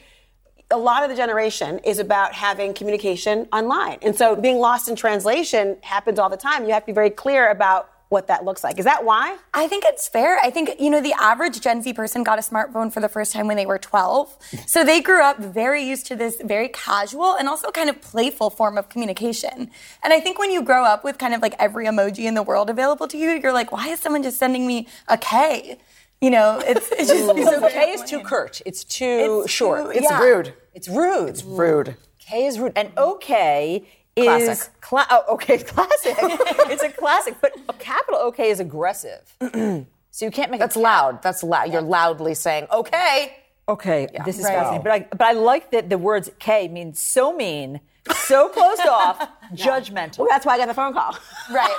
a 0.71 0.77
lot 0.79 1.03
of 1.03 1.11
the 1.11 1.17
generation 1.17 1.79
is 1.81 1.99
about 1.99 2.33
having 2.33 2.73
communication 2.73 3.47
online, 3.53 3.99
and 4.03 4.17
so 4.17 4.35
being 4.37 4.59
lost 4.59 4.89
in 4.89 4.97
translation 4.97 5.77
happens 5.83 6.19
all 6.19 6.31
the 6.31 6.37
time. 6.39 6.65
You 6.65 6.73
have 6.73 6.83
to 6.85 6.87
be 6.87 6.93
very 6.93 7.11
clear 7.11 7.51
about 7.51 7.91
what 8.11 8.27
that 8.29 8.45
looks 8.45 8.63
like. 8.63 8.79
Is 8.79 8.85
that 8.85 9.05
why? 9.05 9.37
I 9.55 9.67
think 9.67 9.85
it's 9.87 10.09
fair. 10.09 10.39
I 10.41 10.51
think, 10.51 10.71
you 10.79 10.91
know, 10.91 11.01
the 11.01 11.15
average 11.19 11.61
Gen 11.61 11.83
Z 11.83 11.93
person 11.95 12.23
got 12.23 12.39
a 12.39 12.43
smartphone 12.43 12.93
for 12.93 13.01
the 13.01 13.09
first 13.09 13.33
time 13.33 13.47
when 13.49 13.57
they 13.57 13.67
were 13.67 13.79
12. 13.79 14.37
So 14.67 14.85
they 14.85 15.01
grew 15.01 15.23
up 15.23 15.39
very 15.39 15.83
used 15.85 16.07
to 16.07 16.17
this 16.17 16.41
very 16.43 16.69
casual 16.69 17.35
and 17.35 17.49
also 17.49 17.71
kind 17.71 17.89
of 17.91 18.01
playful 18.01 18.51
form 18.51 18.77
of 18.79 18.89
communication. 18.89 19.71
And 20.03 20.13
I 20.13 20.21
think 20.21 20.39
when 20.39 20.51
you 20.51 20.63
grow 20.63 20.85
up 20.85 21.05
with 21.05 21.19
kind 21.19 21.35
of 21.35 21.43
like 21.43 21.55
every 21.59 21.87
emoji 21.87 22.25
in 22.25 22.35
the 22.35 22.43
world 22.43 22.71
available 22.71 23.07
to 23.09 23.17
you, 23.19 23.31
you're 23.31 23.53
like, 23.53 23.73
why 23.73 23.89
is 23.89 24.01
someone 24.01 24.23
just 24.23 24.39
sending 24.39 24.67
me 24.67 24.87
a 25.09 25.17
K? 25.19 25.79
You 26.21 26.31
know, 26.31 26.61
it's, 26.65 26.91
it's 26.93 27.09
just. 27.09 27.25
So 27.61 27.69
K 27.69 27.91
is 27.93 28.03
too 28.03 28.21
curt. 28.21 28.63
It's 28.65 28.85
too 28.85 29.43
It's 29.45 29.53
short. 29.53 29.85
too- 29.85 29.91
it's 29.99 30.11
yeah. 30.11 30.21
rude. 30.21 30.55
It's 30.73 30.89
rude. 30.89 31.29
It's 31.31 31.45
Rude. 31.45 31.97
K 32.19 32.47
is 32.47 32.59
rude. 32.59 32.73
And 32.77 32.91
OK 32.97 33.79
is 33.79 33.87
Classic. 34.17 34.81
Cla- 34.81 35.07
oh, 35.11 35.35
okay, 35.35 35.55
it's 35.55 35.71
classic. 35.71 36.15
it's 36.21 36.83
a 36.83 36.91
classic, 36.91 37.35
but 37.41 37.53
a 37.69 37.73
capital 37.75 38.21
OK 38.21 38.49
is 38.51 38.61
aggressive. 38.61 39.21
so 39.41 40.25
you 40.25 40.31
can't 40.31 40.51
make 40.51 40.61
That's 40.61 40.77
a 40.77 40.81
loud. 40.81 41.23
That's 41.23 41.43
loud. 41.43 41.73
You're 41.73 41.83
loudly 41.83 42.35
saying, 42.35 42.67
okay. 42.73 43.37
Okay, 43.69 44.09
this 44.27 44.39
is 44.39 44.45
Right. 44.45 44.55
fascinating. 44.55 44.83
But 44.83 44.93
I, 44.93 44.99
but 45.11 45.23
I 45.23 45.33
like 45.33 45.71
that 45.71 45.89
the 45.89 45.97
words 45.99 46.31
K 46.39 46.69
mean 46.69 46.93
so 46.95 47.35
mean, 47.35 47.81
so 48.15 48.49
closed 48.51 48.83
off, 48.83 49.27
judgmental. 49.55 50.19
Well, 50.19 50.29
that's 50.31 50.45
why 50.45 50.55
I 50.55 50.59
got 50.59 50.69
the 50.69 50.75
phone 50.75 50.93
call. 50.93 51.17
Right. 51.51 51.77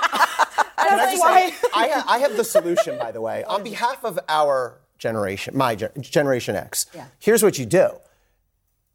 Can 0.78 1.00
I 1.00 1.12
just 1.12 1.22
say, 1.22 1.68
I, 1.74 1.88
ha- 1.88 2.04
I 2.08 2.18
have 2.18 2.36
the 2.36 2.44
solution, 2.44 2.98
by 2.98 3.10
the 3.12 3.20
way, 3.20 3.42
on 3.44 3.62
behalf 3.64 4.04
of 4.04 4.18
our 4.28 4.78
generation, 4.98 5.56
my 5.56 5.74
gen- 5.74 5.90
Generation 6.00 6.54
X. 6.54 6.86
yeah. 6.94 7.06
Here's 7.18 7.42
what 7.42 7.58
you 7.58 7.66
do 7.66 7.88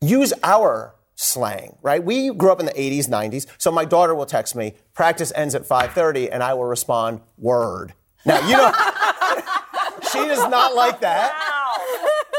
use 0.01 0.33
our 0.43 0.95
slang, 1.21 1.77
right? 1.81 2.03
We 2.03 2.33
grew 2.33 2.51
up 2.51 2.59
in 2.59 2.65
the 2.65 2.73
80s, 2.73 3.07
90s. 3.07 3.45
So 3.57 3.71
my 3.71 3.85
daughter 3.85 4.15
will 4.15 4.25
text 4.25 4.55
me, 4.55 4.73
practice 4.93 5.31
ends 5.35 5.53
at 5.55 5.63
5.30, 5.63 6.29
and 6.31 6.41
I 6.41 6.53
will 6.55 6.65
respond, 6.65 7.21
word. 7.37 7.93
Now, 8.25 8.39
you 8.47 8.57
know, 8.57 8.71
she 10.11 10.27
does 10.27 10.49
not 10.49 10.75
like 10.75 10.99
that. 11.01 11.31
Wow. 11.31 11.57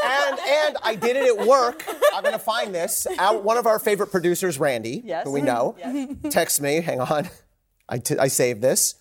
And, 0.05 0.39
and 0.39 0.77
I 0.83 0.95
did 0.95 1.15
it 1.15 1.39
at 1.39 1.47
work. 1.47 1.83
I'm 2.13 2.21
going 2.23 2.33
to 2.33 2.39
find 2.39 2.75
this. 2.75 3.07
Our, 3.17 3.37
one 3.39 3.57
of 3.57 3.65
our 3.65 3.79
favorite 3.79 4.11
producers, 4.11 4.59
Randy, 4.59 5.01
Yes. 5.05 5.23
who 5.25 5.31
we 5.31 5.41
know, 5.41 5.75
texts 6.29 6.59
me, 6.59 6.81
hang 6.81 6.99
on, 6.99 7.29
I, 7.87 7.97
t- 7.99 8.17
I 8.17 8.27
saved 8.27 8.61
this. 8.61 8.95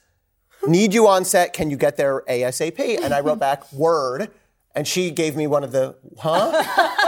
Need 0.67 0.95
you 0.95 1.09
on 1.09 1.25
set. 1.25 1.53
Can 1.55 1.71
you 1.71 1.77
get 1.77 1.97
there 1.97 2.23
ASAP? 2.29 3.03
And 3.03 3.13
I 3.13 3.19
wrote 3.21 3.41
back, 3.41 3.73
word. 3.73 4.31
And 4.75 4.89
she 4.89 5.11
gave 5.11 5.37
me 5.37 5.47
one 5.47 5.65
of 5.65 5.73
the, 5.73 5.95
huh? 6.19 6.51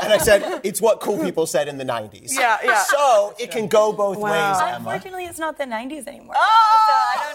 And 0.02 0.12
I 0.12 0.18
said, 0.18 0.60
it's 0.64 0.82
what 0.82 1.00
cool 1.00 1.18
people 1.18 1.46
said 1.46 1.66
in 1.66 1.78
the 1.78 1.84
90s. 1.84 2.32
Yeah, 2.32 2.58
yeah. 2.62 2.82
So 2.82 3.34
it 3.38 3.50
can 3.50 3.68
go 3.68 3.90
both 3.92 4.18
ways, 4.18 4.34
Emma. 4.34 4.74
Unfortunately, 4.76 5.24
it's 5.24 5.38
not 5.38 5.56
the 5.56 5.64
90s 5.64 6.06
anymore. 6.06 6.34
Oh, 6.36 7.32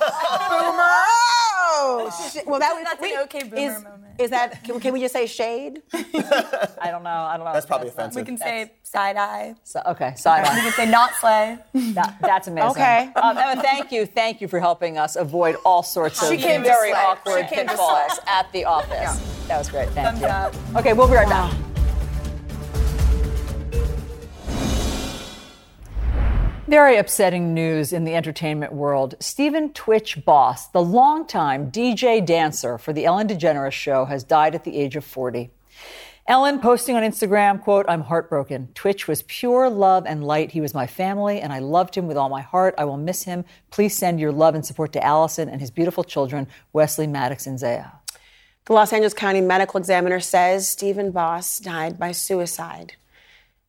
Boomer! 0.50 1.30
Oh, 1.72 2.30
shit. 2.34 2.46
well, 2.46 2.60
that 2.60 2.74
was 2.74 2.84
That's 2.84 3.04
an 3.04 3.20
okay 3.24 3.44
boomer 3.44 3.78
is, 3.78 3.84
moment. 3.84 4.04
Is 4.20 4.30
that? 4.32 4.64
Can, 4.64 4.80
can 4.80 4.94
we 4.94 5.00
just 5.00 5.14
say 5.14 5.26
shade? 5.26 5.82
I 5.94 6.90
don't 6.92 7.04
know. 7.04 7.10
I 7.10 7.38
don't 7.38 7.46
know. 7.46 7.54
That's 7.54 7.66
probably 7.66 7.88
offensive. 7.88 8.16
We 8.16 8.22
offensive. 8.22 8.26
can 8.26 8.68
say 8.68 8.72
side 8.84 9.16
eye. 9.16 9.56
So, 9.64 9.82
okay, 9.88 10.14
side 10.16 10.46
eye. 10.46 10.56
We 10.56 10.62
can 10.62 10.72
say 10.74 10.92
not 10.92 11.12
slay. 11.16 11.58
That, 11.94 12.18
that's 12.22 12.48
amazing. 12.48 12.72
Okay. 12.72 13.12
Um, 13.16 13.38
Emma, 13.38 13.62
thank 13.62 13.92
you. 13.92 14.06
Thank 14.06 14.42
you 14.42 14.48
for 14.48 14.60
helping 14.60 14.98
us 14.98 15.16
avoid 15.16 15.56
all 15.66 15.84
sorts 15.84 16.22
of 16.22 16.38
came 16.38 16.64
very 16.64 16.92
awkward 16.92 17.48
She 17.50 17.56
came 17.56 17.68
pitfalls 17.68 18.20
at 18.28 18.52
the 18.52 18.66
office. 18.66 19.39
That 19.50 19.58
was 19.58 19.68
great. 19.68 19.90
Thank 19.90 20.20
Thumbs 20.20 20.22
you. 20.22 20.28
up. 20.28 20.54
Okay, 20.76 20.94
we'll 20.94 21.08
be 21.08 21.16
right 21.16 21.28
back. 21.28 21.52
Very 26.68 26.98
upsetting 26.98 27.56
news 27.56 27.92
in 27.92 28.04
the 28.04 28.14
entertainment 28.14 28.74
world. 28.74 29.16
Stephen 29.20 29.74
Twitch 29.74 30.24
Boss, 30.24 30.68
the 30.68 30.84
longtime 30.84 31.72
DJ 31.72 32.24
dancer 32.24 32.78
for 32.78 32.94
the 32.94 33.06
Ellen 33.06 33.28
DeGeneres 33.28 33.72
show, 33.72 34.06
has 34.06 34.24
died 34.24 34.54
at 34.54 34.66
the 34.66 34.78
age 34.78 34.96
of 34.96 35.04
40. 35.04 35.50
Ellen 36.28 36.60
posting 36.60 36.96
on 36.96 37.02
Instagram, 37.02 37.60
quote, 37.60 37.88
I'm 37.90 38.02
heartbroken. 38.02 38.70
Twitch 38.76 39.08
was 39.08 39.24
pure 39.24 39.68
love 39.68 40.06
and 40.06 40.24
light. 40.24 40.52
He 40.52 40.62
was 40.62 40.76
my 40.76 40.86
family 40.86 41.42
and 41.42 41.52
I 41.52 41.58
loved 41.58 41.96
him 41.96 42.06
with 42.06 42.18
all 42.18 42.30
my 42.30 42.42
heart. 42.42 42.76
I 42.78 42.86
will 42.86 42.98
miss 42.98 43.24
him. 43.24 43.46
Please 43.72 43.98
send 43.98 44.20
your 44.20 44.32
love 44.32 44.54
and 44.54 44.64
support 44.64 44.94
to 44.94 45.04
Allison 45.04 45.50
and 45.50 45.60
his 45.60 45.72
beautiful 45.72 46.04
children, 46.04 46.48
Wesley, 46.72 47.08
Maddox, 47.08 47.48
and 47.48 47.58
Zaya. 47.58 47.99
The 48.70 48.76
Los 48.76 48.94
Angeles 48.94 49.16
County 49.16 49.42
Medical 49.42 49.80
Examiner 49.80 50.20
says 50.20 50.70
Stephen 50.70 51.10
Boss 51.10 51.58
died 51.58 51.98
by 51.98 52.12
suicide. 52.12 52.94